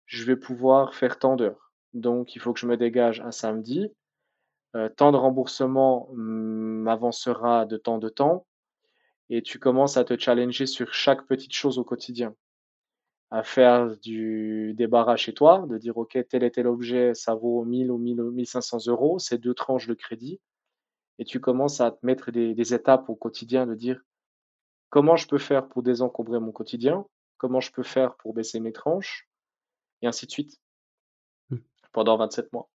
je 0.05 0.23
vais 0.23 0.37
pouvoir 0.37 0.95
faire 0.95 1.19
tant 1.19 1.35
d'heures. 1.35 1.73
Donc 1.93 2.37
il 2.37 2.39
faut 2.39 2.53
que 2.53 2.59
je 2.61 2.67
me 2.67 2.77
dégage 2.77 3.19
un 3.19 3.31
samedi, 3.31 3.93
euh, 4.77 4.87
tant 4.87 5.11
de 5.11 5.17
remboursement 5.17 6.07
m'avancera 6.13 7.65
de 7.65 7.75
temps 7.75 7.97
de 7.97 8.07
temps, 8.07 8.47
et 9.29 9.41
tu 9.41 9.59
commences 9.59 9.97
à 9.97 10.03
te 10.03 10.17
challenger 10.17 10.65
sur 10.65 10.93
chaque 10.93 11.25
petite 11.27 11.53
chose 11.53 11.77
au 11.77 11.83
quotidien, 11.83 12.35
à 13.31 13.43
faire 13.43 13.97
du 13.97 14.73
débarras 14.75 15.17
chez 15.17 15.33
toi, 15.33 15.65
de 15.67 15.77
dire 15.77 15.97
ok 15.97 16.17
tel 16.29 16.43
et 16.43 16.51
tel 16.51 16.67
objet 16.67 17.13
ça 17.13 17.35
vaut 17.35 17.63
1000 17.65 17.91
ou 17.91 17.97
1000 17.97 18.21
ou 18.21 18.31
1500 18.31 18.87
euros, 18.87 19.19
c'est 19.19 19.37
deux 19.37 19.53
tranches 19.53 19.87
de 19.87 19.93
crédit, 19.93 20.39
et 21.19 21.25
tu 21.25 21.39
commences 21.39 21.81
à 21.81 21.91
te 21.91 22.05
mettre 22.05 22.31
des, 22.31 22.53
des 22.53 22.73
étapes 22.73 23.09
au 23.09 23.15
quotidien 23.15 23.67
de 23.67 23.75
dire 23.75 24.01
comment 24.89 25.15
je 25.15 25.27
peux 25.27 25.39
faire 25.39 25.67
pour 25.67 25.83
désencombrer 25.83 26.39
mon 26.39 26.51
quotidien, 26.51 27.05
comment 27.37 27.59
je 27.59 27.71
peux 27.71 27.83
faire 27.83 28.15
pour 28.15 28.33
baisser 28.33 28.59
mes 28.59 28.71
tranches, 28.71 29.27
et 30.01 30.07
ainsi 30.07 30.25
de 30.25 30.31
suite, 30.31 30.59
Mm. 31.49 31.57
pendant 31.91 32.17
27 32.17 32.51
mois. 32.53 32.69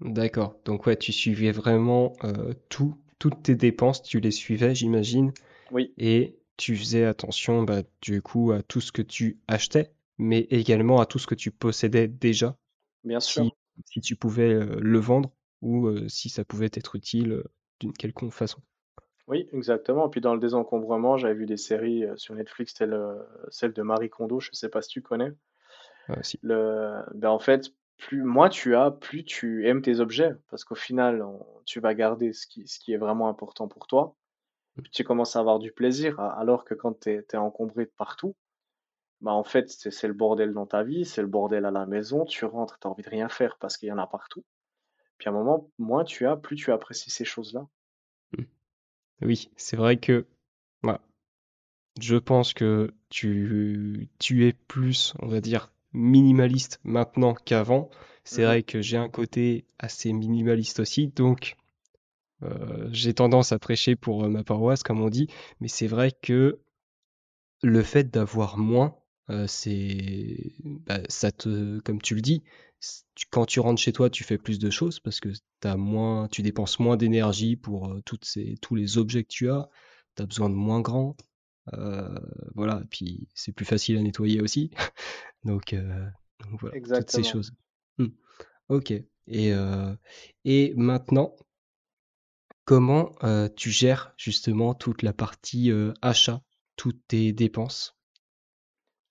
D'accord. 0.00 0.56
Donc 0.64 0.86
ouais, 0.86 0.96
tu 0.96 1.12
suivais 1.12 1.52
vraiment 1.52 2.12
euh, 2.24 2.54
tout, 2.68 2.96
toutes 3.18 3.42
tes 3.42 3.54
dépenses, 3.54 4.02
tu 4.02 4.20
les 4.20 4.30
suivais, 4.30 4.74
j'imagine, 4.74 5.32
Oui, 5.70 5.92
et 5.98 6.38
tu 6.56 6.76
faisais 6.76 7.04
attention, 7.04 7.62
bah, 7.62 7.82
du 8.00 8.22
coup, 8.22 8.52
à 8.52 8.62
tout 8.62 8.80
ce 8.80 8.92
que 8.92 9.02
tu 9.02 9.38
achetais, 9.46 9.92
mais 10.18 10.40
également 10.50 11.00
à 11.00 11.06
tout 11.06 11.18
ce 11.18 11.26
que 11.26 11.34
tu 11.34 11.50
possédais 11.50 12.08
déjà, 12.08 12.56
bien 13.04 13.20
sûr. 13.20 13.50
si 13.86 14.00
tu 14.00 14.16
pouvais 14.16 14.52
euh, 14.52 14.78
le 14.80 14.98
vendre 14.98 15.30
ou 15.62 15.86
euh, 15.86 16.08
si 16.08 16.28
ça 16.28 16.44
pouvait 16.44 16.70
être 16.72 16.96
utile 16.96 17.32
euh, 17.32 17.44
d'une 17.80 17.92
quelconque 17.92 18.32
façon. 18.32 18.60
Oui, 19.28 19.48
exactement. 19.52 20.08
Puis 20.08 20.22
dans 20.22 20.32
le 20.32 20.40
désencombrement, 20.40 21.18
j'avais 21.18 21.34
vu 21.34 21.44
des 21.44 21.58
séries 21.58 22.04
sur 22.16 22.34
Netflix, 22.34 22.72
telle 22.72 22.98
celle 23.50 23.74
de 23.74 23.82
Marie 23.82 24.08
Kondo, 24.08 24.40
je 24.40 24.48
ne 24.50 24.54
sais 24.54 24.70
pas 24.70 24.80
si 24.80 24.88
tu 24.88 25.02
connais. 25.02 25.34
Euh, 26.10 26.16
si. 26.22 26.38
Le, 26.42 27.02
ben 27.14 27.30
en 27.30 27.38
fait, 27.38 27.72
plus 27.98 28.22
moins 28.22 28.48
tu 28.48 28.74
as, 28.76 28.90
plus 28.90 29.24
tu 29.24 29.66
aimes 29.66 29.82
tes 29.82 30.00
objets, 30.00 30.34
parce 30.50 30.64
qu'au 30.64 30.74
final, 30.74 31.22
on- 31.22 31.44
tu 31.66 31.80
vas 31.80 31.94
garder 31.94 32.32
ce 32.32 32.46
qui, 32.46 32.66
ce 32.66 32.78
qui 32.78 32.92
est 32.92 32.96
vraiment 32.96 33.28
important 33.28 33.68
pour 33.68 33.86
toi. 33.86 34.16
Puis 34.82 34.92
tu 34.92 35.04
commences 35.04 35.34
à 35.34 35.40
avoir 35.40 35.58
du 35.58 35.72
plaisir, 35.72 36.20
alors 36.20 36.64
que 36.64 36.74
quand 36.74 37.00
tu 37.00 37.10
es, 37.10 37.36
encombré 37.36 37.84
de 37.84 37.92
partout, 37.96 38.36
bah 39.20 39.32
en 39.32 39.42
fait, 39.42 39.68
c'est 39.68 40.06
le 40.06 40.14
bordel 40.14 40.52
dans 40.52 40.66
ta 40.66 40.84
vie, 40.84 41.04
c'est 41.04 41.22
le 41.22 41.26
bordel 41.26 41.64
à 41.64 41.72
la 41.72 41.86
maison, 41.86 42.24
tu 42.24 42.44
rentres, 42.44 42.78
tu 42.78 42.86
as 42.86 42.90
envie 42.90 43.02
de 43.02 43.10
rien 43.10 43.28
faire 43.28 43.58
parce 43.58 43.76
qu'il 43.76 43.88
y 43.88 43.92
en 43.92 43.98
a 43.98 44.06
partout. 44.06 44.44
Puis 45.18 45.28
à 45.28 45.32
un 45.32 45.34
moment, 45.34 45.68
moins 45.78 46.04
tu 46.04 46.26
as, 46.26 46.36
plus 46.36 46.54
tu 46.54 46.70
apprécies 46.70 47.10
ces 47.10 47.24
choses-là. 47.24 47.66
Mm. 48.38 48.44
Oui, 49.22 49.50
c'est 49.56 49.76
vrai 49.76 49.96
que 49.96 50.26
bah, 50.84 51.00
je 52.00 52.14
pense 52.14 52.54
que 52.54 52.94
tu, 53.08 54.08
tu 54.20 54.46
es 54.46 54.52
plus, 54.52 55.14
on 55.18 55.26
va 55.26 55.40
dire, 55.40 55.72
minimaliste 55.92 56.80
maintenant 56.84 57.34
qu'avant. 57.34 57.90
C'est 58.24 58.42
Mhm. 58.42 58.46
vrai 58.48 58.62
que 58.62 58.82
j'ai 58.82 58.96
un 58.98 59.08
côté 59.08 59.66
assez 59.78 60.12
minimaliste 60.12 60.80
aussi, 60.80 61.08
donc 61.08 61.56
euh, 62.42 62.88
j'ai 62.92 63.14
tendance 63.14 63.52
à 63.52 63.58
prêcher 63.58 63.96
pour 63.96 64.24
euh, 64.24 64.28
ma 64.28 64.44
paroisse, 64.44 64.82
comme 64.82 65.00
on 65.02 65.10
dit, 65.10 65.28
mais 65.60 65.68
c'est 65.68 65.86
vrai 65.88 66.12
que 66.22 66.60
le 67.62 67.82
fait 67.82 68.04
d'avoir 68.10 68.58
moins, 68.58 68.96
euh, 69.30 69.46
c'est, 69.46 70.52
bah, 70.64 71.00
ça 71.08 71.30
te, 71.32 71.78
comme 71.80 72.00
tu 72.00 72.14
le 72.14 72.20
dis, 72.20 72.42
tu- 73.14 73.26
quand 73.30 73.46
tu 73.46 73.60
rentres 73.60 73.80
chez 73.80 73.92
toi, 73.92 74.10
tu 74.10 74.24
fais 74.24 74.38
plus 74.38 74.58
de 74.58 74.70
choses 74.70 75.00
parce 75.00 75.20
que 75.20 75.28
t'as 75.60 75.76
moins, 75.76 76.28
tu 76.28 76.42
dépenses 76.42 76.78
moins 76.78 76.96
d'énergie 76.96 77.56
pour 77.56 77.94
toutes 78.04 78.24
ces, 78.24 78.54
tous 78.62 78.74
les 78.74 78.98
objets 78.98 79.22
que 79.24 79.28
tu 79.28 79.50
as. 79.50 79.68
Tu 80.16 80.22
as 80.22 80.26
besoin 80.26 80.48
de 80.50 80.54
moins 80.54 80.80
grand. 80.80 81.16
Euh, 81.74 82.08
voilà, 82.54 82.82
puis 82.90 83.28
c'est 83.34 83.52
plus 83.52 83.64
facile 83.64 83.98
à 83.98 84.02
nettoyer 84.02 84.40
aussi. 84.40 84.70
Donc, 85.44 85.72
euh, 85.72 86.06
donc 86.40 86.60
voilà, 86.60 86.80
toutes 86.80 87.10
ces 87.10 87.22
choses. 87.22 87.52
Hmm. 87.98 88.08
Ok. 88.68 88.90
Et, 88.90 89.52
euh, 89.52 89.94
et 90.44 90.72
maintenant, 90.76 91.36
comment 92.64 93.12
euh, 93.22 93.48
tu 93.54 93.70
gères 93.70 94.12
justement 94.16 94.74
toute 94.74 95.02
la 95.02 95.12
partie 95.12 95.70
euh, 95.70 95.92
achat, 96.02 96.40
toutes 96.76 97.00
tes 97.06 97.32
dépenses? 97.32 97.96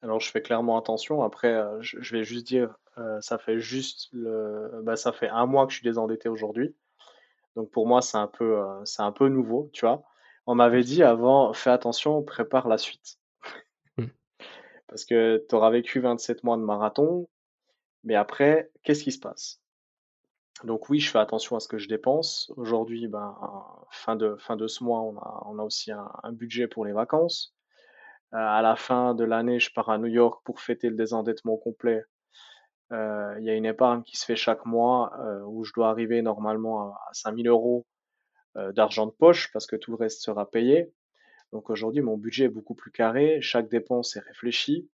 Alors, 0.02 0.20
je 0.20 0.30
fais 0.30 0.42
clairement 0.42 0.78
attention. 0.78 1.24
Après, 1.24 1.54
euh, 1.54 1.82
je, 1.82 1.98
je 2.02 2.18
vais 2.18 2.24
juste 2.24 2.48
dire, 2.48 2.76
ça 3.22 3.38
fait 3.38 3.60
juste 3.60 4.10
le, 4.12 4.82
bah, 4.84 4.96
ça 4.96 5.12
fait 5.12 5.30
un 5.30 5.46
mois 5.46 5.68
que 5.68 5.72
je 5.72 5.78
suis 5.78 5.88
désendetté 5.88 6.30
aujourd'hui. 6.30 6.76
Donc, 7.56 7.70
pour 7.70 7.88
moi, 7.88 8.02
c'est 8.02 8.18
un 8.18 8.28
peu, 8.28 8.60
c'est 8.86 9.04
un 9.04 9.12
peu 9.12 9.30
nouveau, 9.30 9.70
tu 9.72 9.86
vois. 9.86 10.04
On 10.48 10.56
m'avait 10.56 10.84
dit 10.84 11.04
avant, 11.04 11.52
fais 11.52 11.70
attention, 11.70 12.24
prépare 12.24 12.70
la 12.70 12.78
suite. 12.78 13.20
Hmm. 13.98 14.08
Parce 14.88 15.04
que 15.04 15.46
tu 15.50 15.56
auras 15.56 15.70
vécu 15.72 16.00
27 16.00 16.46
mois 16.46 16.56
de 16.56 16.62
marathon, 16.62 17.28
mais 18.06 18.16
après, 18.16 18.72
qu'est-ce 18.84 19.04
qui 19.04 19.12
se 19.12 19.20
passe? 19.20 19.60
Donc 20.64 20.90
oui, 20.90 21.00
je 21.02 21.12
fais 21.12 21.20
attention 21.20 21.58
à 21.58 21.60
ce 21.60 21.68
que 21.68 21.78
je 21.78 21.90
dépense. 21.90 22.52
Aujourd'hui, 22.56 23.08
ben, 23.10 23.36
fin 23.92 24.16
de, 24.16 24.38
fin 24.38 24.56
de 24.56 24.68
ce 24.68 24.86
mois, 24.86 25.02
on 25.02 25.18
a, 25.18 25.44
on 25.48 25.60
a 25.60 25.64
aussi 25.64 25.92
un, 25.92 26.10
un 26.24 26.32
budget 26.32 26.68
pour 26.68 26.86
les 26.86 26.94
vacances. 26.94 27.54
Euh, 28.34 28.38
à 28.38 28.62
la 28.62 28.78
fin 28.78 29.16
de 29.16 29.26
l'année, 29.26 29.60
je 29.60 29.74
pars 29.74 29.90
à 29.90 29.98
New 29.98 30.08
York 30.08 30.42
pour 30.46 30.62
fêter 30.62 30.90
le 30.90 30.96
désendettement 30.96 31.58
complet. 31.58 32.04
Euh, 32.94 33.36
Il 33.40 33.46
y 33.46 33.50
a 33.50 33.54
une 33.54 33.66
épargne 33.66 34.02
qui 34.02 34.16
se 34.16 34.24
fait 34.24 34.38
chaque 34.38 34.66
mois 34.66 35.12
euh, 35.20 35.42
où 35.46 35.66
je 35.66 35.74
dois 35.74 35.90
arriver 35.90 36.22
normalement 36.22 36.94
à, 36.94 37.02
à 37.10 37.14
5000 37.14 37.50
euros 37.50 37.86
d'argent 38.74 39.06
de 39.06 39.12
poche 39.12 39.52
parce 39.54 39.68
que 39.68 39.76
tout 39.76 39.92
le 39.92 39.98
reste 39.98 40.22
sera 40.22 40.50
payé. 40.50 40.92
Donc 41.52 41.70
aujourd'hui, 41.70 42.02
mon 42.02 42.18
budget 42.18 42.46
est 42.46 42.50
beaucoup 42.50 42.76
plus 42.76 42.92
carré. 42.92 43.40
Chaque 43.42 43.70
dépense 43.70 44.16
est 44.16 44.22
réfléchie. 44.22 44.90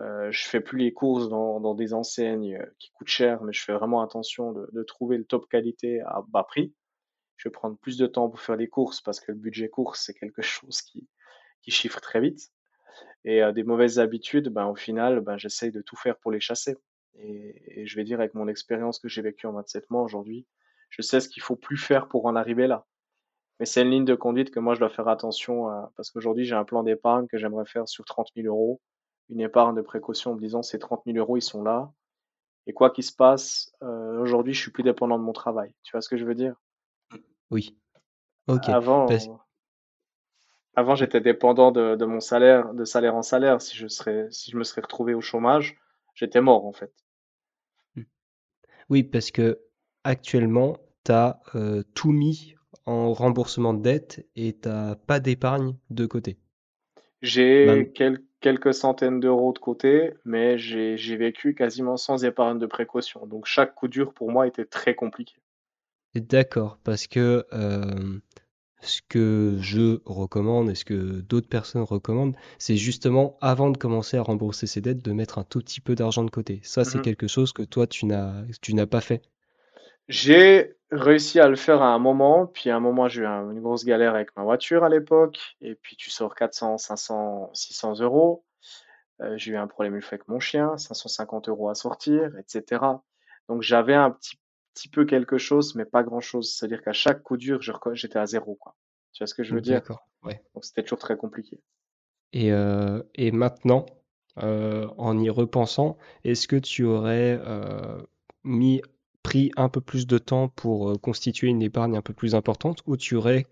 Euh, 0.00 0.30
je 0.30 0.46
fais 0.46 0.60
plus 0.60 0.78
les 0.78 0.92
courses 0.92 1.28
dans, 1.28 1.74
des 1.74 1.92
enseignes 1.92 2.56
euh, 2.56 2.66
qui 2.78 2.90
coûtent 2.92 3.08
cher, 3.08 3.42
mais 3.42 3.52
je 3.52 3.62
fais 3.62 3.72
vraiment 3.72 4.00
attention 4.00 4.52
de, 4.52 4.68
de 4.72 4.82
trouver 4.84 5.18
le 5.18 5.24
top 5.24 5.48
qualité 5.48 6.00
à 6.02 6.22
bas 6.28 6.44
prix. 6.44 6.72
Je 7.36 7.48
vais 7.48 7.52
prendre 7.52 7.76
plus 7.78 7.96
de 7.96 8.06
temps 8.06 8.28
pour 8.28 8.40
faire 8.40 8.56
les 8.56 8.68
courses 8.68 9.00
parce 9.00 9.20
que 9.20 9.32
le 9.32 9.38
budget 9.38 9.68
course, 9.68 10.04
c'est 10.04 10.14
quelque 10.14 10.42
chose 10.42 10.82
qui, 10.82 11.08
qui 11.62 11.70
chiffre 11.70 12.00
très 12.00 12.20
vite. 12.20 12.50
Et 13.24 13.42
euh, 13.42 13.52
des 13.52 13.64
mauvaises 13.64 13.98
habitudes, 13.98 14.48
ben, 14.50 14.66
au 14.66 14.76
final, 14.76 15.20
ben, 15.20 15.36
j'essaye 15.36 15.72
de 15.72 15.82
tout 15.82 15.96
faire 15.96 16.18
pour 16.18 16.30
les 16.30 16.40
chasser. 16.40 16.76
Et, 17.14 17.80
et 17.80 17.86
je 17.86 17.96
vais 17.96 18.04
dire, 18.04 18.20
avec 18.20 18.34
mon 18.34 18.46
expérience 18.46 19.00
que 19.00 19.08
j'ai 19.08 19.22
vécue 19.22 19.46
en 19.46 19.52
27 19.52 19.90
mois 19.90 20.02
aujourd'hui, 20.02 20.46
je 20.90 21.02
sais 21.02 21.20
ce 21.20 21.28
qu'il 21.28 21.42
faut 21.42 21.56
plus 21.56 21.76
faire 21.76 22.08
pour 22.08 22.26
en 22.26 22.36
arriver 22.36 22.66
là. 22.66 22.86
Mais 23.60 23.66
c'est 23.66 23.82
une 23.82 23.90
ligne 23.90 24.04
de 24.04 24.14
conduite 24.14 24.50
que 24.50 24.60
moi 24.60 24.74
je 24.74 24.80
dois 24.80 24.88
faire 24.88 25.08
attention 25.08 25.68
à, 25.68 25.92
parce 25.96 26.10
qu'aujourd'hui 26.10 26.44
j'ai 26.44 26.54
un 26.54 26.64
plan 26.64 26.82
d'épargne 26.82 27.26
que 27.26 27.38
j'aimerais 27.38 27.66
faire 27.66 27.88
sur 27.88 28.04
30 28.04 28.28
000 28.36 28.46
euros, 28.46 28.80
une 29.30 29.40
épargne 29.40 29.74
de 29.74 29.82
précaution 29.82 30.32
en 30.32 30.34
me 30.34 30.40
disant 30.40 30.62
ces 30.62 30.78
30 30.78 31.02
000 31.06 31.18
euros 31.18 31.36
ils 31.36 31.42
sont 31.42 31.62
là, 31.62 31.90
et 32.66 32.72
quoi 32.72 32.90
qu'il 32.90 33.04
se 33.04 33.12
passe, 33.12 33.72
euh, 33.82 34.18
aujourd'hui 34.20 34.54
je 34.54 34.60
suis 34.60 34.70
plus 34.70 34.82
dépendant 34.82 35.18
de 35.18 35.24
mon 35.24 35.32
travail. 35.32 35.74
Tu 35.82 35.92
vois 35.92 36.00
ce 36.00 36.08
que 36.08 36.16
je 36.16 36.24
veux 36.24 36.34
dire? 36.34 36.54
Oui. 37.50 37.76
Ok. 38.46 38.66
Parce- 38.66 38.68
Avant, 38.68 39.06
avant 40.76 40.94
j'étais 40.94 41.20
dépendant 41.20 41.72
de, 41.72 41.96
de 41.96 42.04
mon 42.04 42.20
salaire, 42.20 42.72
de 42.72 42.84
salaire 42.84 43.16
en 43.16 43.22
salaire. 43.22 43.60
Si 43.60 43.76
je 43.76 43.88
serais, 43.88 44.28
si 44.30 44.50
je 44.50 44.56
me 44.56 44.64
serais 44.64 44.82
retrouvé 44.82 45.14
au 45.14 45.20
chômage, 45.20 45.76
j'étais 46.14 46.40
mort 46.40 46.66
en 46.66 46.72
fait. 46.72 46.92
Oui, 48.88 49.02
parce 49.02 49.30
que 49.30 49.60
actuellement, 50.08 50.78
tu 51.04 51.12
as 51.12 51.40
tout 51.94 52.12
mis 52.12 52.54
en 52.86 53.12
remboursement 53.12 53.74
de 53.74 53.82
dette 53.82 54.26
et 54.36 54.54
t'as 54.54 54.96
pas 54.96 55.20
d'épargne 55.20 55.76
de 55.90 56.06
côté. 56.06 56.38
J'ai 57.22 57.52
Ben, 57.62 57.86
quel- 57.94 58.24
quelques 58.40 58.74
centaines 58.74 59.20
d'euros 59.20 59.52
de 59.52 59.60
côté, 59.60 60.14
mais 60.24 60.58
j'ai 60.58 60.96
vécu 61.16 61.54
quasiment 61.54 61.96
sans 61.96 62.24
épargne 62.24 62.58
de 62.58 62.66
précaution. 62.66 63.24
Donc 63.26 63.46
chaque 63.46 63.74
coup 63.76 63.86
dur 63.88 64.12
pour 64.14 64.32
moi 64.32 64.48
était 64.48 64.64
très 64.64 64.94
compliqué. 64.96 65.36
d'accord, 66.14 66.78
parce 66.84 67.06
que 67.06 67.46
euh, 67.52 68.18
ce 68.82 69.00
que 69.08 69.58
je 69.60 70.00
recommande 70.06 70.70
et 70.70 70.74
ce 70.76 70.84
que 70.86 71.20
d'autres 71.22 71.48
personnes 71.48 71.82
recommandent, 71.82 72.36
c'est 72.58 72.76
justement 72.76 73.38
avant 73.40 73.70
de 73.70 73.78
commencer 73.78 74.16
à 74.18 74.22
rembourser 74.22 74.66
ses 74.68 74.80
dettes, 74.82 75.04
de 75.04 75.12
mettre 75.12 75.38
un 75.38 75.44
tout 75.44 75.60
petit 75.60 75.80
peu 75.80 75.94
d'argent 75.96 76.24
de 76.24 76.30
côté. 76.30 76.60
Ça, 76.64 76.84
c'est 76.84 77.00
Mhm. 77.00 77.02
quelque 77.02 77.28
chose 77.28 77.52
que 77.52 77.62
toi, 77.62 77.86
tu 77.86 78.06
n'as, 78.06 78.44
tu 78.62 78.74
n'as 78.74 78.86
pas 78.86 79.00
fait. 79.02 79.22
J'ai 80.08 80.74
réussi 80.90 81.38
à 81.38 81.48
le 81.48 81.56
faire 81.56 81.82
à 81.82 81.88
un 81.88 81.98
moment, 81.98 82.46
puis 82.46 82.70
à 82.70 82.76
un 82.76 82.80
moment 82.80 83.08
j'ai 83.08 83.22
eu 83.22 83.26
un- 83.26 83.50
une 83.50 83.60
grosse 83.60 83.84
galère 83.84 84.14
avec 84.14 84.34
ma 84.36 84.42
voiture 84.42 84.84
à 84.84 84.88
l'époque, 84.88 85.38
et 85.60 85.74
puis 85.74 85.96
tu 85.96 86.10
sors 86.10 86.34
400, 86.34 86.78
500, 86.78 87.50
600 87.52 88.00
euros. 88.00 88.44
Euh, 89.20 89.36
j'ai 89.36 89.52
eu 89.52 89.56
un 89.56 89.66
problème 89.66 89.96
une 89.96 90.02
fois 90.02 90.14
avec 90.14 90.28
mon 90.28 90.40
chien, 90.40 90.78
550 90.78 91.48
euros 91.48 91.68
à 91.68 91.74
sortir, 91.74 92.36
etc. 92.38 93.02
Donc 93.48 93.62
j'avais 93.62 93.94
un 93.94 94.10
petit, 94.12 94.38
petit 94.74 94.88
peu 94.88 95.04
quelque 95.04 95.36
chose, 95.38 95.74
mais 95.74 95.84
pas 95.84 96.02
grand-chose. 96.02 96.54
C'est-à-dire 96.54 96.82
qu'à 96.82 96.92
chaque 96.92 97.22
coup 97.22 97.36
dur, 97.36 97.60
j'étais 97.92 98.18
à 98.18 98.26
zéro, 98.26 98.54
quoi. 98.54 98.74
Tu 99.12 99.22
vois 99.22 99.26
ce 99.26 99.34
que 99.34 99.42
je 99.42 99.54
veux 99.54 99.60
dire? 99.60 99.80
D'accord. 99.80 100.06
Ouais. 100.22 100.40
Donc 100.54 100.64
c'était 100.64 100.82
toujours 100.82 100.98
très 100.98 101.16
compliqué. 101.16 101.60
Et, 102.32 102.52
euh, 102.52 103.02
et 103.14 103.32
maintenant, 103.32 103.86
euh, 104.42 104.86
en 104.96 105.18
y 105.18 105.28
repensant, 105.30 105.98
est-ce 106.24 106.46
que 106.46 106.56
tu 106.56 106.84
aurais 106.84 107.40
mis, 108.44 108.82
pris 109.28 109.52
un 109.58 109.68
peu 109.68 109.82
plus 109.82 110.06
de 110.06 110.16
temps 110.16 110.48
pour 110.48 110.88
euh, 110.88 110.96
constituer 110.96 111.48
une 111.48 111.60
épargne 111.60 111.98
un 111.98 112.00
peu 112.00 112.14
plus 112.14 112.34
importante 112.34 112.80
ou 112.86 112.96
tu 112.96 113.14
aurais 113.14 113.44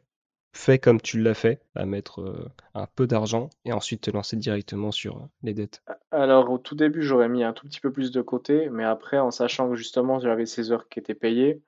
fait 0.55 0.79
comme 0.79 1.03
tu 1.03 1.21
l'as 1.21 1.35
fait, 1.35 1.61
à 1.75 1.85
mettre 1.85 2.23
euh, 2.23 2.51
un 2.73 2.87
peu 2.87 3.07
d'argent 3.07 3.51
et 3.67 3.75
ensuite 3.75 4.01
te 4.01 4.11
lancer 4.11 4.37
directement 4.37 4.91
sur 4.91 5.19
euh, 5.19 5.27
les 5.43 5.53
dettes? 5.53 5.83
Alors 6.11 6.51
au 6.51 6.57
tout 6.57 6.77
début, 6.77 7.03
j'aurais 7.03 7.29
mis 7.29 7.45
un 7.45 7.53
tout 7.53 7.67
petit 7.67 7.81
peu 7.81 7.93
plus 7.93 8.11
de 8.11 8.23
côté, 8.23 8.71
mais 8.71 8.85
après, 8.85 9.19
en 9.19 9.31
sachant 9.31 9.69
que 9.69 9.77
justement 9.77 10.19
j'avais 10.19 10.47
ces 10.47 10.73
heures 10.73 10.89
qui 10.89 10.99
étaient 10.99 11.15
payées, 11.15 11.61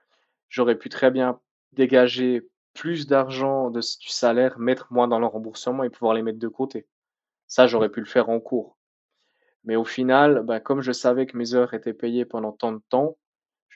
j'aurais 0.48 0.78
pu 0.78 0.88
très 0.88 1.10
bien 1.10 1.38
dégager 1.74 2.48
plus 2.72 3.06
d'argent 3.06 3.70
du 3.70 4.08
salaire, 4.08 4.58
mettre 4.58 4.90
moins 4.90 5.08
dans 5.08 5.20
le 5.20 5.26
remboursement 5.26 5.84
et 5.84 5.90
pouvoir 5.90 6.14
les 6.14 6.22
mettre 6.22 6.38
de 6.38 6.48
côté. 6.48 6.86
Ça, 7.46 7.66
j'aurais 7.66 7.90
pu 7.90 8.00
le 8.00 8.06
faire 8.06 8.30
en 8.30 8.40
cours. 8.40 8.78
Mais 9.64 9.76
au 9.76 9.84
final, 9.84 10.44
bah, 10.44 10.60
comme 10.60 10.80
je 10.80 10.92
savais 10.92 11.26
que 11.26 11.36
mes 11.36 11.52
heures 11.52 11.74
étaient 11.74 11.92
payées 11.92 12.24
pendant 12.24 12.52
tant 12.52 12.72
de 12.72 12.80
temps, 12.88 13.18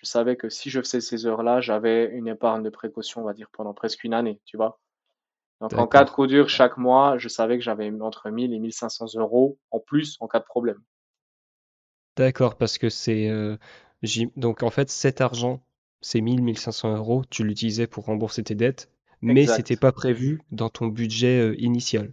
je 0.02 0.08
savais 0.08 0.36
que 0.36 0.48
si 0.48 0.70
je 0.70 0.80
faisais 0.80 1.00
ces 1.00 1.26
heures-là, 1.26 1.60
j'avais 1.60 2.06
une 2.06 2.28
épargne 2.28 2.62
de 2.62 2.70
précaution, 2.70 3.22
on 3.22 3.24
va 3.24 3.34
dire, 3.34 3.48
pendant 3.52 3.72
presque 3.72 4.04
une 4.04 4.14
année, 4.14 4.40
tu 4.44 4.56
vois. 4.56 4.80
Donc 5.60 5.74
en 5.74 5.86
cas 5.86 6.02
de 6.02 6.10
coup 6.10 6.26
dur 6.26 6.48
chaque 6.48 6.76
mois, 6.76 7.18
je 7.18 7.28
savais 7.28 7.56
que 7.56 7.62
j'avais 7.62 7.88
entre 8.00 8.30
1000 8.30 8.52
et 8.52 8.58
1500 8.58 9.06
euros 9.16 9.58
en 9.70 9.78
plus 9.78 10.16
en 10.20 10.26
cas 10.26 10.40
de 10.40 10.44
problème. 10.44 10.80
D'accord, 12.16 12.56
parce 12.56 12.78
que 12.78 12.88
c'est... 12.88 13.28
euh, 13.28 13.56
donc 14.36 14.64
en 14.64 14.70
fait, 14.70 14.90
cet 14.90 15.20
argent, 15.20 15.62
ces 16.00 16.20
1000, 16.20 16.42
1500 16.42 16.96
euros, 16.96 17.22
tu 17.30 17.44
l'utilisais 17.44 17.86
pour 17.86 18.06
rembourser 18.06 18.42
tes 18.42 18.56
dettes, 18.56 18.90
mais 19.20 19.46
c'était 19.46 19.76
pas 19.76 19.92
prévu 19.92 20.42
dans 20.50 20.68
ton 20.68 20.88
budget 20.88 21.38
euh, 21.38 21.54
initial. 21.60 22.12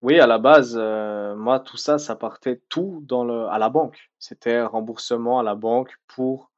Oui, 0.00 0.18
à 0.18 0.26
la 0.26 0.38
base, 0.38 0.76
euh, 0.80 1.36
moi, 1.36 1.60
tout 1.60 1.76
ça, 1.76 1.98
ça 1.98 2.16
partait 2.16 2.62
tout 2.68 3.02
dans 3.04 3.24
le, 3.24 3.48
à 3.48 3.58
la 3.58 3.68
banque. 3.68 4.10
C'était 4.18 4.62
remboursement 4.62 5.40
à 5.40 5.42
la 5.42 5.54
banque 5.54 5.92
pour 6.06 6.50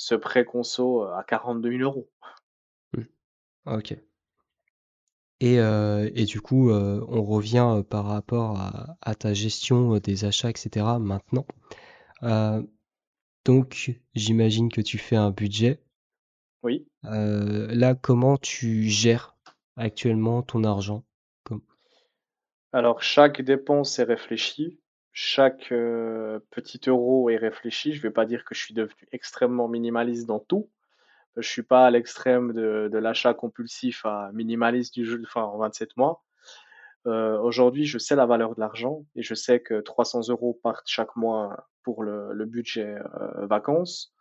ce 0.00 0.14
prêt 0.14 0.46
conso 0.46 1.02
à 1.02 1.22
42 1.24 1.72
000 1.72 1.82
euros. 1.82 2.10
Hmm. 2.94 3.02
Ok. 3.66 3.94
Et, 5.40 5.60
euh, 5.60 6.10
et 6.14 6.24
du 6.24 6.40
coup, 6.40 6.70
euh, 6.70 7.04
on 7.06 7.22
revient 7.22 7.82
par 7.88 8.06
rapport 8.06 8.58
à, 8.58 8.96
à 9.02 9.14
ta 9.14 9.34
gestion 9.34 9.98
des 9.98 10.24
achats, 10.24 10.48
etc. 10.48 10.98
maintenant. 10.98 11.44
Euh, 12.22 12.62
donc, 13.44 13.92
j'imagine 14.14 14.72
que 14.72 14.80
tu 14.80 14.96
fais 14.96 15.16
un 15.16 15.32
budget. 15.32 15.82
Oui. 16.62 16.88
Là, 17.02 17.94
comment 17.94 18.38
tu 18.38 18.84
gères 18.84 19.36
actuellement 19.76 20.42
ton 20.42 20.64
argent? 20.64 21.04
Comme- 21.44 21.62
Alors, 22.72 23.02
chaque 23.02 23.42
dépense 23.42 23.98
est 23.98 24.04
réfléchie. 24.04 24.79
Chaque 25.12 25.72
euh, 25.72 26.38
petit 26.50 26.80
euro 26.86 27.30
est 27.30 27.36
réfléchi. 27.36 27.92
Je 27.92 28.02
vais 28.02 28.10
pas 28.10 28.26
dire 28.26 28.44
que 28.44 28.54
je 28.54 28.60
suis 28.60 28.74
devenu 28.74 29.08
extrêmement 29.12 29.68
minimaliste 29.68 30.26
dans 30.26 30.38
tout. 30.38 30.70
Je 31.36 31.48
suis 31.48 31.62
pas 31.62 31.86
à 31.86 31.90
l'extrême 31.90 32.52
de, 32.52 32.98
l'achat 32.98 33.34
compulsif 33.34 34.04
à 34.04 34.30
minimaliste 34.32 34.94
du 34.94 35.04
jeu, 35.04 35.22
enfin, 35.24 35.42
en 35.42 35.58
27 35.58 35.96
mois. 35.96 36.24
Euh, 37.06 37.38
aujourd'hui, 37.40 37.86
je 37.86 37.98
sais 37.98 38.14
la 38.14 38.26
valeur 38.26 38.54
de 38.54 38.60
l'argent 38.60 39.04
et 39.16 39.22
je 39.22 39.34
sais 39.34 39.60
que 39.60 39.80
300 39.80 40.28
euros 40.28 40.58
partent 40.62 40.88
chaque 40.88 41.16
mois 41.16 41.68
pour 41.82 42.02
le, 42.02 42.44
budget 42.44 42.96
euh, 42.96 43.46
vacances. 43.46 44.12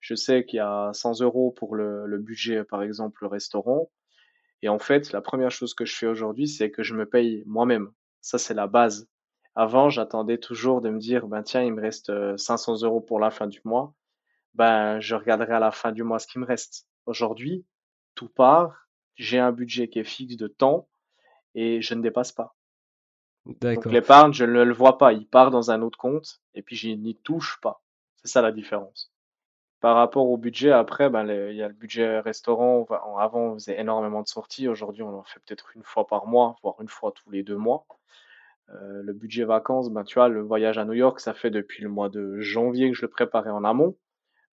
Je 0.00 0.14
sais 0.14 0.44
qu'il 0.44 0.58
y 0.58 0.60
a 0.60 0.90
100 0.92 1.20
euros 1.20 1.52
pour 1.52 1.76
le, 1.76 2.18
budget, 2.18 2.64
par 2.64 2.82
exemple, 2.82 3.22
le 3.22 3.28
restaurant. 3.28 3.90
Et 4.62 4.68
en 4.68 4.78
fait, 4.78 5.12
la 5.12 5.20
première 5.20 5.50
chose 5.50 5.74
que 5.74 5.84
je 5.84 5.94
fais 5.94 6.06
aujourd'hui, 6.06 6.48
c'est 6.48 6.70
que 6.70 6.82
je 6.82 6.94
me 6.94 7.06
paye 7.06 7.42
moi-même. 7.46 7.92
Ça, 8.20 8.38
c'est 8.38 8.54
la 8.54 8.66
base. 8.66 9.08
Avant, 9.56 9.88
j'attendais 9.88 10.38
toujours 10.38 10.80
de 10.80 10.90
me 10.90 10.98
dire, 10.98 11.26
ben 11.28 11.42
tiens, 11.42 11.62
il 11.62 11.72
me 11.72 11.80
reste 11.80 12.10
euh, 12.10 12.36
500 12.36 12.82
euros 12.82 13.00
pour 13.00 13.20
la 13.20 13.30
fin 13.30 13.46
du 13.46 13.60
mois. 13.64 13.94
Ben, 14.54 15.00
je 15.00 15.14
regarderai 15.14 15.54
à 15.54 15.60
la 15.60 15.70
fin 15.70 15.92
du 15.92 16.02
mois 16.02 16.18
ce 16.18 16.26
qui 16.26 16.38
me 16.38 16.46
reste. 16.46 16.88
Aujourd'hui, 17.06 17.64
tout 18.14 18.28
part, 18.28 18.88
j'ai 19.16 19.38
un 19.38 19.52
budget 19.52 19.88
qui 19.88 19.98
est 20.00 20.04
fixe 20.04 20.36
de 20.36 20.48
temps 20.48 20.88
et 21.54 21.80
je 21.82 21.94
ne 21.94 22.02
dépasse 22.02 22.32
pas. 22.32 22.54
Donc 23.46 23.84
l'épargne, 23.84 24.32
je 24.32 24.44
ne 24.44 24.62
le 24.62 24.72
vois 24.72 24.96
pas, 24.96 25.12
il 25.12 25.26
part 25.26 25.50
dans 25.50 25.70
un 25.70 25.82
autre 25.82 25.98
compte 25.98 26.40
et 26.54 26.62
puis 26.62 26.76
je 26.76 26.88
n'y 26.88 27.14
touche 27.14 27.60
pas. 27.60 27.82
C'est 28.16 28.28
ça 28.28 28.42
la 28.42 28.52
différence. 28.52 29.12
Par 29.80 29.96
rapport 29.96 30.30
au 30.30 30.38
budget, 30.38 30.70
après, 30.70 31.10
ben, 31.10 31.28
il 31.50 31.56
y 31.56 31.62
a 31.62 31.68
le 31.68 31.74
budget 31.74 32.20
restaurant. 32.20 32.86
Avant, 33.18 33.40
on 33.40 33.54
faisait 33.54 33.78
énormément 33.78 34.22
de 34.22 34.28
sorties. 34.28 34.66
Aujourd'hui, 34.66 35.02
on 35.02 35.18
en 35.18 35.24
fait 35.24 35.40
peut-être 35.40 35.76
une 35.76 35.82
fois 35.82 36.06
par 36.06 36.26
mois, 36.26 36.56
voire 36.62 36.76
une 36.80 36.88
fois 36.88 37.12
tous 37.12 37.30
les 37.30 37.42
deux 37.42 37.58
mois. 37.58 37.84
Euh, 38.70 39.02
le 39.02 39.12
budget 39.12 39.44
vacances, 39.44 39.90
ben, 39.90 40.04
tu 40.04 40.14
vois, 40.14 40.28
le 40.28 40.40
voyage 40.42 40.78
à 40.78 40.84
New 40.84 40.94
York, 40.94 41.20
ça 41.20 41.34
fait 41.34 41.50
depuis 41.50 41.82
le 41.82 41.88
mois 41.88 42.08
de 42.08 42.40
janvier 42.40 42.90
que 42.90 42.96
je 42.96 43.02
le 43.02 43.10
préparais 43.10 43.50
en 43.50 43.64
amont. 43.64 43.96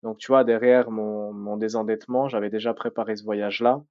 Donc, 0.02 0.18
tu 0.18 0.28
vois, 0.28 0.44
derrière 0.44 0.90
mon, 0.90 1.56
désendettement, 1.56 2.28
j'avais 2.28 2.50
déjà 2.50 2.74
préparé 2.74 3.16
ce 3.16 3.24
voyage-là. 3.24 3.82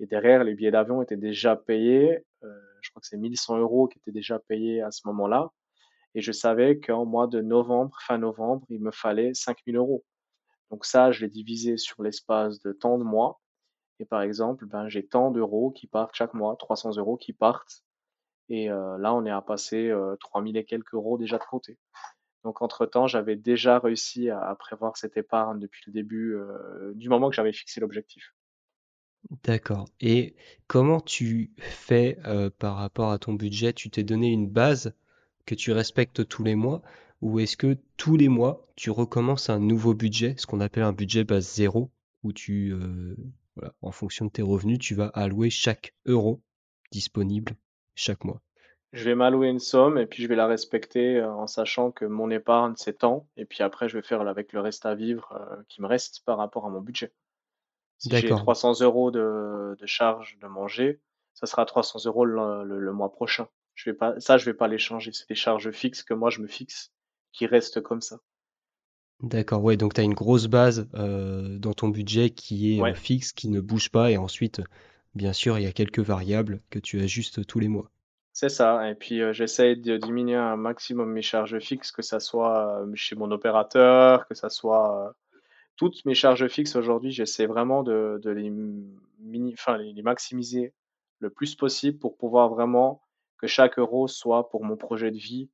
Et 0.00 0.06
derrière, 0.06 0.44
les 0.44 0.54
billets 0.54 0.70
d'avion 0.70 1.02
étaient 1.02 1.16
déjà 1.16 1.56
payés. 1.56 2.24
Euh, 2.44 2.60
je 2.80 2.90
crois 2.90 3.00
que 3.00 3.06
c'est 3.06 3.18
1100 3.18 3.58
euros 3.58 3.88
qui 3.88 3.98
étaient 3.98 4.12
déjà 4.12 4.38
payés 4.38 4.82
à 4.82 4.90
ce 4.90 5.02
moment-là. 5.06 5.50
Et 6.14 6.20
je 6.20 6.32
savais 6.32 6.78
qu'en 6.78 7.04
mois 7.06 7.26
de 7.26 7.40
novembre, 7.40 7.96
fin 8.00 8.18
novembre, 8.18 8.66
il 8.68 8.80
me 8.80 8.90
fallait 8.90 9.34
5000 9.34 9.76
euros. 9.76 10.04
Donc 10.70 10.84
ça, 10.84 11.12
je 11.12 11.22
l'ai 11.22 11.30
divisé 11.30 11.76
sur 11.76 12.02
l'espace 12.02 12.60
de 12.60 12.72
tant 12.72 12.98
de 12.98 13.04
mois. 13.04 13.40
Et 13.98 14.04
par 14.04 14.22
exemple, 14.22 14.66
ben, 14.66 14.88
j'ai 14.88 15.06
tant 15.06 15.30
d'euros 15.30 15.70
qui 15.70 15.86
partent 15.86 16.14
chaque 16.14 16.34
mois, 16.34 16.56
300 16.56 16.96
euros 16.96 17.16
qui 17.16 17.32
partent. 17.32 17.84
Et 18.54 18.68
là, 18.68 19.14
on 19.14 19.24
est 19.24 19.30
à 19.30 19.40
passer 19.40 19.88
euh, 19.88 20.14
3000 20.20 20.58
et 20.58 20.64
quelques 20.64 20.92
euros 20.92 21.16
déjà 21.16 21.38
de 21.38 21.42
côté. 21.42 21.78
Donc 22.44 22.60
entre-temps, 22.60 23.06
j'avais 23.06 23.34
déjà 23.34 23.78
réussi 23.78 24.28
à, 24.28 24.54
prévoir 24.58 24.98
cette 24.98 25.16
épargne 25.16 25.58
depuis 25.58 25.82
le 25.86 25.92
début, 25.94 26.36
du 26.94 27.08
moment 27.08 27.30
que 27.30 27.36
j'avais 27.36 27.52
fixé 27.52 27.80
l'objectif. 27.80 28.34
D'accord. 29.44 29.86
Et 30.00 30.34
comment 30.66 31.00
tu 31.00 31.52
fais 31.56 32.18
par 32.58 32.76
rapport 32.76 33.12
à 33.12 33.18
ton 33.18 33.32
budget? 33.34 33.72
Tu 33.72 33.90
t'es 33.90 34.02
donné 34.02 34.32
une 34.32 34.50
base 34.50 34.92
que 35.46 35.54
tu 35.54 35.70
respectes 35.70 36.28
tous 36.28 36.42
les 36.42 36.56
mois, 36.56 36.82
ou 37.20 37.38
est-ce 37.38 37.56
que 37.56 37.78
tous 37.96 38.16
les 38.16 38.28
mois 38.28 38.66
tu 38.74 38.90
recommences 38.90 39.48
un 39.48 39.60
nouveau 39.60 39.94
budget, 39.94 40.34
ce 40.36 40.46
qu'on 40.46 40.60
appelle 40.60 40.82
un 40.82 40.92
budget 40.92 41.22
base 41.22 41.48
zéro, 41.54 41.92
où 42.24 42.32
tu, 42.32 42.74
en 43.82 43.92
fonction 43.92 44.24
de 44.24 44.30
tes 44.32 44.42
revenus, 44.42 44.80
tu 44.80 44.96
vas 44.96 45.06
allouer 45.14 45.48
chaque 45.48 45.94
euro 46.06 46.42
disponible? 46.90 47.54
Chaque 47.94 48.24
mois. 48.24 48.42
Je 48.92 49.04
vais 49.04 49.14
m'allouer 49.14 49.48
une 49.48 49.58
somme 49.58 49.98
et 49.98 50.06
puis 50.06 50.22
je 50.22 50.28
vais 50.28 50.36
la 50.36 50.46
respecter 50.46 51.16
euh, 51.18 51.32
en 51.32 51.46
sachant 51.46 51.90
que 51.90 52.04
mon 52.04 52.30
épargne 52.30 52.76
s'étend. 52.76 53.26
Et 53.36 53.44
puis 53.46 53.62
après, 53.62 53.88
je 53.88 53.96
vais 53.98 54.02
faire 54.02 54.20
avec 54.22 54.52
le 54.52 54.60
reste 54.60 54.84
à 54.86 54.94
vivre 54.94 55.32
euh, 55.32 55.62
qui 55.68 55.80
me 55.82 55.86
reste 55.86 56.22
par 56.24 56.38
rapport 56.38 56.66
à 56.66 56.70
mon 56.70 56.80
budget. 56.80 57.12
Si 57.98 58.16
j'ai 58.16 58.34
D'accord, 58.34 58.34
300 58.34 58.80
euros 58.82 59.10
de, 59.10 59.76
de 59.78 59.86
charge 59.86 60.38
de 60.40 60.46
manger, 60.48 61.00
ça 61.34 61.46
sera 61.46 61.66
300 61.66 62.00
euros 62.06 62.24
le, 62.26 62.64
le- 62.64 62.80
le 62.80 62.92
mois 62.92 63.12
prochain. 63.12 63.48
Je 63.74 63.90
vais 63.90 63.96
pas, 63.96 64.20
ça, 64.20 64.38
je 64.38 64.46
vais 64.46 64.54
pas 64.54 64.68
les 64.68 64.78
changer. 64.78 65.12
C'est 65.12 65.28
des 65.28 65.34
charges 65.36 65.70
fixes 65.72 66.02
que 66.04 66.14
moi 66.14 66.30
je 66.30 66.40
me 66.42 66.48
fixe, 66.48 66.92
qui 67.32 67.46
restent 67.46 67.82
comme 67.82 68.02
ça. 68.02 68.18
d'accord, 69.22 69.62
ouais, 69.62 69.76
donc 69.76 69.94
tu 69.94 70.00
as 70.00 70.04
une 70.04 70.12
grosse 70.14 70.46
base 70.48 70.88
euh, 70.94 71.58
dans 71.58 71.72
ton 71.74 71.88
budget 71.88 72.30
qui 72.30 72.76
est 72.78 72.84
euh, 72.84 72.94
fixe, 72.94 73.32
qui 73.32 73.48
ne 73.48 73.60
bouge 73.60 73.90
pas, 73.90 74.10
et 74.10 74.16
ensuite, 74.18 74.60
bien 75.14 75.32
sûr, 75.32 75.58
il 75.58 75.64
y 75.64 75.66
a 75.66 75.72
quelques 75.72 76.00
variables 76.00 76.60
que 76.70 76.78
tu 76.78 77.00
ajustes 77.00 77.46
tous 77.46 77.58
les 77.58 77.68
mois. 77.68 77.90
c'est 78.32 78.48
ça. 78.48 78.88
Et 78.90 78.94
puis 78.94 79.20
euh, 79.20 79.32
j'essaye 79.32 79.76
de 79.76 79.96
diminuer 79.96 80.36
un 80.36 80.56
maximum 80.56 81.10
mes 81.12 81.22
charges 81.22 81.58
fixes, 81.58 81.92
que 81.92 82.02
ça 82.02 82.20
soit 82.20 82.82
euh, 82.82 82.94
chez 82.94 83.16
mon 83.16 83.30
opérateur, 83.30 84.26
que 84.26 84.34
ça 84.34 84.48
soit 84.48 85.06
euh, 85.06 85.12
toutes 85.76 86.04
mes 86.04 86.14
charges 86.14 86.48
fixes 86.48 86.76
aujourd'hui. 86.76 87.12
J'essaie 87.12 87.46
vraiment 87.46 87.82
de, 87.82 88.20
les 88.24 88.50
mini, 89.20 89.54
enfin 89.54 89.76
les 89.78 90.02
maximiser 90.02 90.72
le 91.20 91.30
plus 91.30 91.54
possible 91.54 91.98
pour 91.98 92.16
pouvoir 92.16 92.48
vraiment 92.48 93.02
que 93.38 93.46
chaque 93.46 93.78
euro 93.78 94.08
soit 94.08 94.48
pour 94.50 94.64
mon 94.64 94.76
projet 94.76 95.10
de 95.10 95.16
vie 95.18 95.50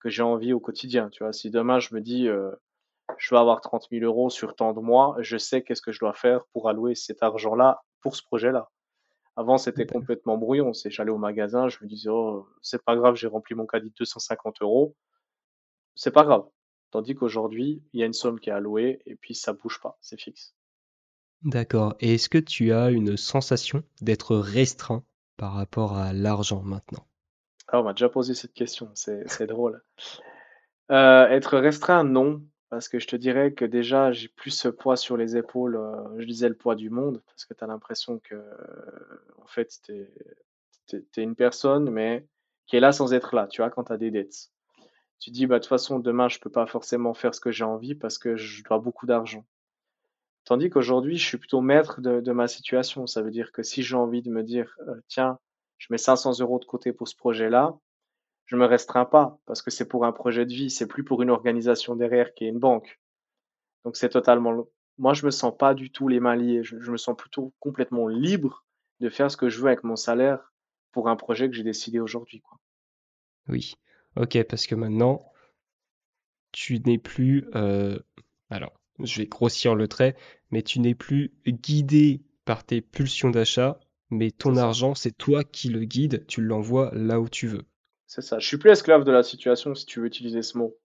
que 0.00 0.10
j'ai 0.10 0.22
envie 0.22 0.52
au 0.52 0.60
quotidien. 0.60 1.08
Tu 1.10 1.24
vois, 1.24 1.32
si 1.32 1.50
demain 1.50 1.78
je 1.80 1.94
me 1.94 2.00
dis 2.00 2.28
euh, 2.28 2.50
je 3.18 3.34
vais 3.34 3.38
avoir 3.40 3.60
30 3.60 3.88
000 3.90 4.04
euros 4.04 4.30
sur 4.30 4.54
tant 4.54 4.72
de 4.72 4.80
mois, 4.80 5.16
je 5.20 5.36
sais 5.38 5.62
qu'est-ce 5.62 5.82
que 5.82 5.92
je 5.92 6.00
dois 6.00 6.12
faire 6.12 6.44
pour 6.52 6.68
allouer 6.68 6.94
cet 6.94 7.22
argent-là 7.22 7.82
pour 8.00 8.16
ce 8.16 8.22
projet-là. 8.22 8.70
Avant, 9.36 9.58
c'était 9.58 9.86
complètement 9.86 10.38
brouillon. 10.38 10.72
C'est, 10.72 10.90
j'allais 10.90 11.10
au 11.10 11.18
magasin, 11.18 11.68
je 11.68 11.78
me 11.82 11.88
disais, 11.88 12.08
oh, 12.08 12.46
c'est 12.62 12.82
pas 12.82 12.96
grave, 12.96 13.16
j'ai 13.16 13.26
rempli 13.26 13.54
mon 13.54 13.66
caddie 13.66 13.90
de 13.90 13.94
250 13.98 14.62
euros. 14.62 14.96
C'est 15.94 16.12
pas 16.12 16.22
grave. 16.22 16.46
Tandis 16.90 17.14
qu'aujourd'hui, 17.14 17.82
il 17.92 18.00
y 18.00 18.02
a 18.04 18.06
une 18.06 18.12
somme 18.12 18.38
qui 18.38 18.50
est 18.50 18.52
allouée 18.52 19.02
et 19.06 19.16
puis 19.16 19.34
ça 19.34 19.52
bouge 19.52 19.80
pas, 19.80 19.98
c'est 20.00 20.20
fixe. 20.20 20.54
D'accord. 21.42 21.94
Et 22.00 22.14
est-ce 22.14 22.28
que 22.28 22.38
tu 22.38 22.72
as 22.72 22.90
une 22.90 23.16
sensation 23.16 23.82
d'être 24.00 24.36
restreint 24.36 25.04
par 25.36 25.52
rapport 25.52 25.98
à 25.98 26.12
l'argent 26.12 26.62
maintenant? 26.62 27.06
Ah, 27.68 27.80
on 27.80 27.82
m'a 27.82 27.92
déjà 27.92 28.08
posé 28.08 28.34
cette 28.34 28.54
question, 28.54 28.90
c'est, 28.94 29.46
drôle. 29.46 29.82
Euh, 30.90 31.26
être 31.28 31.58
restreint, 31.58 32.04
non, 32.04 32.42
parce 32.74 32.88
que 32.88 32.98
je 32.98 33.06
te 33.06 33.14
dirais 33.14 33.52
que 33.52 33.64
déjà, 33.64 34.10
j'ai 34.10 34.26
plus 34.26 34.50
ce 34.50 34.66
poids 34.66 34.96
sur 34.96 35.16
les 35.16 35.36
épaules, 35.36 35.76
euh, 35.76 36.18
je 36.18 36.24
disais 36.24 36.48
le 36.48 36.56
poids 36.56 36.74
du 36.74 36.90
monde, 36.90 37.22
parce 37.24 37.44
que 37.44 37.54
tu 37.54 37.62
as 37.62 37.68
l'impression 37.68 38.18
que, 38.18 38.34
euh, 38.34 39.22
en 39.40 39.46
fait, 39.46 39.78
t'es, 39.86 41.00
t'es 41.12 41.22
une 41.22 41.36
personne, 41.36 41.88
mais 41.88 42.26
qui 42.66 42.74
est 42.74 42.80
là 42.80 42.90
sans 42.90 43.14
être 43.14 43.36
là, 43.36 43.46
tu 43.46 43.62
vois, 43.62 43.70
quand 43.70 43.84
tu 43.84 43.92
as 43.92 43.96
des 43.96 44.10
dettes. 44.10 44.50
Tu 45.20 45.30
dis, 45.30 45.46
bah, 45.46 45.58
de 45.58 45.60
toute 45.60 45.68
façon, 45.68 46.00
demain, 46.00 46.28
je 46.28 46.40
peux 46.40 46.50
pas 46.50 46.66
forcément 46.66 47.14
faire 47.14 47.32
ce 47.32 47.40
que 47.40 47.52
j'ai 47.52 47.62
envie 47.62 47.94
parce 47.94 48.18
que 48.18 48.34
je 48.34 48.64
dois 48.64 48.80
beaucoup 48.80 49.06
d'argent. 49.06 49.46
Tandis 50.44 50.68
qu'aujourd'hui, 50.68 51.16
je 51.16 51.24
suis 51.24 51.38
plutôt 51.38 51.60
maître 51.60 52.00
de, 52.00 52.20
de 52.20 52.32
ma 52.32 52.48
situation. 52.48 53.06
Ça 53.06 53.22
veut 53.22 53.30
dire 53.30 53.52
que 53.52 53.62
si 53.62 53.84
j'ai 53.84 53.94
envie 53.94 54.20
de 54.20 54.30
me 54.30 54.42
dire, 54.42 54.76
euh, 54.88 55.00
tiens, 55.06 55.38
je 55.78 55.86
mets 55.90 55.98
500 55.98 56.40
euros 56.40 56.58
de 56.58 56.64
côté 56.64 56.92
pour 56.92 57.06
ce 57.06 57.14
projet-là, 57.14 57.78
je 58.46 58.56
me 58.56 58.66
restreins 58.66 59.04
pas 59.04 59.38
parce 59.46 59.62
que 59.62 59.70
c'est 59.70 59.88
pour 59.88 60.04
un 60.04 60.12
projet 60.12 60.44
de 60.46 60.52
vie, 60.52 60.70
c'est 60.70 60.86
plus 60.86 61.04
pour 61.04 61.22
une 61.22 61.30
organisation 61.30 61.96
derrière 61.96 62.34
qui 62.34 62.44
est 62.44 62.48
une 62.48 62.58
banque. 62.58 63.00
Donc 63.84 63.96
c'est 63.96 64.10
totalement, 64.10 64.66
moi 64.98 65.14
je 65.14 65.24
me 65.26 65.30
sens 65.30 65.54
pas 65.56 65.74
du 65.74 65.90
tout 65.90 66.08
les 66.08 66.20
mains 66.20 66.36
liées. 66.36 66.62
Je, 66.62 66.78
je 66.78 66.90
me 66.90 66.96
sens 66.96 67.16
plutôt 67.16 67.52
complètement 67.60 68.08
libre 68.08 68.64
de 69.00 69.08
faire 69.08 69.30
ce 69.30 69.36
que 69.36 69.48
je 69.48 69.60
veux 69.60 69.68
avec 69.68 69.84
mon 69.84 69.96
salaire 69.96 70.52
pour 70.92 71.08
un 71.08 71.16
projet 71.16 71.48
que 71.48 71.56
j'ai 71.56 71.64
décidé 71.64 72.00
aujourd'hui, 72.00 72.40
quoi. 72.40 72.58
Oui. 73.48 73.74
Ok, 74.16 74.42
parce 74.44 74.66
que 74.66 74.74
maintenant, 74.74 75.32
tu 76.52 76.78
n'es 76.80 76.98
plus... 76.98 77.48
euh, 77.56 77.98
Alors, 78.48 78.72
je 79.00 79.18
vais 79.18 79.26
grossir 79.26 79.74
le 79.74 79.88
trait, 79.88 80.16
mais 80.50 80.62
tu 80.62 80.78
n'es 80.78 80.94
plus 80.94 81.34
guidé 81.46 82.22
par 82.44 82.62
tes 82.64 82.80
pulsions 82.80 83.30
d'achat, 83.30 83.80
mais 84.10 84.30
ton 84.30 84.56
argent, 84.56 84.94
c'est 84.94 85.16
toi 85.16 85.42
qui 85.42 85.68
le 85.68 85.84
guide, 85.84 86.24
tu 86.26 86.40
l'envoies 86.42 86.90
là 86.94 87.20
où 87.20 87.28
tu 87.28 87.48
veux. 87.48 87.64
C'est 88.14 88.22
ça. 88.22 88.38
Je 88.38 88.46
suis 88.46 88.58
plus 88.58 88.70
esclave 88.70 89.02
de 89.02 89.10
la 89.10 89.24
situation 89.24 89.74
si 89.74 89.86
tu 89.86 89.98
veux 89.98 90.06
utiliser 90.06 90.42
ce 90.42 90.56
mot. 90.56 90.76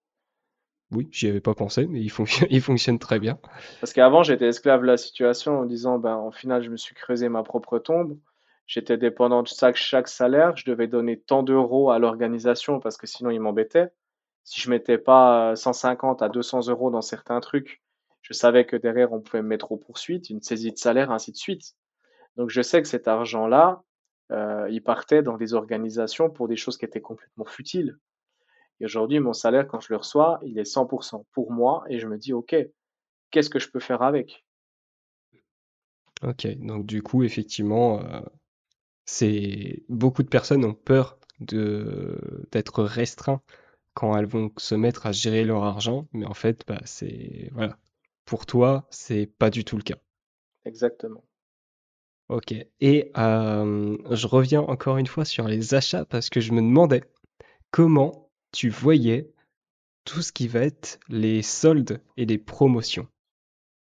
Oui, 0.89 1.07
j'y 1.11 1.27
avais 1.27 1.41
pas 1.41 1.53
pensé, 1.53 1.86
mais 1.86 2.01
il 2.01 2.09
fonctionne, 2.09 2.47
il 2.49 2.59
fonctionne 2.59 2.97
très 2.97 3.19
bien. 3.19 3.38
Parce 3.82 3.93
qu'avant, 3.93 4.23
j'étais 4.23 4.47
esclave 4.47 4.82
de 4.82 4.88
la 4.88 4.97
situation 4.97 5.59
en 5.59 5.65
disant, 5.65 5.99
ben, 5.99 6.15
en 6.15 6.32
final, 6.32 6.63
je 6.63 6.71
me 6.71 6.77
suis 6.77 6.95
creusé 6.95 7.30
ma 7.30 7.43
propre 7.43 7.77
tombe. 7.77 8.17
J'étais 8.65 8.97
dépendant 8.97 9.43
de 9.43 9.47
chaque, 9.47 9.75
chaque 9.75 10.07
salaire. 10.07 10.57
Je 10.57 10.65
devais 10.65 10.88
donner 10.88 11.19
tant 11.19 11.43
d'euros 11.43 11.91
à 11.91 11.99
l'organisation 11.99 12.80
parce 12.80 12.97
que 12.97 13.05
sinon, 13.05 13.30
ils 13.30 13.39
m'embêtaient. 13.39 13.91
Si 14.43 14.59
je 14.59 14.71
mettais 14.71 14.97
pas 14.97 15.51
euh, 15.51 15.55
150 15.55 16.23
à 16.23 16.30
200 16.30 16.69
euros 16.69 16.89
dans 16.89 17.03
certains 17.03 17.41
trucs, 17.41 17.84
je 18.23 18.34
savais 18.34 18.65
que 18.65 18.75
derrière, 18.75 19.13
on 19.13 19.21
pouvait 19.21 19.43
me 19.43 19.49
mettre 19.49 19.71
aux 19.71 19.77
poursuites, 19.77 20.32
une 20.32 20.41
saisie 20.41 20.71
de 20.71 20.80
salaire, 20.80 21.11
ainsi 21.11 21.32
de 21.32 21.38
suite. 21.38 21.75
Donc, 22.38 22.49
je 22.49 22.63
sais 22.63 22.82
que 22.82 22.88
cet 22.88 23.07
argent-là, 23.07 23.84
euh, 23.84 23.88
il 24.32 24.82
partait 24.84 25.21
dans 25.21 25.38
des 25.38 25.53
organisations 25.53 26.30
pour 26.30 26.47
des 26.47 26.55
choses 26.55 26.77
qui 26.77 26.86
étaient 26.86 27.01
complètement 27.01 27.45
futiles. 27.45 27.97
Et 28.80 28.86
aujourd'hui, 28.86 29.19
mon 29.19 29.34
salaire, 29.34 29.67
quand 29.67 29.80
je 29.80 29.88
le 29.91 29.97
reçois, 29.97 30.39
il 30.43 30.57
est 30.57 30.63
100% 30.63 31.25
pour 31.34 31.51
moi 31.51 31.84
et 31.89 31.99
je 31.99 32.07
me 32.07 32.17
dis, 32.17 32.34
OK, 32.34 32.55
qu'est-ce 33.32 33.49
que 33.49 33.59
je 33.59 33.69
peux 33.69 33.80
faire 33.80 34.01
avec? 34.01 34.45
Ok, 36.21 36.47
donc 36.57 36.86
du 36.86 37.01
coup, 37.01 37.23
effectivement, 37.23 38.01
euh, 38.01 38.21
c'est 39.05 39.84
beaucoup 39.89 40.23
de 40.23 40.27
personnes 40.27 40.65
ont 40.65 40.73
peur 40.73 41.17
de 41.39 42.45
d'être 42.51 42.84
restreints 42.84 43.41
quand 43.93 44.17
elles 44.17 44.25
vont 44.25 44.51
se 44.57 44.75
mettre 44.75 45.05
à 45.05 45.11
gérer 45.11 45.45
leur 45.45 45.63
argent, 45.63 46.07
mais 46.11 46.25
en 46.25 46.34
fait, 46.34 46.63
bah, 46.67 46.82
c'est 46.86 47.49
voilà. 47.53 47.77
Pour 48.25 48.45
toi, 48.45 48.86
c'est 48.91 49.25
pas 49.25 49.49
du 49.49 49.65
tout 49.65 49.77
le 49.77 49.84
cas. 49.84 49.97
Exactement. 50.65 51.23
Ok. 52.30 52.53
Et 52.80 53.11
euh, 53.17 53.97
je 54.11 54.27
reviens 54.27 54.61
encore 54.61 54.97
une 54.97 55.07
fois 55.07 55.25
sur 55.25 55.47
les 55.47 55.73
achats 55.73 56.05
parce 56.05 56.30
que 56.30 56.39
je 56.39 56.53
me 56.53 56.61
demandais 56.61 57.03
comment 57.71 58.30
tu 58.51 58.69
voyais 58.69 59.34
tout 60.05 60.21
ce 60.21 60.32
qui 60.32 60.47
va 60.47 60.61
être 60.61 60.99
les 61.09 61.41
soldes 61.41 62.01
et 62.17 62.25
les 62.25 62.38
promotions. 62.38 63.07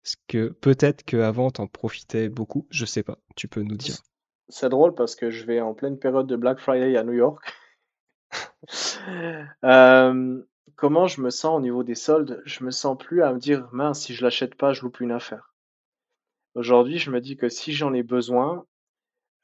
Parce 0.02 0.16
que 0.28 0.48
peut-être 0.48 1.02
qu'avant, 1.02 1.50
t'en 1.50 1.66
profitais 1.66 2.28
beaucoup, 2.28 2.66
je 2.70 2.84
sais 2.84 3.02
pas, 3.02 3.18
tu 3.34 3.48
peux 3.48 3.62
nous 3.62 3.76
dire. 3.76 3.96
C'est 4.48 4.68
drôle 4.68 4.94
parce 4.94 5.16
que 5.16 5.30
je 5.30 5.44
vais 5.44 5.60
en 5.60 5.74
pleine 5.74 5.98
période 5.98 6.28
de 6.28 6.36
Black 6.36 6.60
Friday 6.60 6.96
à 6.96 7.02
New 7.02 7.14
York 7.14 7.42
Euh, 9.64 10.42
comment 10.74 11.06
je 11.06 11.20
me 11.20 11.30
sens 11.30 11.56
au 11.56 11.60
niveau 11.60 11.82
des 11.82 11.94
soldes? 11.94 12.42
Je 12.44 12.64
me 12.64 12.70
sens 12.70 12.96
plus 12.98 13.22
à 13.22 13.32
me 13.32 13.38
dire, 13.38 13.68
mince, 13.72 14.02
si 14.02 14.14
je 14.14 14.22
l'achète 14.24 14.54
pas, 14.54 14.72
je 14.72 14.82
loupe 14.82 15.00
une 15.00 15.12
affaire. 15.12 15.54
Aujourd'hui, 16.56 16.98
je 16.98 17.10
me 17.10 17.20
dis 17.20 17.36
que 17.36 17.50
si 17.50 17.72
j'en 17.72 17.92
ai 17.92 18.02
besoin, 18.02 18.66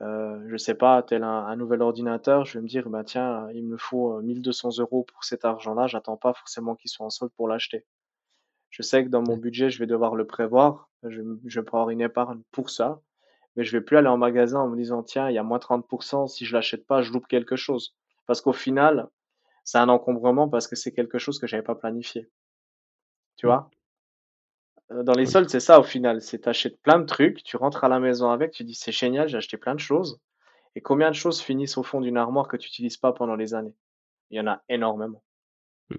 euh, 0.00 0.42
je 0.48 0.56
sais 0.56 0.74
pas, 0.74 1.02
tel 1.02 1.24
un, 1.24 1.46
un 1.46 1.56
nouvel 1.56 1.82
ordinateur, 1.82 2.46
je 2.46 2.58
vais 2.58 2.62
me 2.62 2.68
dire, 2.68 2.88
bah 2.88 3.04
tiens, 3.04 3.50
il 3.52 3.66
me 3.66 3.76
faut 3.76 4.18
euh, 4.18 4.22
1200 4.22 4.78
euros 4.78 5.04
pour 5.04 5.22
cet 5.22 5.44
argent-là, 5.44 5.86
j'attends 5.86 6.16
pas 6.16 6.32
forcément 6.32 6.74
qu'il 6.74 6.90
soit 6.90 7.04
en 7.06 7.10
solde 7.10 7.32
pour 7.36 7.48
l'acheter. 7.48 7.84
Je 8.70 8.82
sais 8.82 9.04
que 9.04 9.10
dans 9.10 9.22
mon 9.22 9.36
budget, 9.36 9.70
je 9.70 9.78
vais 9.78 9.86
devoir 9.86 10.14
le 10.16 10.26
prévoir, 10.26 10.90
je, 11.02 11.20
je 11.44 11.60
vais 11.60 11.66
prévoir 11.66 11.90
une 11.90 12.00
épargne 12.00 12.40
pour 12.50 12.70
ça, 12.70 13.02
mais 13.56 13.64
je 13.64 13.72
vais 13.72 13.82
plus 13.82 13.98
aller 13.98 14.08
en 14.08 14.16
magasin 14.18 14.60
en 14.60 14.68
me 14.68 14.76
disant, 14.76 15.02
tiens, 15.02 15.28
il 15.28 15.34
y 15.34 15.38
a 15.38 15.42
moins 15.42 15.58
30%, 15.58 16.28
si 16.28 16.46
je 16.46 16.54
l'achète 16.54 16.86
pas, 16.86 17.02
je 17.02 17.12
loupe 17.12 17.28
quelque 17.28 17.56
chose. 17.56 17.94
Parce 18.26 18.40
qu'au 18.40 18.54
final, 18.54 19.08
c'est 19.64 19.78
un 19.78 19.90
encombrement 19.90 20.48
parce 20.48 20.66
que 20.66 20.76
c'est 20.76 20.92
quelque 20.92 21.18
chose 21.18 21.38
que 21.38 21.46
j'avais 21.46 21.62
pas 21.62 21.74
planifié. 21.74 22.30
Tu 23.36 23.46
vois? 23.46 23.70
Euh, 24.92 25.02
Dans 25.02 25.14
les 25.14 25.26
soldes, 25.26 25.48
c'est 25.48 25.60
ça 25.60 25.80
au 25.80 25.82
final. 25.82 26.20
C'est 26.20 26.40
t'achètes 26.40 26.80
plein 26.82 26.98
de 26.98 27.06
trucs, 27.06 27.42
tu 27.42 27.56
rentres 27.56 27.84
à 27.84 27.88
la 27.88 28.00
maison 28.00 28.30
avec, 28.30 28.52
tu 28.52 28.64
dis 28.64 28.74
c'est 28.74 28.92
génial, 28.92 29.28
j'ai 29.28 29.36
acheté 29.36 29.56
plein 29.56 29.74
de 29.74 29.80
choses. 29.80 30.20
Et 30.74 30.80
combien 30.80 31.10
de 31.10 31.14
choses 31.14 31.40
finissent 31.40 31.76
au 31.76 31.82
fond 31.82 32.00
d'une 32.00 32.16
armoire 32.16 32.48
que 32.48 32.56
tu 32.56 32.68
n'utilises 32.68 32.96
pas 32.96 33.12
pendant 33.12 33.36
les 33.36 33.54
années? 33.54 33.74
Il 34.30 34.38
y 34.38 34.40
en 34.40 34.46
a 34.46 34.62
énormément. 34.68 35.22
Mm. 35.90 35.96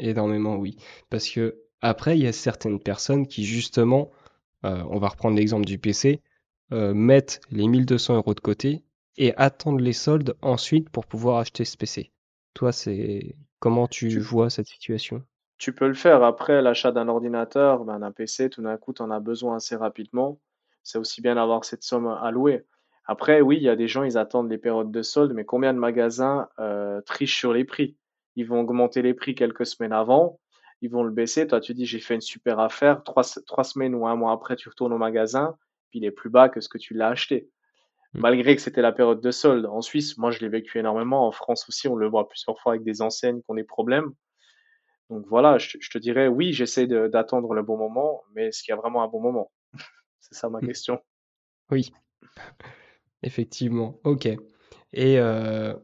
Énormément, 0.00 0.56
oui. 0.56 0.76
Parce 1.10 1.28
que 1.28 1.62
après, 1.80 2.18
il 2.18 2.24
y 2.24 2.26
a 2.26 2.32
certaines 2.32 2.80
personnes 2.80 3.26
qui, 3.26 3.44
justement, 3.44 4.10
euh, 4.64 4.82
on 4.90 4.98
va 4.98 5.08
reprendre 5.08 5.36
l'exemple 5.36 5.64
du 5.64 5.78
PC, 5.78 6.20
euh, 6.72 6.92
mettent 6.92 7.40
les 7.50 7.68
1200 7.68 8.16
euros 8.16 8.34
de 8.34 8.40
côté 8.40 8.82
et 9.16 9.34
attendent 9.36 9.80
les 9.80 9.92
soldes 9.92 10.36
ensuite 10.42 10.90
pour 10.90 11.06
pouvoir 11.06 11.38
acheter 11.38 11.64
ce 11.64 11.76
PC. 11.76 12.12
Toi, 12.54 12.72
c'est 12.72 13.36
comment 13.60 13.86
Tu, 13.86 14.18
vois 14.18 14.50
cette 14.50 14.66
situation? 14.66 15.22
Tu 15.58 15.72
peux 15.72 15.88
le 15.88 15.94
faire 15.94 16.22
après 16.22 16.62
l'achat 16.62 16.92
d'un 16.92 17.08
ordinateur, 17.08 17.84
ben, 17.84 17.98
d'un 17.98 18.12
PC, 18.12 18.48
tout 18.50 18.62
d'un 18.62 18.76
coup, 18.76 18.92
tu 18.92 19.02
en 19.02 19.10
as 19.10 19.20
besoin 19.20 19.56
assez 19.56 19.76
rapidement. 19.76 20.40
C'est 20.82 20.98
aussi 20.98 21.20
bien 21.20 21.34
d'avoir 21.34 21.64
cette 21.64 21.82
somme 21.82 22.06
allouée. 22.06 22.64
Après, 23.04 23.40
oui, 23.40 23.56
il 23.56 23.62
y 23.62 23.68
a 23.68 23.76
des 23.76 23.88
gens, 23.88 24.04
ils 24.04 24.18
attendent 24.18 24.50
les 24.50 24.58
périodes 24.58 24.90
de 24.90 25.02
soldes, 25.02 25.32
mais 25.32 25.44
combien 25.44 25.72
de 25.74 25.78
magasins 25.78 26.48
euh, 26.58 27.00
trichent 27.02 27.38
sur 27.38 27.52
les 27.52 27.64
prix? 27.64 27.96
Ils 28.36 28.46
vont 28.46 28.60
augmenter 28.60 29.02
les 29.02 29.14
prix 29.14 29.34
quelques 29.34 29.66
semaines 29.66 29.92
avant, 29.92 30.38
ils 30.82 30.90
vont 30.90 31.02
le 31.02 31.10
baisser. 31.10 31.46
Toi, 31.46 31.60
tu 31.60 31.74
dis, 31.74 31.86
j'ai 31.86 32.00
fait 32.00 32.14
une 32.14 32.20
super 32.20 32.60
affaire. 32.60 33.02
Trois, 33.02 33.24
se- 33.24 33.40
trois 33.40 33.64
semaines 33.64 33.94
ou 33.94 34.06
un 34.06 34.14
mois 34.14 34.32
après, 34.32 34.56
tu 34.56 34.68
retournes 34.68 34.92
au 34.92 34.98
magasin, 34.98 35.56
puis 35.90 35.98
il 35.98 36.04
est 36.04 36.10
plus 36.12 36.30
bas 36.30 36.48
que 36.48 36.60
ce 36.60 36.68
que 36.68 36.78
tu 36.78 36.94
l'as 36.94 37.08
acheté. 37.08 37.48
Mm. 38.14 38.20
Malgré 38.20 38.56
que 38.56 38.62
c'était 38.62 38.82
la 38.82 38.92
période 38.92 39.20
de 39.20 39.30
solde. 39.30 39.66
En 39.66 39.80
Suisse, 39.80 40.18
moi, 40.18 40.30
je 40.30 40.40
l'ai 40.40 40.48
vécu 40.48 40.78
énormément. 40.78 41.26
En 41.26 41.32
France 41.32 41.66
aussi, 41.68 41.88
on 41.88 41.96
le 41.96 42.08
voit 42.08 42.28
plusieurs 42.28 42.58
fois 42.60 42.72
avec 42.72 42.84
des 42.84 43.02
enseignes 43.02 43.40
qui 43.40 43.46
ont 43.50 43.54
des 43.54 43.64
problèmes. 43.64 44.12
Donc 45.10 45.26
voilà, 45.28 45.58
je, 45.58 45.78
je 45.80 45.90
te 45.90 45.98
dirais, 45.98 46.28
oui, 46.28 46.52
j'essaie 46.52 46.86
d'attendre 46.86 47.54
le 47.54 47.62
bon 47.62 47.76
moment, 47.78 48.22
mais 48.34 48.46
est-ce 48.48 48.62
qu'il 48.62 48.72
y 48.72 48.74
a 48.74 48.80
vraiment 48.80 49.02
un 49.02 49.08
bon 49.08 49.20
moment? 49.20 49.50
C'est 50.20 50.34
ça 50.34 50.48
ma 50.48 50.60
Mm. 50.62 50.66
question. 50.66 51.00
Oui, 51.70 51.92
effectivement. 53.22 54.00
Ok. 54.04 54.26
Et 54.92 55.18
euh, 55.18 55.74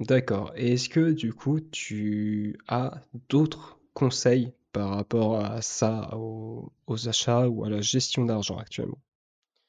d'accord. 0.00 0.52
Et 0.56 0.74
est-ce 0.74 0.88
que 0.88 1.12
du 1.12 1.32
coup, 1.34 1.60
tu 1.60 2.58
as 2.68 3.02
d'autres 3.28 3.80
conseils 3.94 4.54
par 4.72 4.90
rapport 4.90 5.38
à 5.44 5.62
ça, 5.62 6.10
aux, 6.16 6.72
aux 6.86 7.08
achats 7.08 7.48
ou 7.48 7.64
à 7.64 7.70
la 7.70 7.80
gestion 7.80 8.24
d'argent 8.24 8.58
actuellement, 8.58 9.00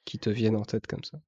qui 0.05 0.19
te 0.19 0.29
viennent 0.31 0.57
en 0.57 0.65
tête 0.65 0.87
comme 0.87 1.03
ça? 1.05 1.19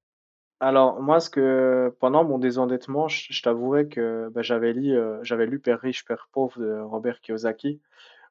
Alors, 0.59 0.99
moi, 1.01 1.19
ce 1.19 1.29
que 1.29 1.95
pendant 1.99 2.23
mon 2.23 2.39
désendettement, 2.39 3.07
je, 3.07 3.31
je 3.31 3.83
que 3.83 4.29
bah, 4.29 4.41
j'avais 4.41 4.73
lu, 4.73 4.97
euh, 4.97 5.23
j'avais 5.23 5.45
lu 5.45 5.59
Père 5.59 5.79
riche, 5.79 6.03
Père 6.05 6.29
pauvre 6.31 6.59
de 6.59 6.79
Robert 6.79 7.21
Kiyosaki, 7.21 7.79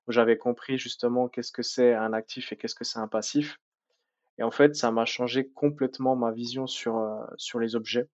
où 0.09 0.13
j'avais 0.13 0.37
compris 0.37 0.79
justement 0.79 1.29
qu'est-ce 1.29 1.53
que 1.53 1.63
c'est 1.63 1.95
un 1.95 2.13
actif 2.13 2.53
et 2.53 2.57
qu'est-ce 2.57 2.75
que 2.75 2.85
c'est 2.85 2.99
un 2.99 3.09
passif. 3.09 3.59
Et 4.39 4.43
en 4.43 4.51
fait, 4.51 4.77
ça 4.77 4.91
m'a 4.91 5.05
changé 5.05 5.49
complètement 5.49 6.17
ma 6.17 6.33
vision 6.33 6.67
sur, 6.67 6.99
euh, 6.99 7.25
sur 7.37 7.61
les 7.61 7.77
objets. 7.77 8.09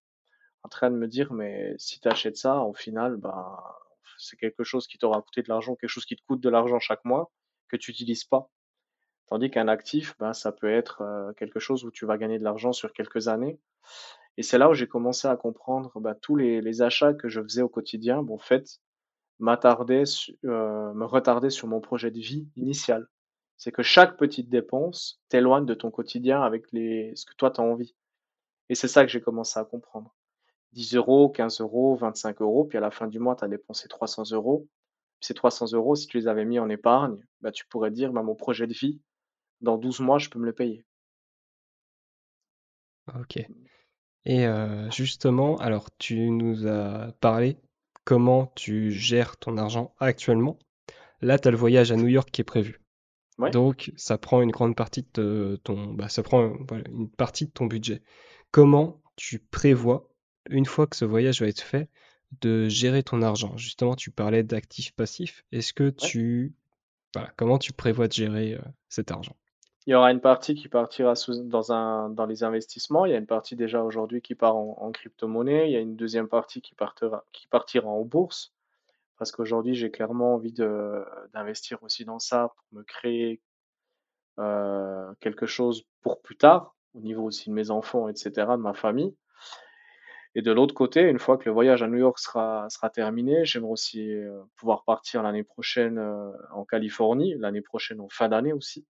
En 0.64 0.68
train 0.68 0.90
de 0.90 0.96
me 0.96 1.08
dire, 1.08 1.32
mais 1.32 1.74
si 1.78 2.00
tu 2.00 2.08
achètes 2.08 2.36
ça, 2.36 2.60
au 2.62 2.74
final, 2.74 3.16
bah, 3.16 3.80
c'est 4.18 4.36
quelque 4.36 4.64
chose 4.64 4.86
qui 4.86 4.98
t'aura 4.98 5.22
coûté 5.22 5.42
de 5.42 5.48
l'argent, 5.48 5.74
quelque 5.76 5.90
chose 5.90 6.06
qui 6.06 6.16
te 6.16 6.22
coûte 6.26 6.40
de 6.40 6.50
l'argent 6.50 6.78
chaque 6.80 7.04
mois, 7.04 7.30
que 7.68 7.76
tu 7.76 7.92
n'utilises 7.92 8.24
pas. 8.24 8.50
Tandis 9.26 9.50
qu'un 9.50 9.68
actif, 9.68 10.14
bah, 10.18 10.34
ça 10.34 10.52
peut 10.52 10.70
être 10.70 11.32
quelque 11.36 11.58
chose 11.58 11.84
où 11.84 11.90
tu 11.90 12.04
vas 12.06 12.18
gagner 12.18 12.38
de 12.38 12.44
l'argent 12.44 12.72
sur 12.72 12.92
quelques 12.92 13.28
années. 13.28 13.58
Et 14.36 14.42
c'est 14.42 14.58
là 14.58 14.70
où 14.70 14.74
j'ai 14.74 14.88
commencé 14.88 15.28
à 15.28 15.36
comprendre 15.36 15.92
bah, 16.00 16.14
tous 16.14 16.36
les, 16.36 16.82
achats 16.82 17.14
que 17.14 17.28
je 17.28 17.42
faisais 17.42 17.62
au 17.62 17.68
quotidien, 17.68 18.22
bon, 18.22 18.38
fait, 18.38 18.80
euh, 19.40 20.94
me 20.94 21.04
retardaient 21.04 21.50
sur 21.50 21.68
mon 21.68 21.80
projet 21.80 22.10
de 22.10 22.18
vie 22.18 22.48
initial. 22.56 23.08
C'est 23.56 23.72
que 23.72 23.82
chaque 23.82 24.16
petite 24.16 24.48
dépense 24.48 25.20
t'éloigne 25.28 25.66
de 25.66 25.74
ton 25.74 25.90
quotidien 25.90 26.42
avec 26.42 26.70
les, 26.72 27.12
ce 27.14 27.26
que 27.26 27.34
toi 27.34 27.50
tu 27.50 27.60
as 27.60 27.64
envie. 27.64 27.94
Et 28.68 28.74
c'est 28.74 28.88
ça 28.88 29.04
que 29.04 29.10
j'ai 29.10 29.20
commencé 29.20 29.58
à 29.60 29.64
comprendre. 29.64 30.14
10 30.72 30.96
euros, 30.96 31.28
15 31.28 31.60
euros, 31.60 31.94
25 31.96 32.40
euros, 32.40 32.64
puis 32.64 32.78
à 32.78 32.80
la 32.80 32.90
fin 32.90 33.06
du 33.06 33.18
mois, 33.18 33.36
tu 33.36 33.44
as 33.44 33.48
dépensé 33.48 33.88
300 33.88 34.32
euros. 34.32 34.66
Ces 35.20 35.34
300 35.34 35.72
euros, 35.74 35.94
si 35.94 36.06
tu 36.06 36.18
les 36.18 36.26
avais 36.26 36.44
mis 36.44 36.58
en 36.58 36.68
épargne, 36.70 37.18
bah, 37.42 37.52
tu 37.52 37.66
pourrais 37.66 37.90
dire, 37.90 38.12
bah, 38.12 38.22
mon 38.22 38.34
projet 38.34 38.66
de 38.66 38.72
vie, 38.72 39.00
dans 39.62 39.78
12 39.78 40.00
mois, 40.00 40.18
je 40.18 40.28
peux 40.28 40.38
me 40.38 40.46
le 40.46 40.52
payer. 40.52 40.84
Ok. 43.18 43.38
Et 44.24 44.46
euh, 44.46 44.90
justement, 44.90 45.56
alors 45.56 45.88
tu 45.98 46.30
nous 46.30 46.66
as 46.66 47.12
parlé 47.20 47.56
comment 48.04 48.46
tu 48.54 48.90
gères 48.92 49.36
ton 49.36 49.56
argent 49.58 49.94
actuellement. 49.98 50.58
Là, 51.20 51.38
tu 51.38 51.48
as 51.48 51.50
le 51.50 51.56
voyage 51.56 51.92
à 51.92 51.96
New 51.96 52.08
York 52.08 52.30
qui 52.30 52.40
est 52.40 52.44
prévu. 52.44 52.80
Ouais. 53.38 53.50
Donc, 53.50 53.92
ça 53.96 54.18
prend 54.18 54.42
une 54.42 54.50
grande 54.50 54.76
partie 54.76 55.06
de 55.14 55.60
ton, 55.64 55.92
bah, 55.94 56.08
ça 56.08 56.22
prend 56.22 56.52
voilà, 56.68 56.84
une 56.90 57.10
partie 57.10 57.46
de 57.46 57.50
ton 57.50 57.66
budget. 57.66 58.02
Comment 58.50 59.02
tu 59.16 59.38
prévois, 59.38 60.08
une 60.50 60.66
fois 60.66 60.86
que 60.86 60.96
ce 60.96 61.04
voyage 61.04 61.40
va 61.40 61.48
être 61.48 61.60
fait, 61.60 61.88
de 62.40 62.68
gérer 62.68 63.02
ton 63.02 63.22
argent? 63.22 63.56
Justement, 63.56 63.96
tu 63.96 64.10
parlais 64.10 64.42
d'actifs 64.42 64.92
passifs. 64.94 65.44
Est-ce 65.52 65.72
que 65.72 65.84
Ouais. 65.84 65.92
tu, 65.92 66.54
voilà, 67.14 67.32
comment 67.36 67.58
tu 67.58 67.72
prévois 67.72 68.08
de 68.08 68.12
gérer 68.12 68.54
euh, 68.54 68.60
cet 68.88 69.10
argent? 69.10 69.36
Il 69.86 69.90
y 69.90 69.94
aura 69.94 70.12
une 70.12 70.20
partie 70.20 70.54
qui 70.54 70.68
partira 70.68 71.14
dans 71.48 72.26
les 72.26 72.44
investissements. 72.44 73.04
Il 73.04 73.12
y 73.12 73.14
a 73.14 73.18
une 73.18 73.26
partie 73.26 73.56
déjà 73.56 73.82
aujourd'hui 73.82 74.22
qui 74.22 74.36
part 74.36 74.56
en, 74.56 74.92
crypto-monnaie. 74.92 75.68
Il 75.68 75.72
y 75.72 75.76
a 75.76 75.80
une 75.80 75.96
deuxième 75.96 76.28
partie 76.28 76.62
qui 76.62 76.74
partira, 76.74 77.24
en 77.84 78.04
bourse. 78.04 78.54
Parce 79.18 79.32
qu'aujourd'hui, 79.32 79.74
j'ai 79.74 79.90
clairement 79.90 80.34
envie 80.34 80.52
d'investir 80.52 81.82
aussi 81.82 82.04
dans 82.04 82.20
ça 82.20 82.52
pour 82.56 82.78
me 82.78 82.84
créer 82.84 83.40
euh, 84.38 85.12
quelque 85.20 85.46
chose 85.46 85.84
pour 86.00 86.22
plus 86.22 86.36
tard, 86.36 86.74
au 86.94 87.00
niveau 87.00 87.24
aussi 87.24 87.50
de 87.50 87.54
mes 87.54 87.70
enfants, 87.70 88.08
etc., 88.08 88.30
de 88.52 88.56
ma 88.56 88.74
famille. 88.74 89.14
Et 90.34 90.42
de 90.42 90.50
l'autre 90.50 90.74
côté, 90.74 91.02
une 91.02 91.18
fois 91.18 91.36
que 91.36 91.44
le 91.44 91.52
voyage 91.52 91.82
à 91.82 91.88
New 91.88 91.98
York 91.98 92.18
sera, 92.18 92.68
sera 92.70 92.88
terminé, 92.88 93.44
j'aimerais 93.44 93.72
aussi 93.72 94.12
euh, 94.12 94.42
pouvoir 94.56 94.84
partir 94.84 95.22
l'année 95.22 95.42
prochaine 95.42 95.98
euh, 95.98 96.30
en 96.52 96.64
Californie, 96.64 97.34
l'année 97.36 97.60
prochaine 97.60 98.00
en 98.00 98.08
fin 98.08 98.28
d'année 98.28 98.52
aussi. 98.52 98.86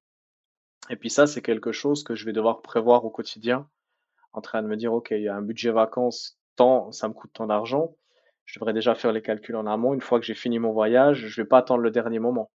Et 0.90 0.96
puis 0.96 1.10
ça, 1.10 1.26
c'est 1.26 1.42
quelque 1.42 1.72
chose 1.72 2.02
que 2.02 2.14
je 2.14 2.24
vais 2.24 2.32
devoir 2.32 2.62
prévoir 2.62 3.04
au 3.04 3.10
quotidien, 3.10 3.68
en 4.32 4.40
train 4.40 4.62
de 4.62 4.68
me 4.68 4.76
dire, 4.76 4.92
OK, 4.92 5.10
il 5.10 5.22
y 5.22 5.28
a 5.28 5.36
un 5.36 5.42
budget 5.42 5.70
vacances, 5.70 6.38
tant, 6.56 6.90
ça 6.92 7.08
me 7.08 7.12
coûte 7.14 7.32
tant 7.32 7.46
d'argent. 7.46 7.94
Je 8.44 8.58
devrais 8.58 8.72
déjà 8.72 8.94
faire 8.94 9.12
les 9.12 9.22
calculs 9.22 9.56
en 9.56 9.66
amont. 9.66 9.94
Une 9.94 10.00
fois 10.00 10.18
que 10.18 10.26
j'ai 10.26 10.34
fini 10.34 10.58
mon 10.58 10.72
voyage, 10.72 11.26
je 11.26 11.40
vais 11.40 11.46
pas 11.46 11.58
attendre 11.58 11.82
le 11.82 11.90
dernier 11.90 12.18
moment. 12.18 12.50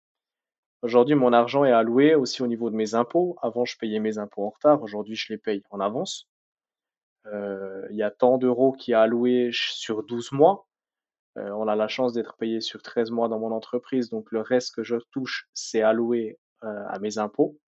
Aujourd'hui, 0.83 1.15
mon 1.15 1.33
argent 1.33 1.65
est 1.65 1.73
alloué 1.73 2.15
aussi 2.15 2.43
au 2.43 2.47
niveau 2.47 2.71
de 2.71 2.77
mes 2.77 2.95
impôts. 2.95 3.37
Avant, 3.43 3.65
je 3.65 3.77
payais 3.79 4.01
mes 4.01 4.19
impôts 4.19 4.47
en 4.47 4.51
retard. 4.51 4.83
Aujourd'hui, 4.83 5.17
je 5.17 5.33
les 5.33 5.39
paye 5.39 5.63
en 5.71 5.81
avance. 5.81 6.29
Euh, 7.27 7.87
il 7.91 7.97
y 7.97 8.03
a 8.03 8.11
tant 8.11 8.39
d'euros 8.39 8.73
qui 8.73 8.93
est 8.93 8.97
alloué 8.97 9.51
sur 9.53 10.03
12 10.03 10.33
mois. 10.33 10.67
Euh, 11.39 11.51
on 11.51 11.69
a 11.69 11.77
la 11.77 11.89
chance 11.89 12.13
d'être 12.13 12.37
payé 12.37 12.61
sur 12.61 12.83
13 12.83 13.11
mois 13.11 13.29
dans 13.29 13.39
mon 13.39 13.53
entreprise, 13.53 14.11
donc 14.11 14.31
le 14.33 14.41
reste 14.41 14.75
que 14.75 14.83
je 14.83 14.97
touche, 15.13 15.49
c'est 15.55 15.81
alloué 15.81 16.39
euh, 16.63 16.85
à 16.89 16.99
mes 16.99 17.17
impôts 17.17 17.59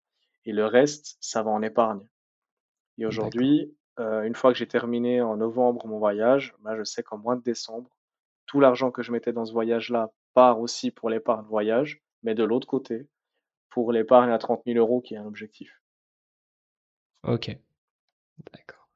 et 0.47 0.53
le 0.53 0.66
reste, 0.66 1.16
ça 1.20 1.42
va 1.42 1.51
en 1.51 1.62
épargne. 1.62 2.07
Et 2.99 3.07
aujourd'hui, 3.07 3.74
euh, 3.99 4.22
une 4.22 4.34
fois 4.34 4.53
que 4.53 4.59
j'ai 4.59 4.68
terminé 4.68 5.20
en 5.20 5.36
novembre 5.36 5.86
mon 5.86 5.99
voyage, 5.99 6.55
bah, 6.61 6.76
je 6.76 6.84
sais 6.84 7.03
qu'en 7.03 7.18
mois 7.18 7.36
de 7.36 7.42
décembre, 7.42 7.90
tout 8.47 8.61
l'argent 8.61 8.90
que 8.90 9.03
je 9.03 9.12
mettais 9.12 9.32
dans 9.32 9.45
ce 9.45 9.53
voyage-là 9.53 10.11
part 10.34 10.61
aussi 10.61 10.90
pour 10.90 11.11
l'épargne 11.11 11.47
voyage, 11.47 12.03
mais 12.22 12.34
de 12.34 12.45
l'autre 12.45 12.66
côté, 12.66 13.09
pour 13.70 13.92
l'épargne 13.92 14.30
à 14.30 14.38
30 14.38 14.62
000 14.66 14.78
euros 14.78 15.01
qui 15.01 15.14
est 15.14 15.18
un 15.18 15.26
objectif. 15.26 15.80
Ok, 17.22 17.57
d'accord. 18.53 18.88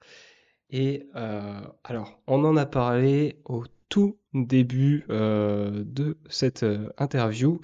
Et 0.70 1.09
euh, 1.16 1.61
alors, 1.84 2.20
on 2.26 2.44
en 2.44 2.57
a 2.57 2.66
parlé 2.66 3.40
au 3.46 3.64
tout 3.88 4.18
début 4.34 5.07
euh, 5.09 5.82
de 5.86 6.18
cette 6.28 6.66
interview. 6.99 7.61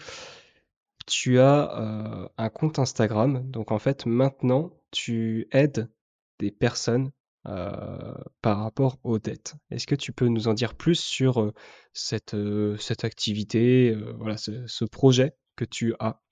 Tu 1.06 1.38
as 1.38 1.78
euh, 1.80 2.28
un 2.38 2.48
compte 2.48 2.78
Instagram, 2.78 3.50
donc 3.50 3.72
en 3.72 3.78
fait 3.78 4.06
maintenant 4.06 4.72
tu 4.90 5.48
aides 5.52 5.90
des 6.38 6.50
personnes 6.50 7.10
par 7.44 8.58
rapport 8.60 8.96
aux 9.04 9.18
dettes. 9.18 9.54
Est-ce 9.70 9.86
que 9.86 9.94
tu 9.94 10.12
peux 10.12 10.28
nous 10.28 10.48
en 10.48 10.54
dire 10.54 10.74
plus 10.74 10.98
sur 10.98 11.52
cette, 11.92 12.34
cette 12.78 13.04
activité, 13.04 13.94
voilà, 14.18 14.38
ce, 14.38 14.84
projet 14.86 15.36
que 15.54 15.66
tu 15.66 15.94
as? 15.98 16.22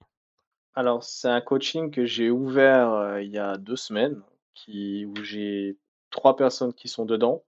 Alors, 0.75 1.05
c'est 1.05 1.29
un 1.29 1.43
coaching 1.43 1.91
que 1.91 2.07
j'ai 2.07 2.31
ouvert 2.31 3.19
il 3.21 3.31
y 3.31 3.37
a 3.37 3.59
deux 3.59 3.77
semaines, 3.77 4.23
où 4.69 5.23
j'ai 5.23 5.77
trois 6.11 6.37
personnes 6.37 6.73
qui 6.73 6.89
sont 6.89 7.05
dedans. 7.05 7.45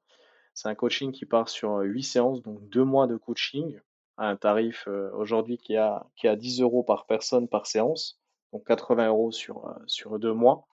C'est 0.55 0.69
un 0.69 0.75
coaching 0.75 1.13
qui 1.13 1.27
part 1.27 1.49
sur 1.49 1.79
huit 1.79 2.03
séances, 2.03 2.43
donc 2.43 2.69
deux 2.69 2.85
mois 2.85 3.07
de 3.07 3.17
coaching, 3.17 3.81
à 4.17 4.29
un 4.29 4.37
tarif 4.37 4.89
aujourd'hui 5.15 5.59
qui, 5.59 5.75
est 5.75 5.79
à 5.79 6.37
10 6.37 6.61
euros 6.61 6.83
par 6.83 7.07
personne 7.07 7.49
par 7.49 7.67
séance, 7.67 8.21
donc 8.53 8.67
80 8.67 9.09
euros 9.09 9.33
sur, 9.33 9.75
sur 9.87 10.19
deux 10.19 10.33
mois 10.33 10.67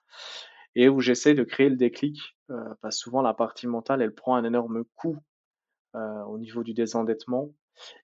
et 0.74 0.88
où 0.88 1.00
j'essaie 1.00 1.34
de 1.34 1.44
créer 1.44 1.68
le 1.68 1.76
déclic, 1.76 2.18
euh, 2.50 2.74
parce 2.80 2.96
que 2.96 3.02
souvent 3.02 3.22
la 3.22 3.34
partie 3.34 3.66
mentale, 3.66 4.02
elle 4.02 4.14
prend 4.14 4.36
un 4.36 4.44
énorme 4.44 4.84
coup 4.96 5.16
euh, 5.94 6.22
au 6.24 6.38
niveau 6.38 6.62
du 6.62 6.74
désendettement. 6.74 7.50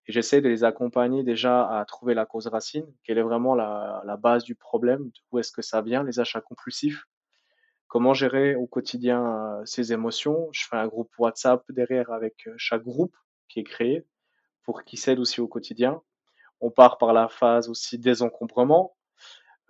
Et 0.07 0.13
j'essaie 0.13 0.41
de 0.41 0.49
les 0.49 0.65
accompagner 0.65 1.23
déjà 1.23 1.67
à 1.69 1.85
trouver 1.85 2.15
la 2.15 2.27
cause 2.27 2.47
racine, 2.47 2.87
quelle 3.05 3.19
est 3.19 3.23
vraiment 3.23 3.55
la, 3.55 4.17
base 4.19 4.45
du 4.45 4.55
problème, 4.55 5.11
d'où 5.31 5.39
est-ce 5.39 5.53
que 5.53 5.63
ça 5.63 5.83
vient, 5.83 6.03
les 6.03 6.21
achats 6.21 6.41
compulsifs, 6.41 7.05
comment 7.87 8.15
gérer 8.15 8.55
au 8.55 8.67
quotidien 8.67 9.25
euh, 9.25 9.65
ces 9.67 9.93
émotions. 9.93 10.49
Je 10.53 10.67
fais 10.69 10.77
un 10.77 10.87
groupe 10.87 11.13
WhatsApp 11.19 11.63
derrière 11.71 12.11
avec 12.11 12.49
chaque 12.57 12.83
groupe 12.83 13.15
qui 13.49 13.61
est 13.61 13.65
créé 13.65 14.07
pour 14.69 14.85
qu'ils 14.85 14.99
s'aident 14.99 15.21
aussi 15.21 15.41
au 15.41 15.49
quotidien. 15.49 16.03
On 16.61 16.71
part 16.71 16.99
par 16.99 17.15
la 17.15 17.31
phase 17.31 17.71
aussi 17.71 17.99
désencombrement, 17.99 18.95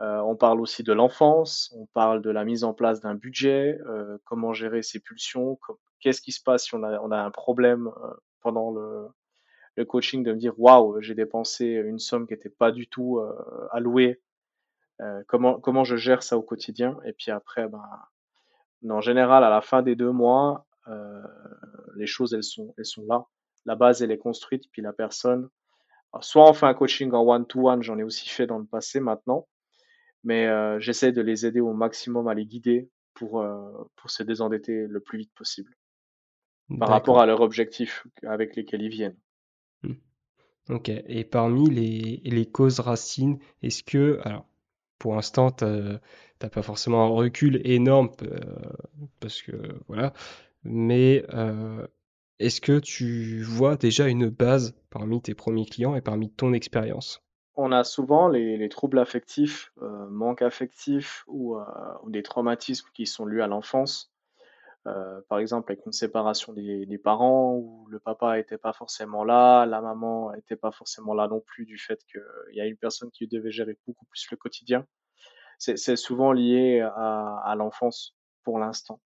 euh, 0.01 0.19
on 0.23 0.35
parle 0.35 0.61
aussi 0.61 0.83
de 0.83 0.93
l'enfance, 0.93 1.73
on 1.77 1.87
parle 1.87 2.21
de 2.21 2.31
la 2.31 2.45
mise 2.45 2.65
en 2.65 2.75
place 2.75 3.01
d'un 3.01 3.15
budget, 3.15 3.79
euh, 3.87 4.19
comment 4.25 4.53
gérer 4.53 4.83
ses 4.83 4.99
pulsions, 4.99 5.57
qu'est-ce 6.01 6.21
qui 6.21 6.33
se 6.33 6.43
passe 6.43 6.65
si 6.65 6.75
on 6.75 6.83
a, 6.83 7.17
un 7.17 7.31
problème 7.31 7.87
euh, 7.87 8.11
pendant 8.41 8.73
le, 8.73 9.85
coaching 9.85 10.25
de 10.25 10.33
me 10.33 10.39
dire 10.39 10.59
waouh, 10.59 11.01
j'ai 11.01 11.15
dépensé 11.15 11.67
une 11.67 12.01
somme 12.01 12.27
qui 12.27 12.33
n'était 12.33 12.49
pas 12.49 12.73
du 12.73 12.89
tout 12.89 13.21
allouée, 13.71 14.21
comment, 15.29 15.85
je 15.85 15.95
gère 15.95 16.25
ça 16.25 16.37
au 16.37 16.43
quotidien? 16.43 16.99
Et 17.05 17.13
puis 17.13 17.31
après, 17.31 17.69
ben, 17.69 17.85
en 18.91 19.01
général, 19.01 19.45
à 19.45 19.51
la 19.51 19.61
fin 19.61 19.83
des 19.83 19.95
deux 19.95 20.11
mois, 20.11 20.67
les 21.95 22.07
choses 22.09 22.35
elles 22.35 22.43
sont 22.43 23.05
là. 23.07 23.29
La 23.69 23.77
base 23.77 24.03
elle 24.03 24.11
est 24.11 24.19
construite, 24.19 24.65
puis 24.73 24.83
la 24.83 24.93
personne, 24.93 25.49
soit 26.21 26.49
on 26.49 26.53
fait 26.53 26.67
un 26.67 26.75
coaching 26.75 27.13
en 27.13 27.23
one-to-one, 27.23 27.83
j'en 27.83 27.99
ai 27.99 28.03
aussi 28.03 28.29
fait 28.29 28.47
dans 28.47 28.59
le 28.59 28.67
passé 28.67 28.99
maintenant 29.01 29.47
mais 30.25 30.47
euh, 30.47 30.79
j'essaie 30.81 31.13
de 31.13 31.21
les 31.21 31.47
aider 31.47 31.61
au 31.61 31.73
maximum 31.73 32.29
à 32.29 32.35
les 32.35 32.47
guider 32.47 32.89
pour, 33.15 33.41
euh, 33.41 33.71
pour 33.97 34.11
se 34.11 34.23
désendetter 34.23 34.87
le 34.87 35.01
plus 35.01 35.19
vite 35.19 35.33
possible 35.35 35.75
par 36.79 36.91
rapport 36.91 37.19
à 37.19 37.25
leurs 37.25 37.41
objectifs 37.41 38.07
avec 38.25 38.55
lesquels 38.55 38.83
ils 38.83 38.91
viennent. 38.91 39.17
Mmh. 39.83 39.95
Ok, 40.69 40.91
et 40.91 41.25
parmi 41.25 41.71
les, 41.71 42.21
les 42.25 42.47
causes 42.47 42.81
racines, 42.81 43.39
est-ce 43.63 43.83
que, 43.83 44.21
alors 44.23 44.45
pour 44.99 45.15
l'instant, 45.15 45.51
tu 45.51 45.65
n'as 45.65 46.49
pas 46.51 46.61
forcément 46.61 47.05
un 47.05 47.09
recul 47.09 47.63
énorme, 47.65 48.11
euh, 48.23 48.39
parce 49.19 49.41
que 49.41 49.53
voilà, 49.87 50.13
mais 50.63 51.25
est-ce 52.39 52.61
que 52.61 52.79
tu 52.79 53.43
vois 53.43 53.77
déjà 53.77 54.09
une 54.09 54.29
base 54.29 54.75
parmi 54.91 55.21
tes 55.21 55.35
premiers 55.35 55.67
clients 55.67 55.95
et 55.95 56.01
parmi 56.01 56.31
ton 56.31 56.53
expérience? 56.53 57.23
On 57.57 57.73
a 57.73 57.83
souvent 57.83 58.29
les, 58.29 58.69
troubles 58.69 59.01
affectifs, 59.01 59.73
euh, 59.83 60.07
manque 60.09 60.43
affectif 60.43 61.25
ou, 61.27 61.57
euh, 61.57 61.65
ou, 62.05 62.11
des 62.11 62.23
traumatismes 62.23 62.89
qui 62.95 63.05
sont 63.05 63.27
liés 63.27 63.41
à 63.41 63.49
l'enfance. 63.49 64.13
Euh, 64.87 65.21
par 65.29 65.39
exemple, 65.39 65.73
avec 65.73 65.85
une 65.85 65.93
séparation 65.93 66.53
des, 66.53 67.01
parents 67.03 67.55
où 67.57 67.87
le 67.89 67.99
papa 67.99 68.37
n'était 68.37 68.59
pas 68.59 68.73
forcément 68.73 69.25
là, 69.25 69.67
la 69.67 69.81
maman 69.81 70.33
n'était 70.33 70.57
pas 70.57 70.71
forcément 70.71 71.15
là 71.15 71.29
non 71.29 71.41
plus 71.41 71.67
du 71.67 71.79
fait 71.79 72.01
qu'il 72.11 72.55
y 72.55 72.61
a 72.61 72.67
une 72.67 72.77
personne 72.77 73.11
qui 73.11 73.27
devait 73.27 73.51
gérer 73.51 73.77
beaucoup 73.87 74.07
plus 74.07 74.27
le 74.31 74.37
quotidien. 74.37 74.87
C'est 75.59 75.97
souvent 75.97 76.31
lié 76.31 76.81
à, 76.81 77.55
l'enfance 77.57 78.17
pour 78.45 78.61
l'instant. 78.61 79.01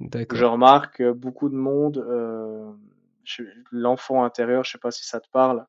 Je 0.00 0.44
remarque 0.44 1.02
beaucoup 1.02 1.48
de 1.48 1.54
monde, 1.54 2.04
l'enfant 3.70 4.24
intérieur, 4.24 4.64
je 4.64 4.72
sais 4.72 4.78
pas 4.78 4.90
si 4.90 5.06
ça 5.06 5.20
te 5.20 5.28
parle, 5.30 5.66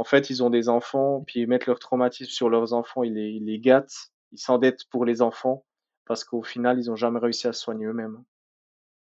en 0.00 0.04
fait, 0.04 0.30
ils 0.30 0.42
ont 0.42 0.48
des 0.48 0.70
enfants, 0.70 1.22
puis 1.26 1.40
ils 1.40 1.46
mettent 1.46 1.66
leur 1.66 1.78
traumatisme 1.78 2.30
sur 2.30 2.48
leurs 2.48 2.72
enfants, 2.72 3.02
ils 3.02 3.12
les, 3.12 3.32
ils 3.32 3.44
les 3.44 3.58
gâtent, 3.58 4.12
ils 4.32 4.38
s'endettent 4.38 4.88
pour 4.88 5.04
les 5.04 5.20
enfants, 5.20 5.66
parce 6.06 6.24
qu'au 6.24 6.42
final, 6.42 6.80
ils 6.80 6.86
n'ont 6.86 6.96
jamais 6.96 7.18
réussi 7.18 7.48
à 7.48 7.52
se 7.52 7.60
soigner 7.60 7.84
eux-mêmes. 7.84 8.24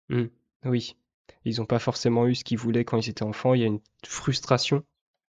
Mmh. 0.09 0.25
oui, 0.65 0.97
ils 1.45 1.59
n'ont 1.59 1.65
pas 1.65 1.79
forcément 1.79 2.27
eu 2.27 2.35
ce 2.35 2.43
qu'ils 2.43 2.57
voulaient 2.57 2.83
quand 2.83 2.97
ils 2.97 3.09
étaient 3.09 3.23
enfants, 3.23 3.53
il 3.53 3.61
y 3.61 3.63
a 3.63 3.67
une 3.67 3.79
frustration. 4.05 4.83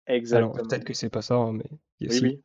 Exactement. 0.09 0.53
Alors, 0.53 0.67
peut-être 0.67 0.83
que 0.83 0.95
c'est 0.95 1.11
pas 1.11 1.23
ça, 1.23 1.37
hein, 1.37 1.53
mais 1.53 1.71
oui, 2.01 2.19
oui. 2.23 2.43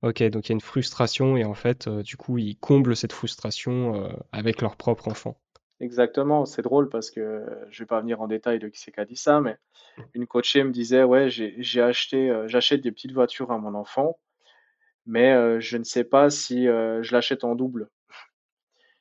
Ok, 0.00 0.22
donc 0.24 0.46
il 0.46 0.48
y 0.48 0.52
a 0.52 0.54
une 0.54 0.60
frustration 0.62 1.36
et 1.36 1.44
en 1.44 1.54
fait, 1.54 1.86
euh, 1.86 2.02
du 2.02 2.16
coup, 2.16 2.38
ils 2.38 2.56
comblent 2.56 2.96
cette 2.96 3.12
frustration 3.12 3.94
euh, 3.94 4.12
avec 4.32 4.62
leur 4.62 4.76
propre 4.76 5.08
enfant. 5.08 5.38
Exactement, 5.84 6.46
c'est 6.46 6.62
drôle 6.62 6.88
parce 6.88 7.10
que 7.10 7.44
je 7.68 7.82
vais 7.82 7.86
pas 7.86 8.00
venir 8.00 8.22
en 8.22 8.26
détail 8.26 8.58
de 8.58 8.68
qui 8.68 8.80
c'est 8.80 8.90
qui 8.90 9.00
a 9.00 9.04
dit 9.04 9.16
ça, 9.16 9.42
mais 9.42 9.58
une 10.14 10.26
coachée 10.26 10.64
me 10.64 10.70
disait 10.70 11.04
ouais 11.04 11.28
j'ai 11.28 11.82
acheté 11.82 12.30
euh, 12.30 12.48
j'achète 12.48 12.80
des 12.80 12.90
petites 12.90 13.12
voitures 13.12 13.52
à 13.52 13.58
mon 13.58 13.74
enfant, 13.74 14.18
mais 15.04 15.34
euh, 15.34 15.60
je 15.60 15.76
ne 15.76 15.84
sais 15.84 16.04
pas 16.04 16.30
si 16.30 16.68
euh, 16.68 17.02
je 17.02 17.12
l'achète 17.12 17.44
en 17.44 17.54
double. 17.54 17.90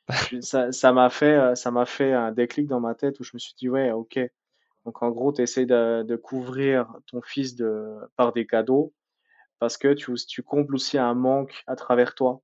ça 0.41 0.91
m'a 0.91 1.09
fait 1.09 1.55
ça 1.55 1.71
m'a 1.71 1.85
fait 1.85 2.11
un 2.11 2.33
déclic 2.33 2.67
dans 2.67 2.81
ma 2.81 2.95
tête 2.95 3.17
où 3.21 3.23
je 3.23 3.31
me 3.33 3.39
suis 3.39 3.53
dit 3.57 3.69
ouais 3.69 3.91
ok 3.91 4.19
donc 4.83 5.01
en 5.01 5.09
gros 5.09 5.31
tu 5.31 5.41
essaies 5.41 5.65
de, 5.65 6.15
couvrir 6.17 6.93
ton 7.07 7.21
fils 7.21 7.55
de 7.55 7.95
par 8.17 8.33
des 8.33 8.45
cadeaux 8.45 8.93
parce 9.59 9.77
que 9.77 9.93
tu 9.93 10.13
tu 10.27 10.43
combles 10.43 10.75
aussi 10.75 10.97
un 10.97 11.13
manque 11.13 11.63
à 11.65 11.77
travers 11.77 12.13
toi. 12.13 12.41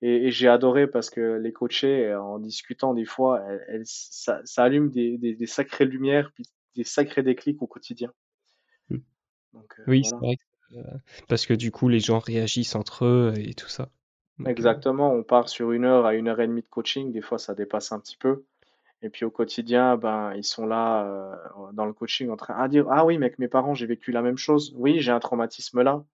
Et, 0.00 0.30
j'ai 0.30 0.48
adoré 0.48 0.86
parce 0.86 1.10
que 1.10 1.38
les 1.38 1.52
coachés, 1.52 2.14
en 2.14 2.38
discutant 2.38 2.94
des 2.94 3.04
fois, 3.04 3.44
elles, 3.68 3.82
ça, 3.84 4.40
ça, 4.44 4.64
allume 4.64 4.90
des, 4.90 5.18
des, 5.18 5.34
des, 5.34 5.46
sacrées 5.46 5.86
lumières, 5.86 6.30
puis 6.34 6.44
des 6.76 6.84
sacrés 6.84 7.22
déclics 7.22 7.60
au 7.60 7.66
quotidien. 7.66 8.12
Mmh. 8.88 8.98
Donc, 9.52 9.74
euh, 9.80 9.84
oui, 9.88 10.04
c'est 10.04 10.16
vrai. 10.16 10.36
Euh, 10.74 10.82
parce 11.28 11.46
que 11.46 11.54
du 11.54 11.70
coup, 11.70 11.88
les 11.88 12.00
gens 12.00 12.18
réagissent 12.18 12.76
entre 12.76 13.04
eux 13.04 13.34
et 13.36 13.54
tout 13.54 13.68
ça. 13.68 13.88
Euh, 14.40 14.44
Exactement, 14.44 15.12
on 15.12 15.24
part 15.24 15.48
sur 15.48 15.72
une 15.72 15.84
heure 15.84 16.06
à 16.06 16.14
une 16.14 16.28
heure 16.28 16.40
et 16.40 16.46
demie 16.46 16.62
de 16.62 16.68
coaching, 16.68 17.10
des 17.10 17.22
fois 17.22 17.38
ça 17.38 17.54
dépasse 17.54 17.90
un 17.90 17.98
petit 17.98 18.16
peu. 18.16 18.44
Et 19.02 19.10
puis 19.10 19.24
au 19.24 19.30
quotidien, 19.30 19.96
ben, 19.96 20.32
ils 20.34 20.44
sont 20.44 20.66
là 20.66 21.40
dans 21.72 21.86
le 21.86 21.92
coaching 21.92 22.30
en 22.30 22.36
train 22.36 22.66
de 22.66 22.70
dire 22.70 22.86
Ah 22.90 23.04
oui, 23.04 23.16
mais 23.16 23.26
avec 23.26 23.38
mes 23.38 23.48
parents, 23.48 23.74
j'ai 23.74 23.86
vécu 23.86 24.12
la 24.12 24.22
même 24.22 24.36
chose. 24.36 24.74
Oui, 24.76 25.00
j'ai 25.00 25.12
un 25.12 25.20
traumatisme 25.20 25.82
là. 25.82 26.04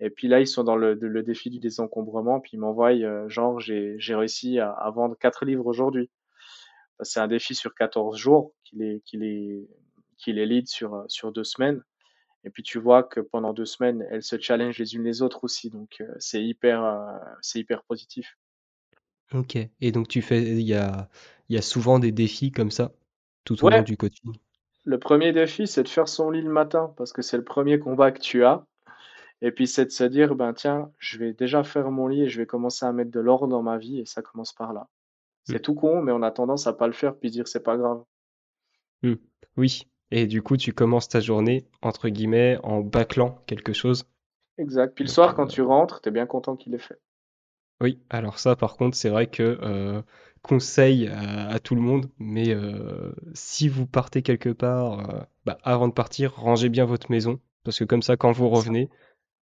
Et 0.00 0.10
puis 0.10 0.28
là, 0.28 0.40
ils 0.40 0.46
sont 0.46 0.64
dans 0.64 0.76
le, 0.76 0.94
le 0.94 1.22
défi 1.22 1.50
du 1.50 1.58
désencombrement, 1.58 2.40
puis 2.40 2.52
ils 2.54 2.60
m'envoient, 2.60 2.92
euh, 2.92 3.28
genre, 3.28 3.58
j'ai 3.58 3.98
réussi 4.14 4.58
à, 4.60 4.70
à, 4.70 4.90
vendre 4.90 5.16
quatre 5.18 5.44
livres 5.44 5.66
aujourd'hui. 5.66 6.10
C'est 7.02 7.20
un 7.20 7.28
défi 7.28 7.54
sur 7.54 7.74
14 7.74 8.16
jours 8.16 8.52
qu'il 8.64 8.82
est, 8.82 9.02
qu'il 9.04 9.24
est, 9.24 9.68
qu'il 10.16 10.38
est 10.38 10.46
lead 10.46 10.68
sur, 10.68 11.04
sur 11.08 11.32
deux 11.32 11.44
semaines. 11.44 11.82
Et 12.44 12.50
puis 12.50 12.62
tu 12.62 12.78
vois 12.78 13.02
que 13.02 13.20
pendant 13.20 13.52
deux 13.52 13.64
semaines, 13.64 14.06
elles 14.10 14.22
se 14.22 14.38
challengent 14.38 14.78
les 14.78 14.94
unes 14.94 15.04
les 15.04 15.22
autres 15.22 15.44
aussi. 15.44 15.70
Donc 15.70 15.96
euh, 16.00 16.06
c'est 16.18 16.42
hyper, 16.42 16.84
euh, 16.84 17.18
c'est 17.40 17.58
hyper 17.58 17.82
positif. 17.84 18.38
Ok. 19.32 19.56
Et 19.80 19.92
donc 19.92 20.08
tu 20.08 20.22
fais, 20.22 20.42
il 20.42 20.62
y 20.62 20.74
a, 20.74 21.08
il 21.48 21.56
y 21.56 21.58
a 21.58 21.62
souvent 21.62 21.98
des 21.98 22.12
défis 22.12 22.52
comme 22.52 22.70
ça 22.70 22.92
tout 23.44 23.64
au 23.64 23.70
long 23.70 23.82
du 23.82 23.96
coaching? 23.96 24.34
Le 24.84 24.98
premier 24.98 25.32
défi, 25.32 25.66
c'est 25.66 25.82
de 25.82 25.88
faire 25.88 26.08
son 26.08 26.30
lit 26.30 26.42
le 26.42 26.50
matin 26.50 26.94
parce 26.96 27.12
que 27.12 27.22
c'est 27.22 27.36
le 27.36 27.44
premier 27.44 27.78
combat 27.78 28.12
que 28.12 28.20
tu 28.20 28.44
as. 28.44 28.64
Et 29.40 29.52
puis 29.52 29.66
c'est 29.66 29.84
de 29.84 29.90
se 29.90 30.04
dire, 30.04 30.34
ben 30.34 30.52
tiens, 30.52 30.90
je 30.98 31.18
vais 31.18 31.32
déjà 31.32 31.62
faire 31.62 31.90
mon 31.90 32.08
lit 32.08 32.22
et 32.22 32.28
je 32.28 32.40
vais 32.40 32.46
commencer 32.46 32.84
à 32.84 32.92
mettre 32.92 33.10
de 33.10 33.20
l'ordre 33.20 33.46
dans 33.46 33.62
ma 33.62 33.78
vie 33.78 34.00
et 34.00 34.04
ça 34.04 34.22
commence 34.22 34.52
par 34.52 34.72
là. 34.72 34.88
C'est 35.44 35.56
mmh. 35.56 35.60
tout 35.60 35.74
con, 35.74 36.02
mais 36.02 36.12
on 36.12 36.22
a 36.22 36.30
tendance 36.30 36.66
à 36.66 36.72
pas 36.72 36.86
le 36.86 36.92
faire 36.92 37.16
puis 37.16 37.30
dire 37.30 37.46
c'est 37.46 37.62
pas 37.62 37.76
grave. 37.76 38.02
Mmh. 39.02 39.14
Oui. 39.56 39.86
Et 40.10 40.26
du 40.26 40.42
coup, 40.42 40.56
tu 40.56 40.72
commences 40.72 41.08
ta 41.08 41.20
journée, 41.20 41.66
entre 41.82 42.08
guillemets, 42.08 42.58
en 42.62 42.80
bâclant 42.80 43.42
quelque 43.46 43.72
chose. 43.72 44.04
Exact. 44.56 44.94
Puis 44.94 45.04
le 45.04 45.10
soir, 45.10 45.34
quand 45.34 45.44
euh, 45.44 45.48
tu 45.48 45.62
rentres, 45.62 46.00
tu 46.00 46.08
es 46.08 46.12
bien 46.12 46.26
content 46.26 46.56
qu'il 46.56 46.74
ait 46.74 46.78
fait. 46.78 46.98
Oui, 47.80 48.00
alors 48.10 48.38
ça, 48.38 48.56
par 48.56 48.76
contre, 48.76 48.96
c'est 48.96 49.10
vrai 49.10 49.28
que 49.28 49.58
euh, 49.62 50.02
conseil 50.42 51.08
à, 51.08 51.60
tout 51.60 51.76
le 51.76 51.80
monde, 51.80 52.10
mais 52.18 52.52
euh, 52.52 53.12
si 53.34 53.68
vous 53.68 53.86
partez 53.86 54.22
quelque 54.22 54.48
part, 54.48 55.26
bah, 55.44 55.58
avant 55.62 55.86
de 55.86 55.92
partir, 55.92 56.34
rangez 56.34 56.70
bien 56.70 56.86
votre 56.86 57.10
maison, 57.10 57.38
parce 57.62 57.78
que 57.78 57.84
comme 57.84 58.02
ça, 58.02 58.16
quand 58.16 58.32
vous 58.32 58.48
revenez, 58.48 58.88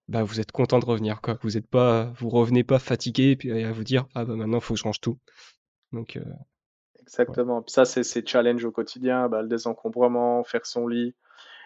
bah, 0.08 0.22
vous 0.22 0.40
êtes 0.40 0.52
content 0.52 0.78
de 0.78 0.84
revenir, 0.84 1.20
quoi. 1.20 1.38
Vous 1.42 1.56
êtes 1.56 1.66
pas, 1.66 2.12
vous 2.16 2.28
revenez 2.28 2.64
pas 2.64 2.78
fatigué, 2.78 3.36
puis 3.36 3.64
à 3.64 3.72
vous 3.72 3.84
dire, 3.84 4.06
ah 4.14 4.24
bah 4.24 4.36
maintenant, 4.36 4.58
il 4.58 4.62
faut 4.62 4.74
que 4.74 4.78
je 4.78 4.84
change 4.84 5.00
tout. 5.00 5.18
Donc, 5.92 6.16
euh, 6.16 6.24
Exactement. 7.00 7.62
Puis 7.62 7.72
ça, 7.72 7.84
c'est 7.84 8.02
ces 8.02 8.24
challenges 8.26 8.64
au 8.64 8.72
quotidien, 8.72 9.28
bah, 9.28 9.42
le 9.42 9.48
désencombrement, 9.48 10.42
faire 10.44 10.66
son 10.66 10.88
lit, 10.88 11.14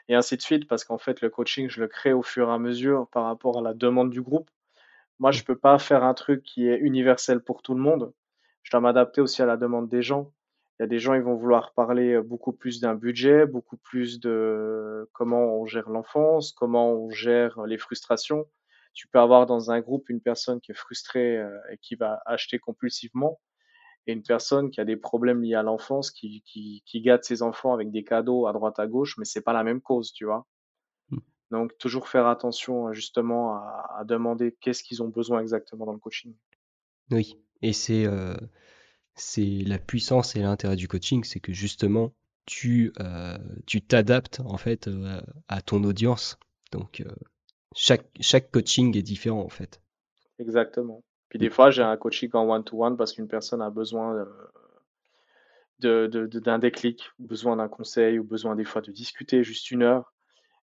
et 0.08 0.14
ainsi 0.14 0.36
de 0.36 0.42
suite, 0.42 0.68
parce 0.68 0.84
qu'en 0.84 0.98
fait, 0.98 1.20
le 1.20 1.30
coaching, 1.30 1.68
je 1.68 1.80
le 1.80 1.88
crée 1.88 2.12
au 2.12 2.22
fur 2.22 2.48
et 2.48 2.52
à 2.52 2.58
mesure 2.58 3.08
par 3.12 3.24
rapport 3.24 3.58
à 3.58 3.62
la 3.62 3.74
demande 3.74 4.10
du 4.10 4.22
groupe. 4.22 4.50
Moi, 5.18 5.30
je 5.30 5.42
peux 5.42 5.56
pas 5.56 5.78
faire 5.78 6.02
un 6.02 6.14
truc 6.14 6.42
qui 6.42 6.66
est 6.66 6.78
universel 6.78 7.40
pour 7.40 7.62
tout 7.62 7.74
le 7.74 7.80
monde. 7.80 8.12
Je 8.62 8.70
dois 8.70 8.80
m'adapter 8.80 9.20
aussi 9.20 9.42
à 9.42 9.46
la 9.46 9.56
demande 9.56 9.88
des 9.88 10.02
gens. 10.02 10.32
Il 10.80 10.84
y 10.84 10.84
a 10.84 10.86
des 10.86 10.98
gens, 10.98 11.12
ils 11.12 11.20
vont 11.20 11.34
vouloir 11.34 11.74
parler 11.74 12.22
beaucoup 12.22 12.54
plus 12.54 12.80
d'un 12.80 12.94
budget, 12.94 13.44
beaucoup 13.44 13.76
plus 13.76 14.18
de 14.18 15.06
comment 15.12 15.60
on 15.60 15.66
gère 15.66 15.90
l'enfance, 15.90 16.52
comment 16.52 16.94
on 16.94 17.10
gère 17.10 17.66
les 17.66 17.76
frustrations. 17.76 18.46
Tu 18.94 19.06
peux 19.06 19.18
avoir 19.18 19.44
dans 19.44 19.70
un 19.70 19.80
groupe 19.80 20.08
une 20.08 20.22
personne 20.22 20.58
qui 20.58 20.72
est 20.72 20.74
frustrée 20.74 21.36
euh, 21.36 21.54
et 21.70 21.76
qui 21.76 21.96
va 21.96 22.22
acheter 22.24 22.58
compulsivement 22.58 23.38
et 24.06 24.14
une 24.14 24.22
personne 24.22 24.70
qui 24.70 24.80
a 24.80 24.86
des 24.86 24.96
problèmes 24.96 25.42
liés 25.42 25.54
à 25.54 25.62
l'enfance, 25.62 26.10
qui, 26.10 26.42
qui, 26.46 26.82
qui 26.86 27.02
gâte 27.02 27.24
ses 27.24 27.42
enfants 27.42 27.74
avec 27.74 27.90
des 27.90 28.02
cadeaux 28.02 28.46
à 28.46 28.54
droite 28.54 28.78
à 28.78 28.86
gauche, 28.86 29.18
mais 29.18 29.26
c'est 29.26 29.42
pas 29.42 29.52
la 29.52 29.64
même 29.64 29.82
cause, 29.82 30.14
tu 30.14 30.24
vois. 30.24 30.46
Mm. 31.10 31.18
Donc 31.50 31.76
toujours 31.76 32.08
faire 32.08 32.26
attention 32.26 32.90
justement 32.94 33.56
à, 33.56 33.96
à 33.98 34.04
demander 34.04 34.56
qu'est-ce 34.62 34.82
qu'ils 34.82 35.02
ont 35.02 35.08
besoin 35.08 35.42
exactement 35.42 35.84
dans 35.84 35.92
le 35.92 35.98
coaching. 35.98 36.34
Oui, 37.10 37.38
et 37.60 37.74
c'est 37.74 38.06
euh, 38.06 38.34
c'est 39.14 39.62
la 39.66 39.78
puissance 39.78 40.36
et 40.36 40.40
l'intérêt 40.40 40.76
du 40.76 40.88
coaching, 40.88 41.24
c'est 41.24 41.40
que 41.40 41.52
justement 41.52 42.12
tu 42.46 42.92
euh, 43.00 43.38
tu 43.66 43.82
t'adaptes 43.82 44.40
en 44.40 44.56
fait 44.56 44.88
euh, 44.88 45.20
à 45.48 45.60
ton 45.62 45.84
audience. 45.84 46.38
Donc 46.72 47.00
euh, 47.00 47.10
chaque 47.76 48.06
chaque 48.20 48.50
coaching 48.50 48.96
est 48.96 49.02
différent 49.02 49.42
en 49.42 49.48
fait. 49.48 49.80
Exactement. 50.38 51.02
Puis 51.28 51.38
des 51.38 51.50
fois, 51.50 51.70
j'ai 51.70 51.82
un 51.82 51.96
coaching 51.96 52.30
en 52.32 52.48
one-to-one 52.48 52.96
parce 52.96 53.12
qu'une 53.12 53.28
personne 53.28 53.62
a 53.62 53.70
besoin 53.70 54.16
euh, 54.16 54.24
de, 55.78 56.06
de- 56.06 56.26
de- 56.26 56.40
d'un 56.40 56.58
déclic, 56.58 57.10
ou 57.18 57.26
besoin 57.26 57.56
d'un 57.56 57.68
conseil, 57.68 58.18
ou 58.18 58.24
besoin 58.24 58.56
des 58.56 58.64
fois 58.64 58.82
de 58.82 58.92
discuter 58.92 59.42
juste 59.44 59.70
une 59.70 59.82
heure. 59.82 60.12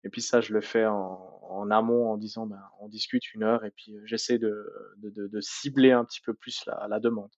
Et 0.05 0.09
puis 0.11 0.23
ça, 0.23 0.41
je 0.41 0.53
le 0.53 0.61
fais 0.61 0.87
en, 0.87 1.41
en 1.43 1.71
amont 1.71 2.11
en 2.11 2.17
disant, 2.17 2.47
ben, 2.47 2.61
on 2.81 2.89
discute 2.89 3.33
une 3.35 3.43
heure 3.43 3.65
et 3.65 3.71
puis 3.71 3.97
j'essaie 4.05 4.39
de, 4.39 4.71
de, 4.99 5.11
de- 5.11 5.29
de 5.29 5.41
cibler 5.41 5.93
un 5.93 6.05
petit 6.05 6.21
peu 6.21 6.35
plus 6.35 6.65
la, 6.67 6.87
la 6.89 7.01
demande. 7.01 7.31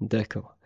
D'accord. 0.00 0.56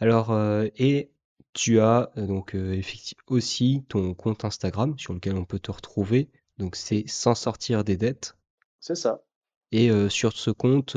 Alors 0.00 0.30
euh, 0.30 0.68
et 0.76 1.10
tu 1.52 1.80
as 1.80 2.10
euh, 2.16 2.26
donc 2.26 2.54
euh, 2.54 2.72
effectivement 2.72 3.24
aussi 3.28 3.84
ton 3.88 4.14
compte 4.14 4.44
Instagram 4.44 4.96
sur 4.98 5.12
lequel 5.12 5.36
on 5.36 5.44
peut 5.44 5.58
te 5.58 5.70
retrouver. 5.70 6.30
Donc 6.58 6.76
c'est 6.76 7.04
sans 7.08 7.34
sortir 7.34 7.84
des 7.84 7.96
dettes. 7.96 8.36
C'est 8.80 8.94
ça. 8.94 9.22
Et 9.70 9.90
euh, 9.90 10.08
sur 10.08 10.32
ce 10.32 10.50
compte, 10.50 10.96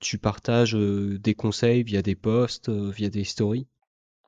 tu 0.00 0.18
partages 0.18 0.74
des 0.74 1.34
conseils 1.34 1.82
via 1.82 2.00
des 2.00 2.14
posts, 2.14 2.70
via 2.70 3.10
des 3.10 3.24
stories? 3.24 3.66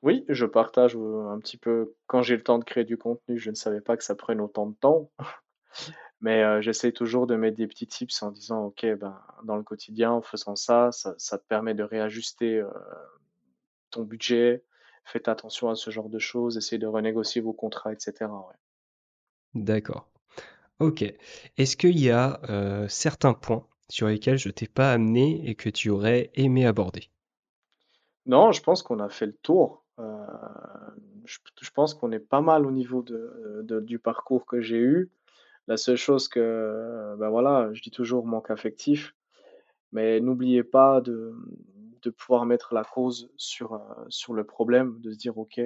Oui, 0.03 0.25
je 0.29 0.45
partage 0.45 0.95
un 0.95 1.39
petit 1.39 1.57
peu 1.57 1.95
quand 2.05 2.21
j'ai 2.21 2.35
le 2.37 2.43
temps 2.43 2.59
de 2.59 2.63
créer 2.63 2.83
du 2.83 2.97
contenu. 2.97 3.39
Je 3.39 3.49
ne 3.49 3.55
savais 3.55 3.81
pas 3.81 3.97
que 3.97 4.03
ça 4.03 4.15
prenne 4.15 4.41
autant 4.41 4.67
de 4.67 4.75
temps. 4.75 5.09
Mais 6.21 6.43
euh, 6.43 6.61
j'essaie 6.61 6.91
toujours 6.91 7.27
de 7.27 7.35
mettre 7.35 7.57
des 7.57 7.67
petits 7.67 7.87
tips 7.87 8.23
en 8.23 8.31
disant, 8.31 8.65
OK, 8.65 8.85
ben, 8.99 9.19
dans 9.43 9.57
le 9.57 9.63
quotidien, 9.63 10.11
en 10.11 10.21
faisant 10.21 10.55
ça, 10.55 10.91
ça, 10.91 11.15
ça 11.17 11.37
te 11.37 11.45
permet 11.47 11.73
de 11.75 11.83
réajuster 11.83 12.57
euh, 12.59 12.69
ton 13.91 14.03
budget. 14.03 14.63
Faites 15.05 15.27
attention 15.27 15.69
à 15.69 15.75
ce 15.75 15.91
genre 15.91 16.09
de 16.09 16.17
choses, 16.17 16.57
essayez 16.57 16.79
de 16.79 16.87
renégocier 16.87 17.39
vos 17.39 17.53
contrats, 17.53 17.93
etc. 17.93 18.47
ouais. 18.47 18.55
D'accord. 19.53 20.09
Ok. 20.79 21.03
Est-ce 21.57 21.77
qu'il 21.77 21.99
y 21.99 22.11
a 22.11 22.41
euh, 22.49 22.87
certains 22.89 23.33
points 23.33 23.67
sur 23.89 24.07
lesquels 24.07 24.37
je 24.39 24.49
t'ai 24.49 24.67
pas 24.67 24.93
amené 24.93 25.49
et 25.49 25.55
que 25.55 25.69
tu 25.69 25.89
aurais 25.89 26.31
aimé 26.35 26.65
aborder? 26.65 27.09
Non, 28.25 28.51
je 28.53 28.61
pense 28.61 28.81
qu'on 28.83 28.99
a 28.99 29.09
fait 29.09 29.25
le 29.25 29.33
tour. 29.33 29.83
Euh, 29.99 30.25
je, 31.25 31.39
je 31.61 31.69
pense 31.71 31.93
qu'on 31.93 32.11
est 32.11 32.19
pas 32.19 32.41
mal 32.41 32.65
au 32.65 32.71
niveau 32.71 33.01
de, 33.01 33.61
de- 33.63 33.79
du 33.79 33.99
parcours 33.99 34.45
que 34.45 34.61
j'ai 34.61 34.77
eu. 34.77 35.09
La 35.69 35.77
seule 35.77 35.97
chose 35.97 36.27
que, 36.27 37.15
ben 37.19 37.29
voilà, 37.29 37.71
je 37.73 37.83
dis 37.83 37.91
toujours 37.91 38.25
manque 38.25 38.49
affectif, 38.49 39.15
mais 39.91 40.19
n'oubliez 40.19 40.63
pas 40.63 40.99
de, 40.99 41.31
pouvoir 42.17 42.47
mettre 42.47 42.73
la 42.73 42.83
cause 42.83 43.31
sur, 43.37 43.73
euh, 43.73 44.05
sur 44.09 44.33
le 44.33 44.43
problème, 44.43 44.99
de 44.99 45.11
se 45.11 45.17
dire, 45.17 45.37
OK, 45.37 45.61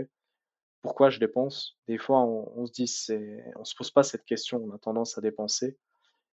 pourquoi 0.81 1.09
je 1.09 1.19
dépense? 1.19 1.77
Des 1.87 1.97
fois, 1.97 2.19
on, 2.19 2.65
se 2.65 2.73
dit, 2.73 2.85
c'est, 2.85 3.45
on 3.55 3.63
se 3.63 3.75
pose 3.77 3.91
pas 3.91 4.03
cette 4.03 4.25
question, 4.25 4.61
on 4.61 4.75
a 4.75 4.77
tendance 4.77 5.17
à 5.17 5.21
dépenser. 5.21 5.77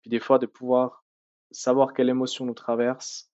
Puis 0.02 0.12
des 0.12 0.20
fois, 0.20 0.38
de 0.38 0.46
pouvoir 0.46 1.04
savoir 1.50 1.94
quelle 1.94 2.10
émotion 2.10 2.46
nous 2.46 2.54
traverse, 2.54 3.32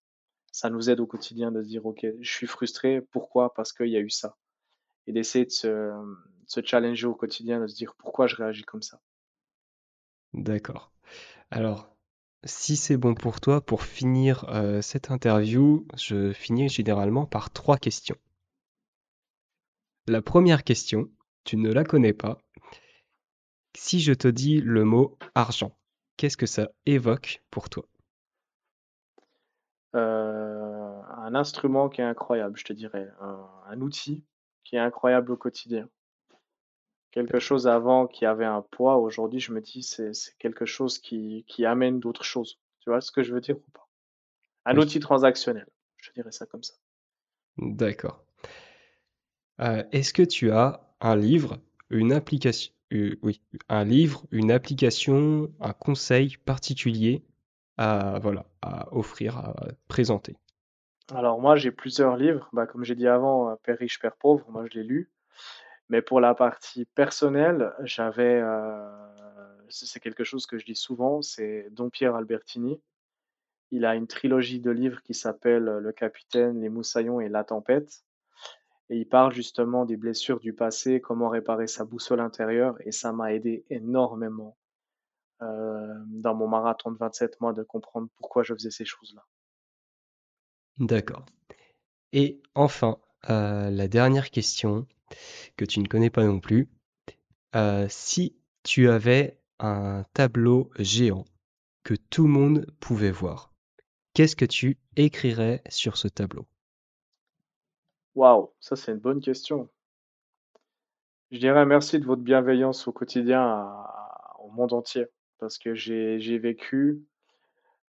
ça 0.54 0.70
nous 0.70 0.90
aide 0.90 1.02
au 1.02 1.08
quotidien 1.08 1.52
de 1.52 1.62
se 1.62 1.68
dire, 1.68 1.86
OK, 1.86 2.06
je 2.22 2.32
suis 2.32 2.48
frustré, 2.48 3.02
pourquoi? 3.02 3.54
Parce 3.54 3.74
qu'il 3.74 3.90
y 3.90 3.98
a 3.98 4.00
eu 4.00 4.10
ça. 4.10 4.38
Et 5.08 5.12
d'essayer 5.12 5.44
de 5.44 5.52
se 5.52 6.62
challenger 6.64 7.08
au 7.08 7.16
quotidien, 7.16 7.60
de 7.60 7.68
se 7.68 7.76
dire, 7.76 7.96
pourquoi 7.98 8.28
je 8.28 8.38
réagis 8.38 8.64
comme 8.64 8.82
ça? 8.82 9.02
D'accord. 10.34 10.92
Alors, 11.52 11.96
si 12.44 12.76
c'est 12.78 12.98
bon 12.98 13.14
pour 13.16 13.40
toi, 13.42 13.62
pour 13.62 13.84
finir 13.84 14.46
euh, 14.50 14.82
cette 14.82 15.12
interview, 15.12 15.86
je 15.98 16.34
finis 16.34 16.70
généralement 16.70 17.26
par 17.26 17.52
trois 17.52 17.78
questions. 17.78 18.18
La 20.08 20.22
première 20.22 20.64
question, 20.64 21.10
tu 21.44 21.58
ne 21.58 21.72
la 21.72 21.84
connais 21.84 22.14
pas. 22.14 22.38
Si 23.76 24.00
je 24.00 24.14
te 24.14 24.28
dis 24.28 24.62
le 24.62 24.84
mot 24.86 25.18
argent, 25.36 25.78
qu'est-ce 26.18 26.38
que 26.38 26.46
ça 26.46 26.70
évoque 26.86 27.44
pour 27.52 27.70
toi? 27.70 27.86
Euh, 29.96 31.02
un 31.18 31.36
instrument 31.36 31.90
qui 31.90 32.02
est 32.02 32.06
incroyable, 32.06 32.58
je 32.58 32.64
te 32.64 32.74
dirais, 32.74 33.10
un, 33.20 33.48
un 33.68 33.82
outil 33.82 34.24
qui 34.64 34.76
est 34.76 34.80
incroyable 34.80 35.32
au 35.32 35.38
quotidien. 35.38 35.90
Quelque 37.12 37.40
chose 37.40 37.68
avant 37.68 38.08
qui 38.08 38.26
avait 38.26 38.46
un 38.46 38.62
poids, 38.62 38.98
aujourd'hui, 38.98 39.40
je 39.40 39.54
me 39.54 39.62
dis, 39.62 39.84
c'est, 39.84 40.12
quelque 40.40 40.66
chose 40.66 40.98
qui, 41.00 41.46
qui 41.48 41.66
amène 41.66 42.00
d'autres 42.00 42.24
choses. 42.24 42.60
Tu 42.82 42.90
vois 42.90 43.02
ce 43.02 43.12
que 43.12 43.24
je 43.24 43.34
veux 43.34 43.42
dire 43.42 43.58
ou 43.58 43.72
pas? 43.72 43.88
Un 44.66 44.78
Oui, 44.78 44.80
outil 44.80 45.00
transactionnel, 45.00 45.68
je 45.98 46.12
dirais 46.14 46.32
ça 46.32 46.46
comme 46.46 46.64
ça. 46.64 46.76
d'accord. 47.58 48.26
Euh, 49.62 49.84
est-ce 49.92 50.14
que 50.14 50.24
tu 50.24 50.52
as 50.52 50.82
un 51.00 51.16
livre, 51.16 51.60
une 51.90 52.12
application, 52.12 52.74
euh, 52.94 53.16
oui, 53.22 53.42
un 53.70 53.84
livre, 53.86 54.26
une 54.32 54.52
application, 54.52 55.54
un 55.60 55.74
conseil 55.74 56.38
particulier 56.38 57.24
à, 57.78 58.20
voilà, 58.20 58.46
à 58.62 58.94
offrir, 58.96 59.38
à 59.38 59.56
présenter? 59.88 60.38
Alors 61.14 61.40
moi, 61.40 61.56
j'ai 61.56 61.72
plusieurs 61.72 62.18
livres. 62.18 62.50
Bah, 62.54 62.66
comme 62.66 62.84
j'ai 62.84 62.96
dit 62.96 63.08
avant, 63.08 63.50
euh, 63.50 63.56
Père 63.64 63.78
riche, 63.78 64.00
Père 64.00 64.16
pauvre, 64.16 64.50
moi 64.50 64.66
je 64.68 64.80
l'ai 64.80 64.84
lu. 64.84 65.12
Mais 65.92 66.02
pour 66.02 66.22
la 66.22 66.34
partie 66.34 66.86
personnelle, 66.86 67.74
j'avais, 67.84 68.40
euh, 68.42 68.90
c'est 69.68 70.00
quelque 70.00 70.24
chose 70.24 70.46
que 70.46 70.58
je 70.58 70.64
dis 70.64 70.76
souvent, 70.76 71.22
c'est 71.22 71.68
Don 71.72 71.90
Pierre 71.90 72.16
Albertini. 72.16 72.82
Il 73.72 73.84
a 73.84 73.96
une 73.96 74.08
trilogie 74.08 74.62
de 74.62 74.72
livres 74.72 75.02
qui 75.04 75.14
s'appelle 75.14 75.66
Le 75.66 75.92
Capitaine, 75.92 76.62
Les 76.62 76.70
Moussaillons 76.70 77.20
et 77.20 77.28
La 77.28 77.44
Tempête. 77.44 78.06
Et 78.90 79.00
il 79.00 79.06
parle 79.06 79.34
justement 79.34 79.84
des 79.84 79.98
blessures 79.98 80.40
du 80.40 80.54
passé, 80.54 81.02
comment 81.02 81.28
réparer 81.28 81.68
sa 81.68 81.84
boussole 81.84 82.22
intérieure. 82.22 82.78
Et 82.86 82.94
ça 82.94 83.12
m'a 83.12 83.34
aidé 83.34 83.66
énormément 83.70 84.56
euh, 85.42 85.94
dans 86.08 86.36
mon 86.36 86.48
marathon 86.48 86.92
de 86.92 86.98
27 87.00 87.42
mois 87.42 87.52
de 87.52 87.64
comprendre 87.64 88.08
pourquoi 88.16 88.44
je 88.44 88.54
faisais 88.54 88.72
ces 88.72 88.86
choses-là. 88.86 89.26
D'accord. 90.78 91.26
Et 92.14 92.42
enfin, 92.56 92.98
euh, 93.30 93.70
la 93.70 93.90
dernière 93.90 94.30
question 94.30 94.88
que 95.58 95.66
tu 95.66 95.80
ne 95.80 95.88
connais 95.88 96.10
pas 96.10 96.26
non 96.26 96.40
plus. 96.40 96.70
Euh, 97.56 97.86
si 97.90 98.36
tu 98.64 98.90
avais 98.90 99.40
un 99.60 100.06
tableau 100.14 100.72
géant 100.80 101.26
que 101.84 101.96
tout 102.10 102.24
le 102.24 102.30
monde 102.30 102.66
pouvait 102.80 103.12
voir, 103.12 103.52
qu'est-ce 104.14 104.36
que 104.36 104.46
tu 104.46 104.78
écrirais 104.96 105.62
sur 105.70 105.98
ce 105.98 106.08
tableau? 106.08 106.46
Waouh, 108.16 108.52
ça 108.60 108.76
c'est 108.76 108.92
une 108.92 109.00
bonne 109.00 109.22
question. 109.22 109.70
Je 111.32 111.40
dirais 111.40 111.66
merci 111.66 111.98
de 112.00 112.06
votre 112.06 112.22
bienveillance 112.22 112.88
au 112.88 112.92
quotidien 112.92 113.74
au 114.40 114.50
monde 114.50 114.74
entier, 114.74 115.06
parce 115.40 115.58
que 115.58 115.74
j'ai 115.74 116.20
j'ai 116.20 116.38
vécu 116.38 117.02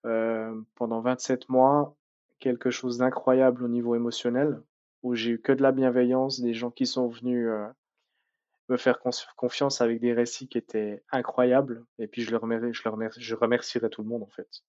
euh, 0.06 0.60
pendant 0.76 1.00
27 1.00 1.48
mois 1.48 1.96
quelque 2.38 2.70
chose 2.70 2.98
d'incroyable 2.98 3.64
au 3.64 3.68
niveau 3.68 3.94
émotionnel, 3.94 4.60
où 5.03 5.14
j'ai 5.14 5.32
eu 5.32 5.40
que 5.40 5.53
de 5.53 5.62
la 5.62 5.72
bienveillance, 5.72 6.40
des 6.40 6.55
gens 6.55 6.70
qui 6.70 6.86
sont 6.86 7.09
venus 7.09 7.48
euh, 7.48 7.66
me 8.68 8.76
faire 8.76 9.00
confiance 9.36 9.80
avec 9.80 10.00
des 10.00 10.12
récits 10.12 10.48
qui 10.48 10.59
étaient 10.59 11.03
incroyables, 11.11 11.84
et 11.98 12.07
puis 12.07 12.22
je 12.22 12.34
remercie, 12.34 12.72
je 12.72 12.88
remercie- 12.88 13.20
je 13.20 13.34
remercierai 13.34 13.90
tout 13.90 14.03
le 14.03 14.09
monde 14.09 14.22
en 14.22 14.30
fait, 14.30 14.62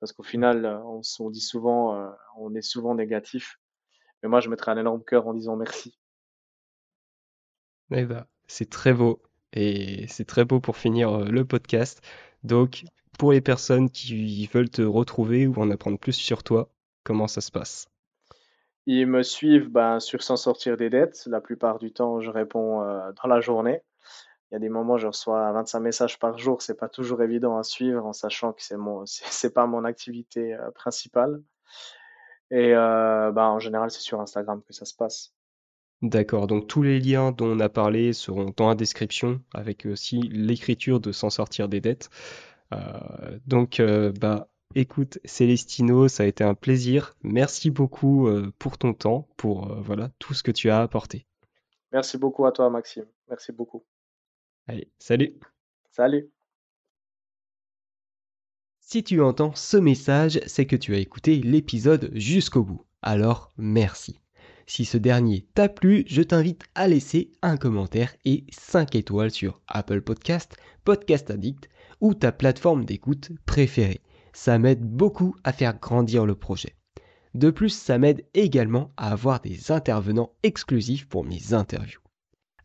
parce 0.00 0.12
qu'au 0.12 0.22
final, 0.22 0.64
euh, 0.64 0.78
on, 1.20 1.30
dit 1.30 1.40
souvent, 1.40 1.94
euh, 1.96 2.10
on 2.36 2.54
est 2.54 2.62
souvent 2.62 2.94
négatif, 2.94 3.58
mais 4.22 4.28
moi 4.28 4.40
je 4.40 4.50
mettrai 4.50 4.72
un 4.72 4.78
énorme 4.78 5.04
cœur 5.04 5.26
en 5.26 5.34
disant 5.34 5.56
merci. 5.56 5.98
Eh 7.92 8.04
ben, 8.04 8.26
c'est 8.48 8.68
très 8.68 8.92
beau 8.92 9.22
et 9.52 10.06
c'est 10.08 10.24
très 10.26 10.44
beau 10.44 10.60
pour 10.60 10.76
finir 10.76 11.20
le 11.20 11.44
podcast. 11.44 12.02
Donc, 12.42 12.84
pour 13.18 13.32
les 13.32 13.40
personnes 13.40 13.90
qui 13.90 14.46
veulent 14.48 14.70
te 14.70 14.82
retrouver 14.82 15.46
ou 15.46 15.54
en 15.60 15.70
apprendre 15.70 15.98
plus 15.98 16.12
sur 16.12 16.42
toi, 16.42 16.68
comment 17.04 17.28
ça 17.28 17.40
se 17.40 17.50
passe? 17.50 17.88
Ils 18.86 19.06
me 19.06 19.22
suivent 19.24 19.68
ben, 19.68 19.98
sur 19.98 20.22
S'en 20.22 20.36
sortir 20.36 20.76
des 20.76 20.90
dettes. 20.90 21.26
La 21.26 21.40
plupart 21.40 21.78
du 21.78 21.92
temps, 21.92 22.20
je 22.20 22.30
réponds 22.30 22.82
euh, 22.82 23.10
dans 23.20 23.28
la 23.28 23.40
journée. 23.40 23.82
Il 24.50 24.54
y 24.54 24.56
a 24.56 24.60
des 24.60 24.68
moments, 24.68 24.96
je 24.96 25.08
reçois 25.08 25.50
25 25.52 25.80
messages 25.80 26.18
par 26.20 26.38
jour. 26.38 26.62
C'est 26.62 26.78
pas 26.78 26.88
toujours 26.88 27.20
évident 27.20 27.58
à 27.58 27.64
suivre 27.64 28.06
en 28.06 28.12
sachant 28.12 28.52
que 28.52 28.62
c'est 28.62 28.76
mon, 28.76 29.02
c'est 29.06 29.52
pas 29.52 29.66
mon 29.66 29.84
activité 29.84 30.54
euh, 30.54 30.70
principale. 30.70 31.42
Et 32.52 32.74
euh, 32.74 33.32
ben, 33.32 33.48
en 33.48 33.58
général, 33.58 33.90
c'est 33.90 34.00
sur 34.00 34.20
Instagram 34.20 34.62
que 34.62 34.72
ça 34.72 34.84
se 34.84 34.94
passe. 34.94 35.34
D'accord, 36.02 36.46
donc 36.46 36.68
tous 36.68 36.82
les 36.82 37.00
liens 37.00 37.32
dont 37.32 37.46
on 37.46 37.58
a 37.58 37.70
parlé 37.70 38.12
seront 38.12 38.52
dans 38.54 38.68
la 38.68 38.74
description, 38.74 39.40
avec 39.54 39.86
aussi 39.86 40.20
l'écriture 40.20 41.00
de 41.00 41.10
s'en 41.10 41.30
sortir 41.30 41.70
des 41.70 41.80
dettes. 41.80 42.10
Donc, 43.46 43.80
bah, 44.20 44.46
écoute, 44.76 45.18
Célestino, 45.24 46.06
ça 46.08 46.22
a 46.22 46.26
été 46.26 46.44
un 46.44 46.54
plaisir. 46.54 47.16
Merci 47.22 47.70
beaucoup 47.70 48.28
euh, 48.28 48.52
pour 48.58 48.78
ton 48.78 48.94
temps, 48.94 49.28
pour 49.36 49.74
voilà 49.82 50.10
tout 50.18 50.34
ce 50.34 50.42
que 50.42 50.52
tu 50.52 50.70
as 50.70 50.80
apporté. 50.80 51.26
Merci 51.92 52.18
beaucoup 52.18 52.46
à 52.46 52.52
toi, 52.52 52.70
Maxime. 52.70 53.06
Merci 53.28 53.52
beaucoup. 53.52 53.84
Allez, 54.68 54.90
salut. 54.98 55.34
Salut. 55.90 56.30
Si 58.80 59.02
tu 59.02 59.20
entends 59.20 59.54
ce 59.54 59.76
message, 59.76 60.40
c'est 60.46 60.66
que 60.66 60.76
tu 60.76 60.94
as 60.94 60.98
écouté 60.98 61.36
l'épisode 61.36 62.10
jusqu'au 62.14 62.62
bout. 62.62 62.86
Alors, 63.02 63.52
merci. 63.56 64.20
Si 64.66 64.84
ce 64.84 64.96
dernier 64.96 65.46
t'a 65.54 65.68
plu, 65.68 66.04
je 66.06 66.22
t'invite 66.22 66.64
à 66.74 66.86
laisser 66.86 67.32
un 67.42 67.56
commentaire 67.56 68.14
et 68.24 68.44
5 68.50 68.94
étoiles 68.94 69.30
sur 69.30 69.60
Apple 69.68 70.02
Podcast, 70.02 70.56
Podcast 70.84 71.30
Addict 71.30 71.68
ou 72.00 72.14
ta 72.14 72.30
plateforme 72.30 72.84
d'écoute 72.84 73.30
préférée. 73.44 74.02
Ça 74.36 74.58
m'aide 74.58 74.84
beaucoup 74.84 75.34
à 75.44 75.52
faire 75.54 75.78
grandir 75.80 76.26
le 76.26 76.34
projet. 76.34 76.76
De 77.32 77.50
plus, 77.50 77.70
ça 77.70 77.96
m'aide 77.96 78.22
également 78.34 78.92
à 78.98 79.10
avoir 79.10 79.40
des 79.40 79.72
intervenants 79.72 80.34
exclusifs 80.42 81.08
pour 81.08 81.24
mes 81.24 81.54
interviews. 81.54 82.02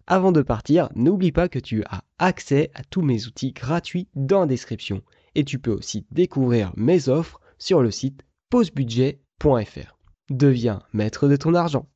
Avant 0.05 0.33
de 0.33 0.41
partir, 0.41 0.89
n'oublie 0.95 1.31
pas 1.31 1.47
que 1.47 1.59
tu 1.59 1.85
as 1.85 2.03
accès 2.19 2.71
à 2.75 2.83
tous 2.83 3.01
mes 3.01 3.25
outils 3.25 3.53
gratuits 3.53 4.09
dans 4.15 4.41
la 4.41 4.47
description 4.47 5.01
et 5.33 5.45
tu 5.45 5.59
peux 5.59 5.71
aussi 5.71 6.05
découvrir 6.11 6.73
mes 6.75 7.07
offres 7.07 7.39
sur 7.57 7.81
le 7.81 7.89
site 7.89 8.25
pausebudget.fr. 8.49 9.97
Deviens 10.29 10.83
maître 10.91 11.29
de 11.29 11.37
ton 11.37 11.53
argent. 11.53 11.87